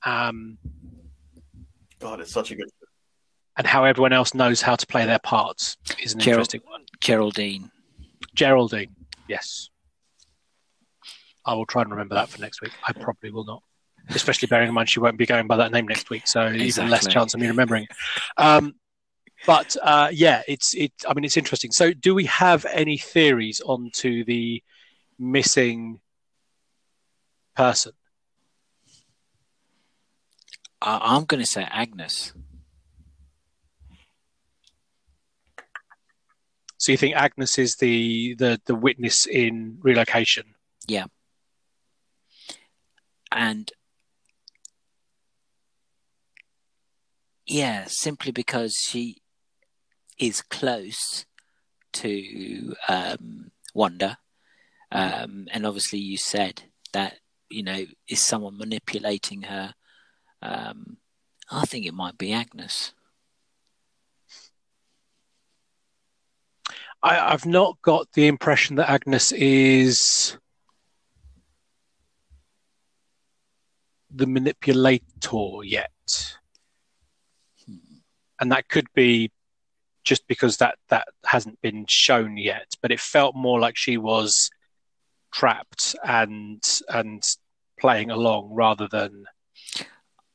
[0.03, 0.57] Um,
[1.99, 2.69] God, it's such a good.
[3.57, 6.83] and how everyone else knows how to play their parts is an Gerald- interesting one.
[7.01, 7.71] Geraldine.
[8.35, 8.95] Geraldine,
[9.27, 9.69] yes.
[11.45, 12.71] I will try and remember that for next week.
[12.83, 13.61] I probably will not,
[14.09, 16.89] especially bearing in mind she won't be going by that name next week, so even
[16.89, 17.89] less chance of me remembering it.
[18.37, 18.75] Um,
[19.45, 20.91] but uh, yeah, it's it.
[21.07, 21.71] I mean, it's interesting.
[21.71, 24.63] So, do we have any theories onto the
[25.19, 25.99] missing
[27.55, 27.93] person?
[30.81, 32.33] I, I'm going to say Agnes.
[36.77, 40.55] So, you think Agnes is the the the witness in relocation?
[40.87, 41.05] Yeah.
[43.31, 43.71] And
[47.45, 49.17] yeah, simply because she
[50.17, 51.25] is close
[51.93, 54.17] to um, Wanda,
[54.91, 56.63] um, and obviously you said
[56.93, 57.19] that
[57.49, 59.73] you know is someone manipulating her.
[60.41, 60.97] Um,
[61.51, 62.93] I think it might be Agnes.
[67.03, 70.37] I, I've not got the impression that Agnes is
[74.15, 76.37] the manipulator yet.
[78.39, 79.31] And that could be
[80.05, 84.49] just because that, that hasn't been shown yet, but it felt more like she was
[85.33, 87.21] trapped and and
[87.77, 89.25] playing along rather than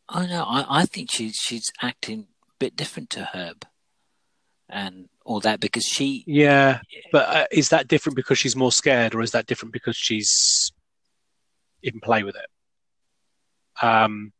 [0.09, 0.44] I know.
[0.47, 3.64] I, I think she's she's acting a bit different to Herb,
[4.68, 6.80] and all that because she yeah.
[7.12, 10.72] But uh, is that different because she's more scared, or is that different because she's
[11.82, 13.84] in play with it?
[13.84, 14.32] Um,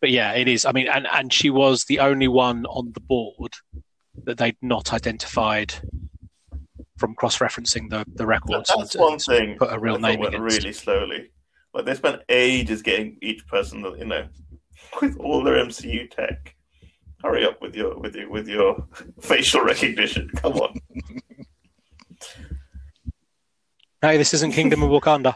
[0.00, 0.64] but yeah, it is.
[0.64, 3.52] I mean, and and she was the only one on the board
[4.24, 5.74] that they'd not identified
[6.96, 8.70] from cross-referencing the the records.
[8.76, 9.56] That's and- one and thing.
[9.58, 10.56] Put a real name went against.
[10.58, 11.30] really slowly.
[11.74, 14.26] Like they spent ages getting each person, you know,
[15.02, 16.54] with all their MCU tech.
[17.22, 18.86] Hurry up with your with your with your
[19.20, 20.30] facial recognition.
[20.36, 20.80] Come on.
[24.02, 25.34] Hey, this isn't Kingdom of Wakanda.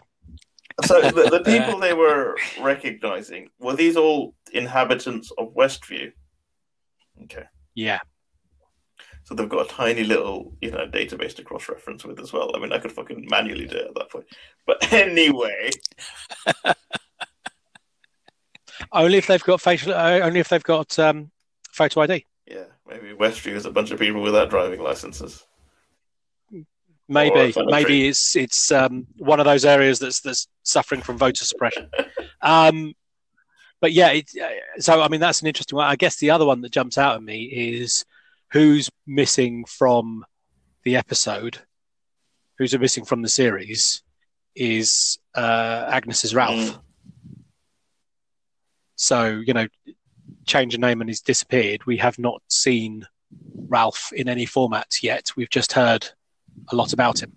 [0.85, 6.13] So the, the people they were recognizing were these all inhabitants of Westview?
[7.25, 7.45] Okay.
[7.75, 7.99] Yeah,
[9.25, 12.51] So they've got a tiny little, you know, database to cross-reference with as well.
[12.55, 14.27] I mean, I could fucking manually do it at that point.
[14.67, 15.71] But anyway,
[18.93, 19.95] only if they've got facial.
[19.95, 21.31] Uh, only if they've got um,
[21.73, 22.27] photo ID.
[22.47, 25.45] yeah, maybe Westview is a bunch of people without driving licenses.
[27.09, 31.91] Maybe, maybe it's it's um, one of those areas that's that's suffering from voter suppression.
[32.43, 32.95] um,
[33.81, 35.87] but yeah, it, uh, so I mean that's an interesting one.
[35.87, 38.05] I guess the other one that jumps out at me is
[38.53, 40.25] who's missing from
[40.85, 41.59] the episode,
[42.59, 44.03] who's missing from the series,
[44.57, 46.55] is uh, Agnes's Ralph.
[46.59, 46.81] Mm.
[48.97, 49.67] So you know,
[50.47, 51.87] change a name and he's disappeared.
[51.87, 53.07] We have not seen
[53.69, 55.31] Ralph in any format yet.
[55.37, 56.09] We've just heard
[56.71, 57.33] a lot about him.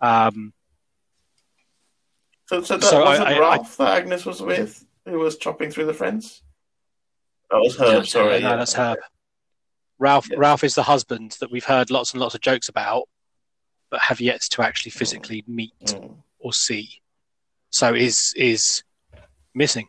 [0.00, 0.52] Um,
[2.46, 5.70] So, so that So wasn't I- I- Ralph that Agnes was with, who was chopping
[5.70, 6.42] through the fence.
[7.50, 8.04] That was No, her.
[8.04, 8.42] sorry, Herb.
[8.42, 8.56] no, yeah.
[8.56, 8.98] that's Herb.
[10.00, 10.28] Ralph.
[10.30, 10.38] Yeah.
[10.38, 13.04] Ralph is the husband that we've heard lots and lots of jokes about,
[13.90, 16.22] but have yet to actually physically meet Mm.
[16.40, 17.02] or see.
[17.70, 18.82] So is is
[19.54, 19.88] missing,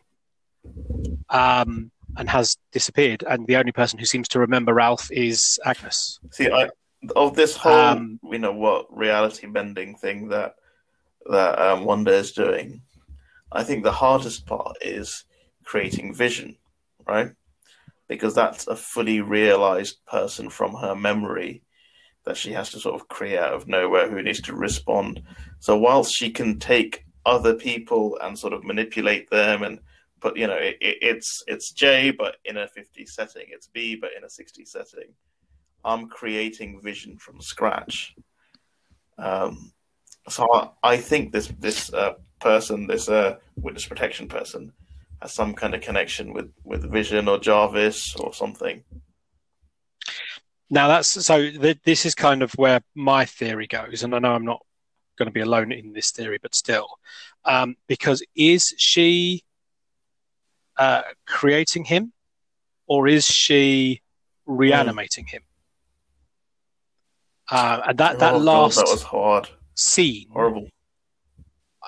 [1.30, 3.24] um, and has disappeared.
[3.26, 6.20] And the only person who seems to remember Ralph is Agnes.
[6.30, 6.68] See, I
[7.16, 10.54] of this whole, Um, you know, what reality bending thing that
[11.26, 12.82] that um, Wanda is doing.
[13.50, 15.24] I think the hardest part is
[15.64, 16.58] creating vision,
[17.06, 17.32] right?
[18.14, 21.62] Because that's a fully realized person from her memory
[22.24, 25.22] that she has to sort of create out of nowhere who needs to respond.
[25.58, 29.80] So whilst she can take other people and sort of manipulate them and
[30.20, 33.96] put, you know, it, it, it's it's J but in a 50 setting, it's B
[33.96, 35.14] but in a 60 setting.
[35.84, 38.14] I'm creating vision from scratch.
[39.18, 39.72] Um,
[40.28, 44.72] so I, I think this this uh, person, this uh, witness protection person,
[45.22, 48.84] has some kind of connection with with Vision or Jarvis or something.
[50.68, 51.50] Now that's so.
[51.50, 54.60] Th- this is kind of where my theory goes, and I know I'm not
[55.18, 56.88] going to be alone in this theory, but still,
[57.44, 59.44] um, because is she
[60.76, 62.12] uh, creating him,
[62.86, 64.00] or is she
[64.46, 65.42] reanimating him?
[67.50, 70.68] Uh, and that that Oh, God, last that was hard, scene, horrible.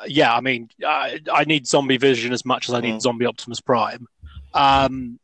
[0.07, 3.01] Yeah, I mean, I, I need zombie vision as much as I need Mm.
[3.01, 4.07] zombie Optimus Prime.
[4.53, 5.19] Um,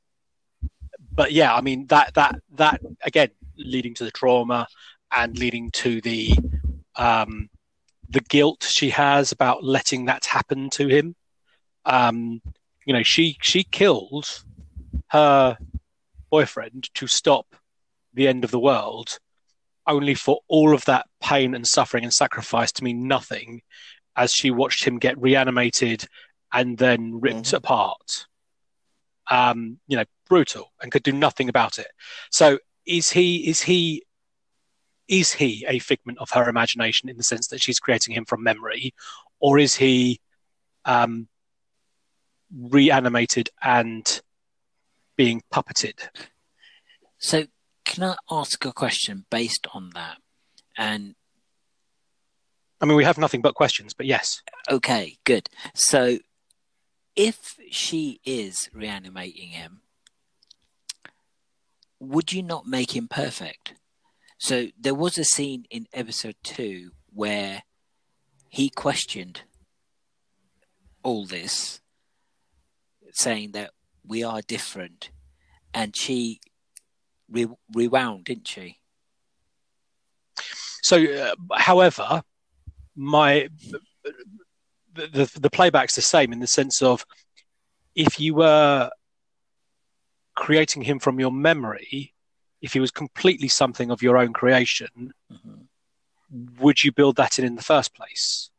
[1.12, 4.66] but yeah, I mean that that that again leading to the trauma
[5.12, 6.32] and leading to the
[6.96, 7.48] um,
[8.08, 11.14] the guilt she has about letting that happen to him.
[11.84, 12.40] Um,
[12.86, 14.44] you know, she she killed
[15.08, 15.58] her
[16.30, 17.56] boyfriend to stop
[18.14, 19.18] the end of the world,
[19.86, 23.62] only for all of that pain and suffering and sacrifice to mean nothing
[24.20, 26.06] as she watched him get reanimated
[26.52, 27.56] and then ripped Mhm.
[27.56, 28.26] apart.
[29.30, 31.88] Um, you know, brutal and could do nothing about it.
[32.30, 34.04] So is he is he
[35.08, 38.42] is he a figment of her imagination in the sense that she's creating him from
[38.42, 38.94] memory,
[39.38, 40.20] or is he
[40.84, 41.28] um,
[42.52, 44.20] reanimated and
[45.16, 46.08] being puppeted?
[47.18, 47.46] So,
[47.84, 50.18] can I ask a question based on that?
[50.76, 51.14] And
[52.80, 54.40] I mean, we have nothing but questions, but yes.
[54.70, 55.50] okay, good.
[55.74, 56.18] So,
[57.14, 59.82] if she is reanimating him,
[61.98, 63.74] would you not make him perfect?
[64.38, 67.64] So, there was a scene in episode two where
[68.48, 69.42] he questioned
[71.02, 71.80] all this,
[73.12, 73.72] saying that
[74.06, 75.10] we are different,
[75.74, 76.40] and she
[77.30, 78.78] re- rewound, didn't she?
[80.82, 82.22] So, uh, however,
[82.96, 83.48] my
[84.92, 87.06] the, the the playback's the same in the sense of
[87.94, 88.90] if you were
[90.34, 92.14] creating him from your memory,
[92.60, 95.66] if he was completely something of your own creation, Mhm.
[96.60, 98.50] would you build that in in the first place?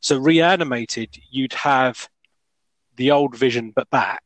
[0.00, 2.08] So reanimated, you'd have
[2.96, 4.22] the old vision but back.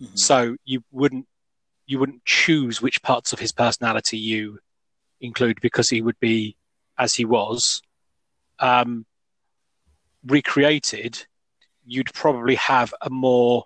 [0.00, 0.18] Mhm.
[0.18, 1.26] So you wouldn't
[1.86, 4.58] you wouldn't choose which parts of his personality you
[5.20, 6.56] include because he would be
[6.98, 7.82] as he was.
[8.58, 9.06] Um,
[10.24, 11.26] recreated,
[11.84, 13.64] you'd probably have a more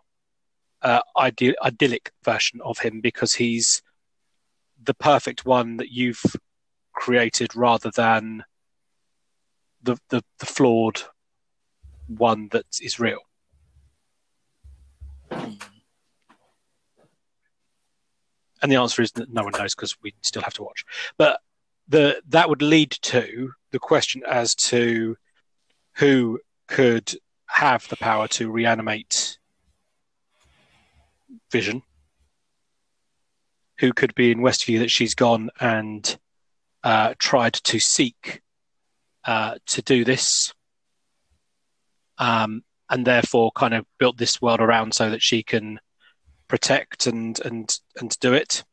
[0.82, 3.82] uh, idyllic version of him because he's
[4.82, 6.36] the perfect one that you've
[6.92, 8.44] created rather than
[9.82, 11.02] the, the, the flawed
[12.06, 13.20] one that is real.
[18.60, 20.84] And the answer is that no one knows because we still have to watch.
[21.16, 21.40] But
[21.88, 25.16] the that would lead to the question as to
[25.96, 27.14] who could
[27.46, 29.38] have the power to reanimate
[31.50, 31.82] Vision.
[33.78, 36.18] who could be in Westview that she's gone and
[36.82, 38.42] uh, tried to seek
[39.24, 40.52] uh, to do this,
[42.18, 45.78] um, and therefore kind of built this world around so that she can
[46.48, 48.64] protect and and and do it.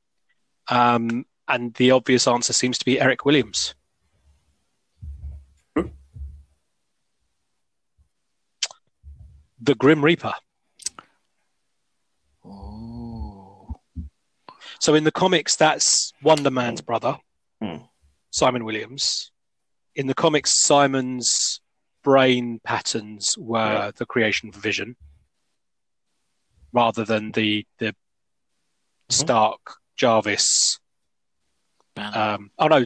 [0.70, 3.76] Um, and the obvious answer seems to be Eric Williams.
[9.62, 10.34] The Grim Reaper.
[12.44, 13.76] Oh.
[14.80, 17.18] So in the comics, that's Wonder Man's brother,
[17.62, 17.78] Hmm.
[18.32, 19.32] Simon Williams.
[19.96, 21.62] In the comics, Simon's
[22.04, 23.92] brain patterns were Yeah.
[23.96, 24.98] the creation of Vision,
[26.72, 27.96] rather than the the
[29.10, 30.80] Stark Jarvis.
[31.96, 32.18] Banner.
[32.18, 32.86] Um, oh no,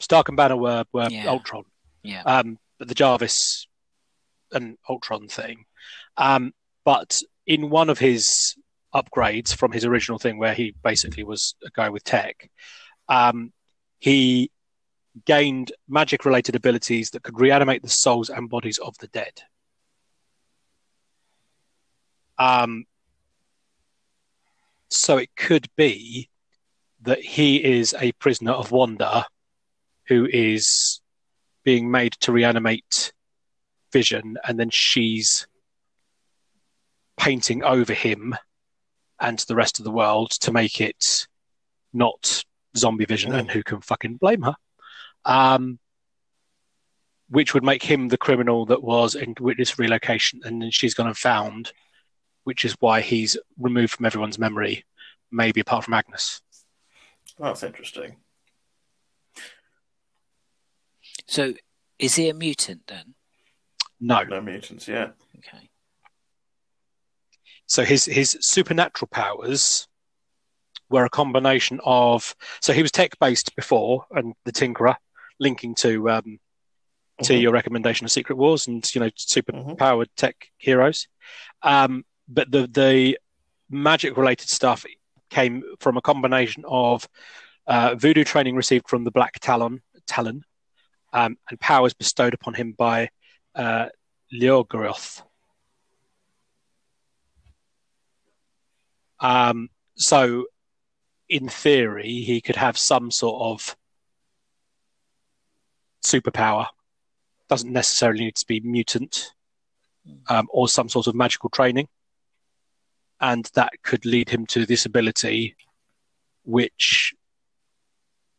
[0.00, 1.28] Stark and Banner were were Yeah.
[1.28, 1.64] Ultron.
[2.02, 2.22] yeah.
[2.22, 3.66] um, but the Jarvis
[4.52, 5.64] and Ultron thing.
[6.16, 6.52] Um,
[6.84, 8.56] but in one of his
[8.94, 12.50] upgrades from his original thing, where he basically was a guy with tech,
[13.08, 13.52] um,
[13.98, 14.50] he
[15.24, 19.42] gained magic related abilities that could reanimate the souls and bodies of the dead.
[22.38, 22.84] Um,
[24.88, 26.30] so it could be
[27.02, 29.26] that he is a prisoner of Wanda
[30.08, 31.00] who is
[31.64, 33.12] being made to reanimate
[33.92, 35.46] Vision, and then she's
[37.18, 38.34] painting over him
[39.20, 41.26] and the rest of the world to make it
[41.92, 42.44] not
[42.76, 44.54] zombie Vision, and who can fucking blame her?
[45.24, 45.78] Um,
[47.28, 51.06] which would make him the criminal that was in witness relocation, and then she's gone
[51.06, 51.72] and found,
[52.44, 54.84] which is why he's removed from everyone's memory,
[55.30, 56.40] maybe apart from Agnes.
[57.38, 58.16] That's interesting.
[61.26, 61.54] So
[61.98, 63.14] is he a mutant then?
[64.00, 64.22] No.
[64.24, 65.10] No mutants, yeah.
[65.38, 65.68] Okay.
[67.66, 69.86] So his his supernatural powers
[70.88, 74.96] were a combination of so he was tech based before and the Tinkerer,
[75.38, 76.38] linking to um,
[77.24, 77.42] to Mhm.
[77.42, 79.76] your recommendation of Secret Wars and you know super Mhm.
[79.76, 81.08] powered tech heroes.
[81.62, 83.18] Um, but the the
[83.68, 84.86] magic related stuff
[85.30, 87.08] came from a combination of
[87.66, 90.44] uh, voodoo training received from the Black Talon Talon
[91.12, 93.10] um, and powers bestowed upon him by
[93.54, 93.88] uh.
[99.20, 100.46] Um, so,
[101.28, 103.76] in theory, he could have some sort of
[106.06, 106.66] superpower.
[107.48, 109.32] Doesn't necessarily need to be mutant
[110.28, 111.88] um, or some sort of magical training.
[113.20, 115.56] And that could lead him to this ability,
[116.44, 117.14] which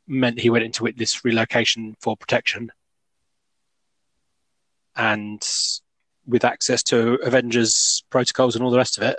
[0.07, 2.71] meant he went into this relocation for protection.
[4.95, 5.45] And
[6.25, 9.17] with access to Avengers protocols and all the rest of it,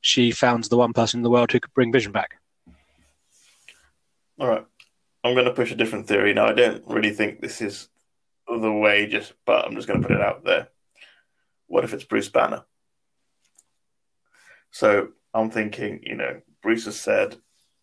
[0.00, 2.36] she found the one person in the world who could bring Vision back.
[4.38, 4.64] All right.
[5.24, 6.46] I'm going to push a different theory now.
[6.46, 7.88] I don't really think this is
[8.46, 10.68] the way, just but I'm just going to put it out there.
[11.66, 12.64] What if it's Bruce Banner?
[14.78, 17.34] So I'm thinking, you know, Bruce has said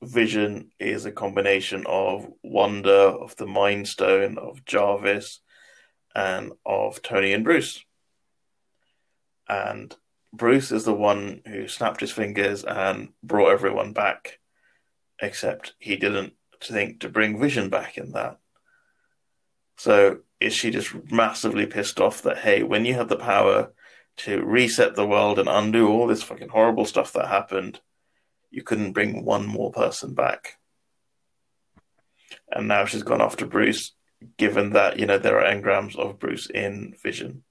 [0.01, 5.41] Vision is a combination of Wanda, of the Mind Stone, of Jarvis,
[6.15, 7.83] and of Tony and Bruce.
[9.49, 9.93] And
[10.31, 14.39] Bruce is the one who snapped his fingers and brought everyone back,
[15.21, 16.31] except he didn't
[16.63, 18.37] think to bring Vision back in that.
[19.75, 23.73] So is she just massively pissed off that hey, when you have the power
[24.17, 27.81] to reset the world and undo all this fucking horrible stuff that happened,
[28.49, 30.57] you couldn't bring one more person back.
[32.51, 33.93] And now she's gone after Bruce,
[34.37, 37.43] given that, you know, there are engrams of Bruce in Vision.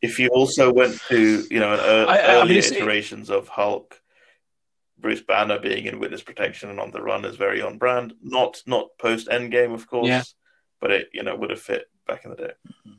[0.00, 3.30] If you also went to, you know, an ear- I- I mean, earlier it's- iterations
[3.30, 4.00] of Hulk,
[4.96, 8.14] Bruce Banner being in witness protection and on the run is very on brand.
[8.22, 10.22] Not not post Endgame, of course, Yeah.
[10.80, 12.52] but it you know would have fit back in the day.
[12.86, 12.97] Mm-hmm.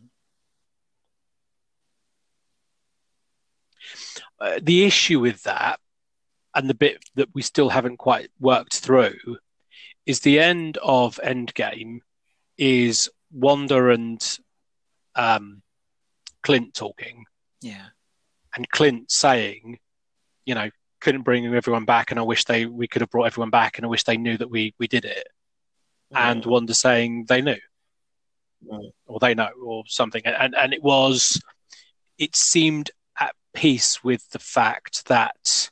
[4.39, 5.79] Uh, the issue with that,
[6.55, 9.37] and the bit that we still haven't quite worked through,
[10.05, 11.99] is the end of Endgame
[12.57, 14.39] is Wanda and
[15.15, 15.61] um,
[16.41, 17.25] Clint talking,
[17.61, 17.87] Yeah.
[18.55, 19.79] and Clint saying,
[20.45, 20.69] you know,
[21.01, 23.85] couldn't bring everyone back, and I wish they we could have brought everyone back, and
[23.85, 25.27] I wish they knew that we we did it.
[26.11, 27.59] And Wanda saying they knew,
[29.05, 31.39] or they know, or something, and and it was,
[32.17, 32.89] it seemed
[33.53, 35.69] peace with the fact that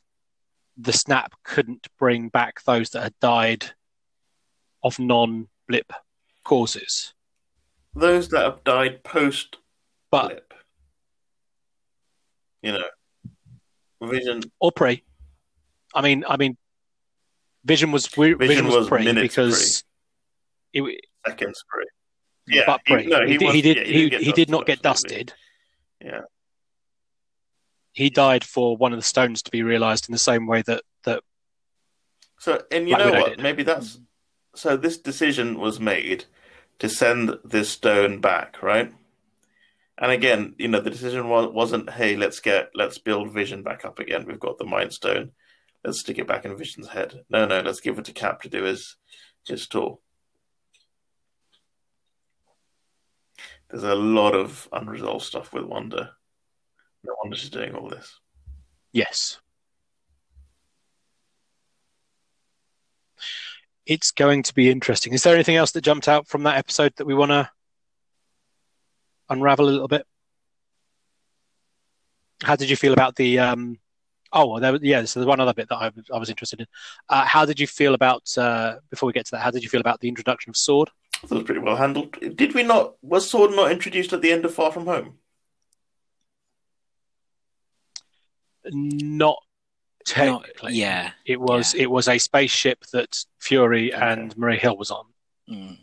[0.76, 3.72] the snap couldn't bring back those that had died
[4.82, 5.92] of non-blip
[6.44, 7.14] causes,
[7.94, 9.56] those that have died post
[10.10, 10.54] blip,
[12.62, 12.84] you know,
[14.02, 14.42] Vision.
[14.60, 15.02] or pre.
[15.94, 16.56] I mean, I mean,
[17.64, 19.84] Vision was Vision, Vision was, was pre because
[20.72, 20.92] pre.
[20.92, 21.84] It, seconds pre.
[22.46, 23.02] Yeah, but pre.
[23.04, 23.76] He, no, he, he, was, he did.
[23.78, 25.32] Yeah, he, he, he did not get dusted.
[26.02, 26.20] Yeah.
[27.98, 30.84] He died for one of the stones to be realized in the same way that
[31.02, 31.20] that.
[32.38, 33.30] So, and you Black know Widow what?
[33.30, 33.42] Did.
[33.42, 33.98] Maybe that's
[34.54, 34.76] so.
[34.76, 36.26] This decision was made
[36.78, 38.92] to send this stone back, right?
[40.00, 43.84] And again, you know, the decision was, wasn't, "Hey, let's get let's build Vision back
[43.84, 44.26] up again.
[44.26, 45.32] We've got the Mind Stone.
[45.82, 48.48] Let's stick it back in Vision's head." No, no, let's give it to Cap to
[48.48, 48.94] do his
[49.44, 49.98] his tour.
[53.70, 56.12] There's a lot of unresolved stuff with Wanda.
[57.04, 58.18] No wonder she's doing all this.
[58.92, 59.38] Yes.
[63.86, 65.14] It's going to be interesting.
[65.14, 67.50] Is there anything else that jumped out from that episode that we want to
[69.30, 70.06] unravel a little bit?
[72.42, 73.38] How did you feel about the?
[73.38, 73.78] Um,
[74.32, 75.04] oh, there, yeah.
[75.04, 76.66] So there's one other bit that I, I was interested in.
[77.08, 79.40] Uh, how did you feel about uh, before we get to that?
[79.40, 80.90] How did you feel about the introduction of Sword?
[81.22, 82.16] That was pretty well handled.
[82.36, 82.94] Did we not?
[83.02, 85.14] Was Sword not introduced at the end of Far From Home?
[88.72, 89.38] Not
[90.06, 90.70] technically.
[90.70, 91.74] Not, yeah, it was.
[91.74, 91.82] Yeah.
[91.82, 94.02] It was a spaceship that Fury okay.
[94.02, 95.04] and Maria Hill was on,
[95.50, 95.78] mm.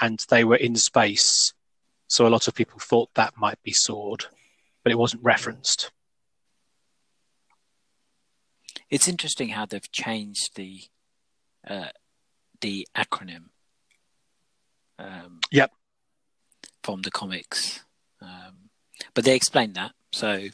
[0.00, 1.52] and they were in space
[2.08, 4.26] so a lot of people thought that might be sword,
[4.82, 5.90] but it wasn't referenced.
[8.90, 10.82] It's interesting how they've changed the
[11.66, 11.88] uh,
[12.60, 13.46] the acronym.
[14.98, 15.72] Um, yep.
[16.84, 17.82] From the comics,
[18.22, 18.70] um,
[19.12, 19.92] but they explained that.
[20.12, 20.48] So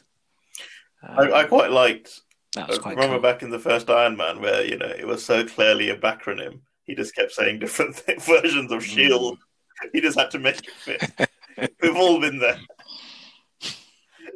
[1.03, 2.21] um, I, I, quite liked.
[2.55, 3.23] That was quite remember cool.
[3.23, 6.59] back in the first Iron Man, where you know it was so clearly a backronym.
[6.83, 9.37] He just kept saying different th- versions of Shield.
[9.37, 9.89] Mm.
[9.91, 11.29] He just had to make it fit.
[11.81, 12.59] We've all been there.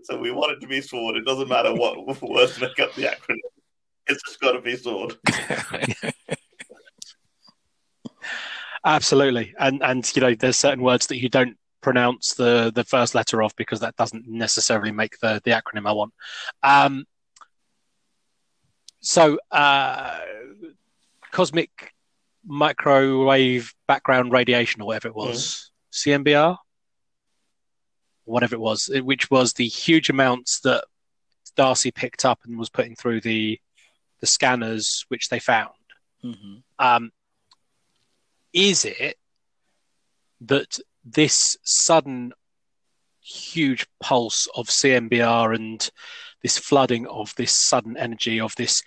[0.04, 1.18] So we want it to be sword.
[1.18, 3.40] It doesn't matter what words make up the acronym.
[4.08, 5.18] It's just got to be sword.
[8.86, 11.58] Absolutely, and and you know, there's certain words that you don't
[11.88, 15.94] pronounce the the first letter of because that doesn't necessarily make the the acronym I
[15.94, 16.14] want.
[16.62, 17.06] Um,
[19.00, 20.20] so, uh,
[21.32, 21.94] cosmic
[22.46, 26.24] microwave background radiation, or whatever it was, mm.
[26.26, 26.58] CMBR
[28.26, 30.84] whatever it was, which was the huge amounts that
[31.56, 33.60] Darcy picked up and was putting through the
[34.20, 35.70] the scanners, which they found.
[36.26, 36.56] Mm-hmm.
[36.80, 37.12] Um,
[38.52, 39.16] is it
[40.42, 40.80] that
[41.12, 42.34] this sudden
[43.22, 45.90] huge pulse of CMBR and
[46.42, 48.82] this flooding of this sudden energy of this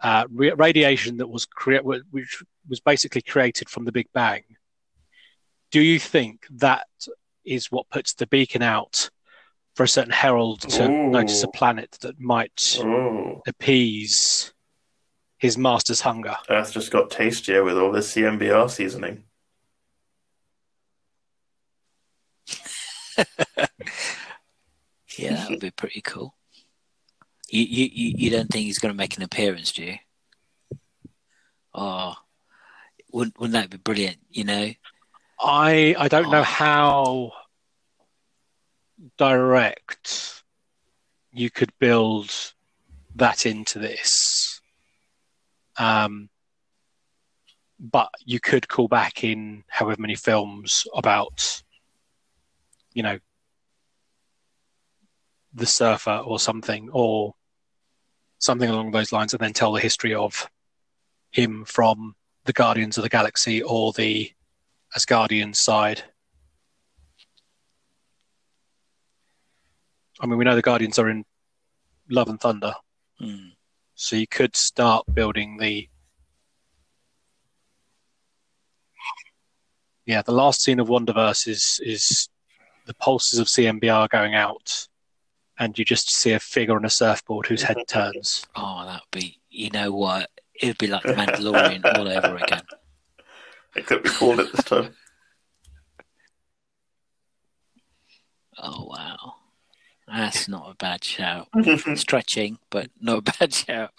[0.00, 4.42] uh, radiation that was crea- which was basically created from the Big Bang?
[5.70, 6.86] Do you think that
[7.44, 9.10] is what puts the beacon out
[9.74, 11.10] for a certain herald to Ooh.
[11.10, 13.42] notice a planet that might Ooh.
[13.46, 14.52] appease
[15.38, 16.36] his master's hunger.
[16.48, 19.24] Earth just got tastier with all this CMBR seasoning.
[25.18, 26.34] yeah, that would be pretty cool.
[27.48, 29.96] You, you, you don't think he's going to make an appearance, do you?
[31.72, 32.14] Oh,
[33.12, 34.18] wouldn't, wouldn't that be brilliant?
[34.30, 34.70] You know,
[35.40, 36.30] I I don't oh.
[36.30, 37.32] know how
[39.16, 40.42] direct
[41.32, 42.32] you could build
[43.16, 44.60] that into this.
[45.78, 46.30] Um,
[47.78, 51.62] but you could call back in however many films about,
[52.96, 53.18] you know,
[55.52, 57.34] the surfer or something, or
[58.38, 60.48] something along those lines, and then tell the history of
[61.30, 62.14] him from
[62.46, 64.32] the Guardians of the Galaxy or the
[64.96, 66.04] Asgardian side.
[70.18, 71.26] I mean, we know the Guardians are in
[72.08, 72.72] Love and Thunder,
[73.20, 73.50] mm.
[73.94, 75.90] so you could start building the.
[80.06, 82.30] Yeah, the last scene of WandaVision is is
[82.86, 84.86] the pulses of CMBR going out,
[85.58, 88.00] and you just see a figure on a surfboard whose head mm-hmm.
[88.00, 88.46] turns.
[88.54, 89.38] Oh, that would be.
[89.50, 90.30] You know what?
[90.54, 92.62] It'd be like the Mandalorian all over again.
[93.74, 94.94] It could be called it this time.
[98.58, 99.34] Oh wow,
[100.08, 101.48] that's not a bad shout.
[101.54, 101.94] Mm-hmm.
[101.94, 103.90] Stretching, but not a bad shout.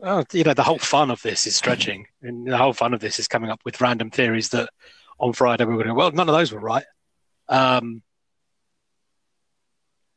[0.00, 3.00] Oh, you know, the whole fun of this is stretching, and the whole fun of
[3.00, 4.70] this is coming up with random theories that
[5.18, 5.88] on Friday we were going.
[5.88, 6.84] to Well, none of those were right.
[7.48, 8.02] Um,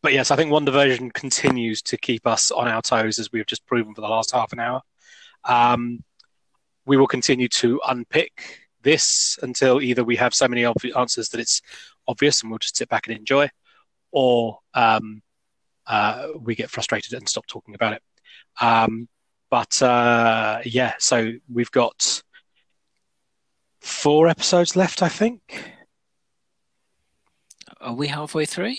[0.01, 3.65] but yes, I think WandaVision continues to keep us on our toes as we've just
[3.65, 4.81] proven for the last half an hour.
[5.43, 6.03] Um,
[6.85, 11.61] we will continue to unpick this until either we have so many answers that it's
[12.07, 13.49] obvious and we'll just sit back and enjoy,
[14.11, 15.21] or um,
[15.87, 18.01] uh, we get frustrated and stop talking about it.
[18.61, 19.09] Um,
[19.49, 22.23] but uh, yeah, so we've got
[23.81, 25.76] four episodes left, I think.
[27.79, 28.75] Are we halfway through?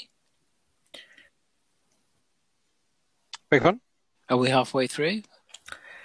[3.51, 3.81] Big one.
[4.29, 5.23] Are we halfway through?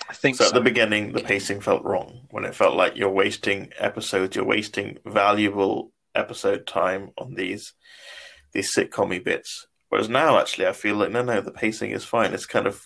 [0.09, 0.49] I think So so.
[0.49, 4.45] at the beginning, the pacing felt wrong when it felt like you're wasting episodes, you're
[4.45, 7.73] wasting valuable episode time on these
[8.53, 9.67] these sitcom bits.
[9.89, 12.33] Whereas now, actually, I feel like no, no, the pacing is fine.
[12.33, 12.85] It's kind of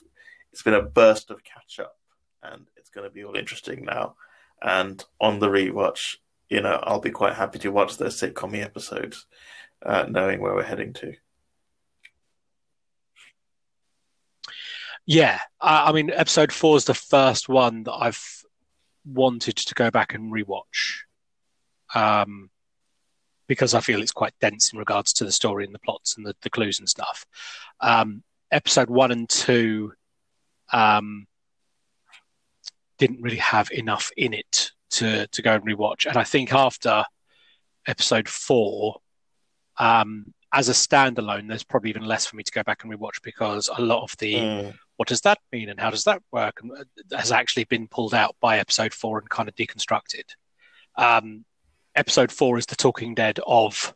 [0.52, 1.96] it's been a burst of catch up,
[2.42, 4.16] and it's going to be all interesting now.
[4.62, 6.16] And on the rewatch,
[6.50, 9.26] you know, I'll be quite happy to watch those sitcom episodes,
[9.86, 11.14] uh, knowing where we're heading to.
[15.06, 18.44] Yeah, I, I mean, episode four is the first one that I've
[19.06, 21.00] wanted to go back and rewatch,
[21.96, 22.50] um,
[23.48, 26.26] because I feel it's quite dense in regards to the story and the plots and
[26.26, 27.26] the, the clues and stuff.
[27.80, 29.94] Um, episode one and two
[30.74, 31.26] um,
[32.98, 37.06] didn't really have enough in it to to go and rewatch, and I think after
[37.88, 38.98] episode four,
[39.80, 43.22] um, as a standalone, there's probably even less for me to go back and rewatch
[43.22, 44.78] because a lot of the Mm.
[44.96, 48.14] what does that mean and how does that work and uh, has actually been pulled
[48.14, 50.24] out by episode four and kind of deconstructed.
[50.98, 51.46] Um,
[51.96, 53.94] episode four is the Talking Dead of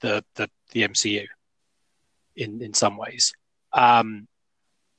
[0.00, 1.26] the the, the MCU
[2.36, 3.32] in in some ways.
[3.72, 4.26] Um,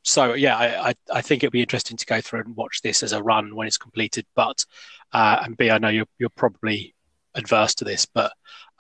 [0.04, 3.04] so yeah, I, I I think it'd be interesting to go through and watch this
[3.04, 4.26] as a run when it's completed.
[4.36, 4.66] But
[5.12, 6.96] uh, and B, I know you're you're probably
[7.36, 8.32] adverse to this, but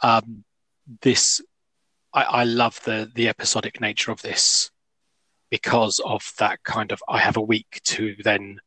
[0.01, 0.43] um,
[1.01, 1.41] this
[2.13, 4.71] I, I love the the episodic nature of this
[5.49, 8.59] because of that kind of I have a week to then,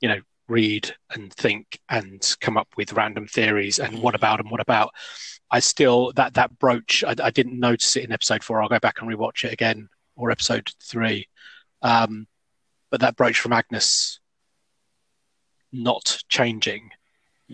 [0.00, 4.50] you know, read and think and come up with random theories and what about and
[4.50, 4.92] what about.
[5.50, 8.62] I still that that brooch I, I didn't notice it in episode four.
[8.62, 11.28] I'll go back and rewatch it again or episode three.
[11.82, 12.26] Um,
[12.90, 14.20] but that brooch from Agnes
[15.72, 16.90] not changing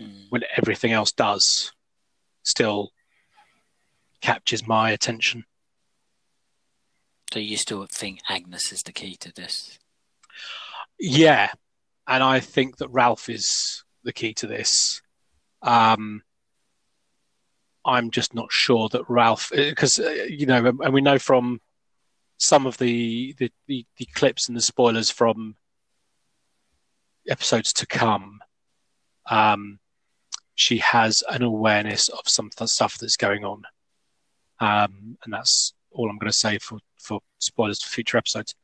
[0.01, 0.25] Mm.
[0.29, 1.71] when everything else does
[2.43, 2.91] still
[4.21, 5.45] captures my attention.
[7.31, 9.79] So you still think Agnes is the key to this?
[10.99, 11.49] Yeah,
[12.07, 15.01] and I think that Ralph is the key to this.
[15.61, 16.23] Um,
[17.85, 21.61] I'm just not sure that Ralph, because uh, you know, and we know from
[22.37, 25.55] some of the, the the the clips and the spoilers from
[27.29, 28.39] episodes to come,
[29.29, 29.79] um,
[30.55, 33.63] she has an awareness of some th- stuff that's going on,
[34.59, 38.55] um, and that's all I'm going to say for for spoilers for future episodes.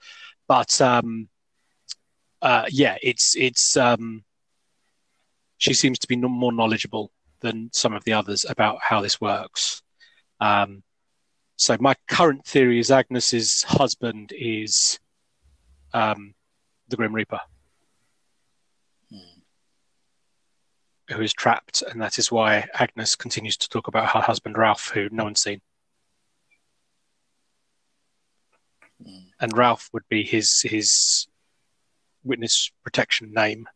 [0.48, 1.30] But um,
[2.42, 4.24] uh, yeah, it's it's um,
[5.58, 9.82] she seems to be more knowledgeable than some of the others about how this works.
[10.40, 10.84] Um,
[11.56, 15.00] so my current theory is Agnes's husband is
[15.94, 16.36] um,
[16.88, 17.40] the Grim Reaper,
[21.10, 24.90] who is trapped, and that is why Agnes continues to talk about her husband Ralph,
[24.90, 25.62] who no one's seen.
[29.06, 29.28] Mm.
[29.40, 31.28] and Ralph would be his his
[32.24, 33.68] witness protection name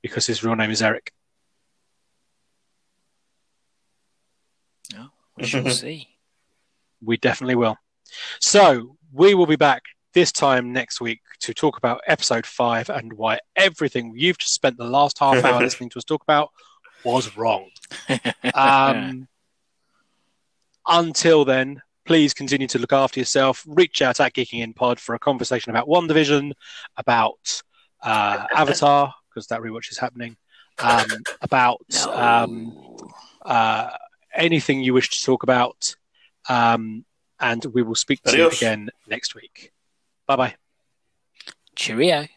[0.00, 1.12] because his real name is Eric.
[4.96, 6.08] Oh, we shall see.
[7.02, 7.76] We definitely will.
[8.40, 9.82] So we will be back
[10.14, 14.76] this time next week to talk about episode five and why everything you've just spent
[14.76, 16.50] the last half hour listening to us talk about
[17.04, 17.68] was wrong.
[18.54, 19.28] Um,
[20.86, 23.62] until then, please continue to look after yourself.
[23.66, 26.52] Reach out at Geeking In Pod for a conversation about WandaVision,
[26.96, 27.62] about
[28.02, 30.36] uh, Avatar because that rewatch is happening,
[30.78, 31.06] um,
[31.42, 32.12] about No.
[32.14, 32.96] um,
[33.44, 33.90] uh,
[34.34, 35.94] anything you wish to talk about,
[36.48, 37.04] um,
[37.38, 39.72] and we will speak to you again next week.
[40.28, 40.54] Bye bye.
[41.74, 42.28] Cheerio.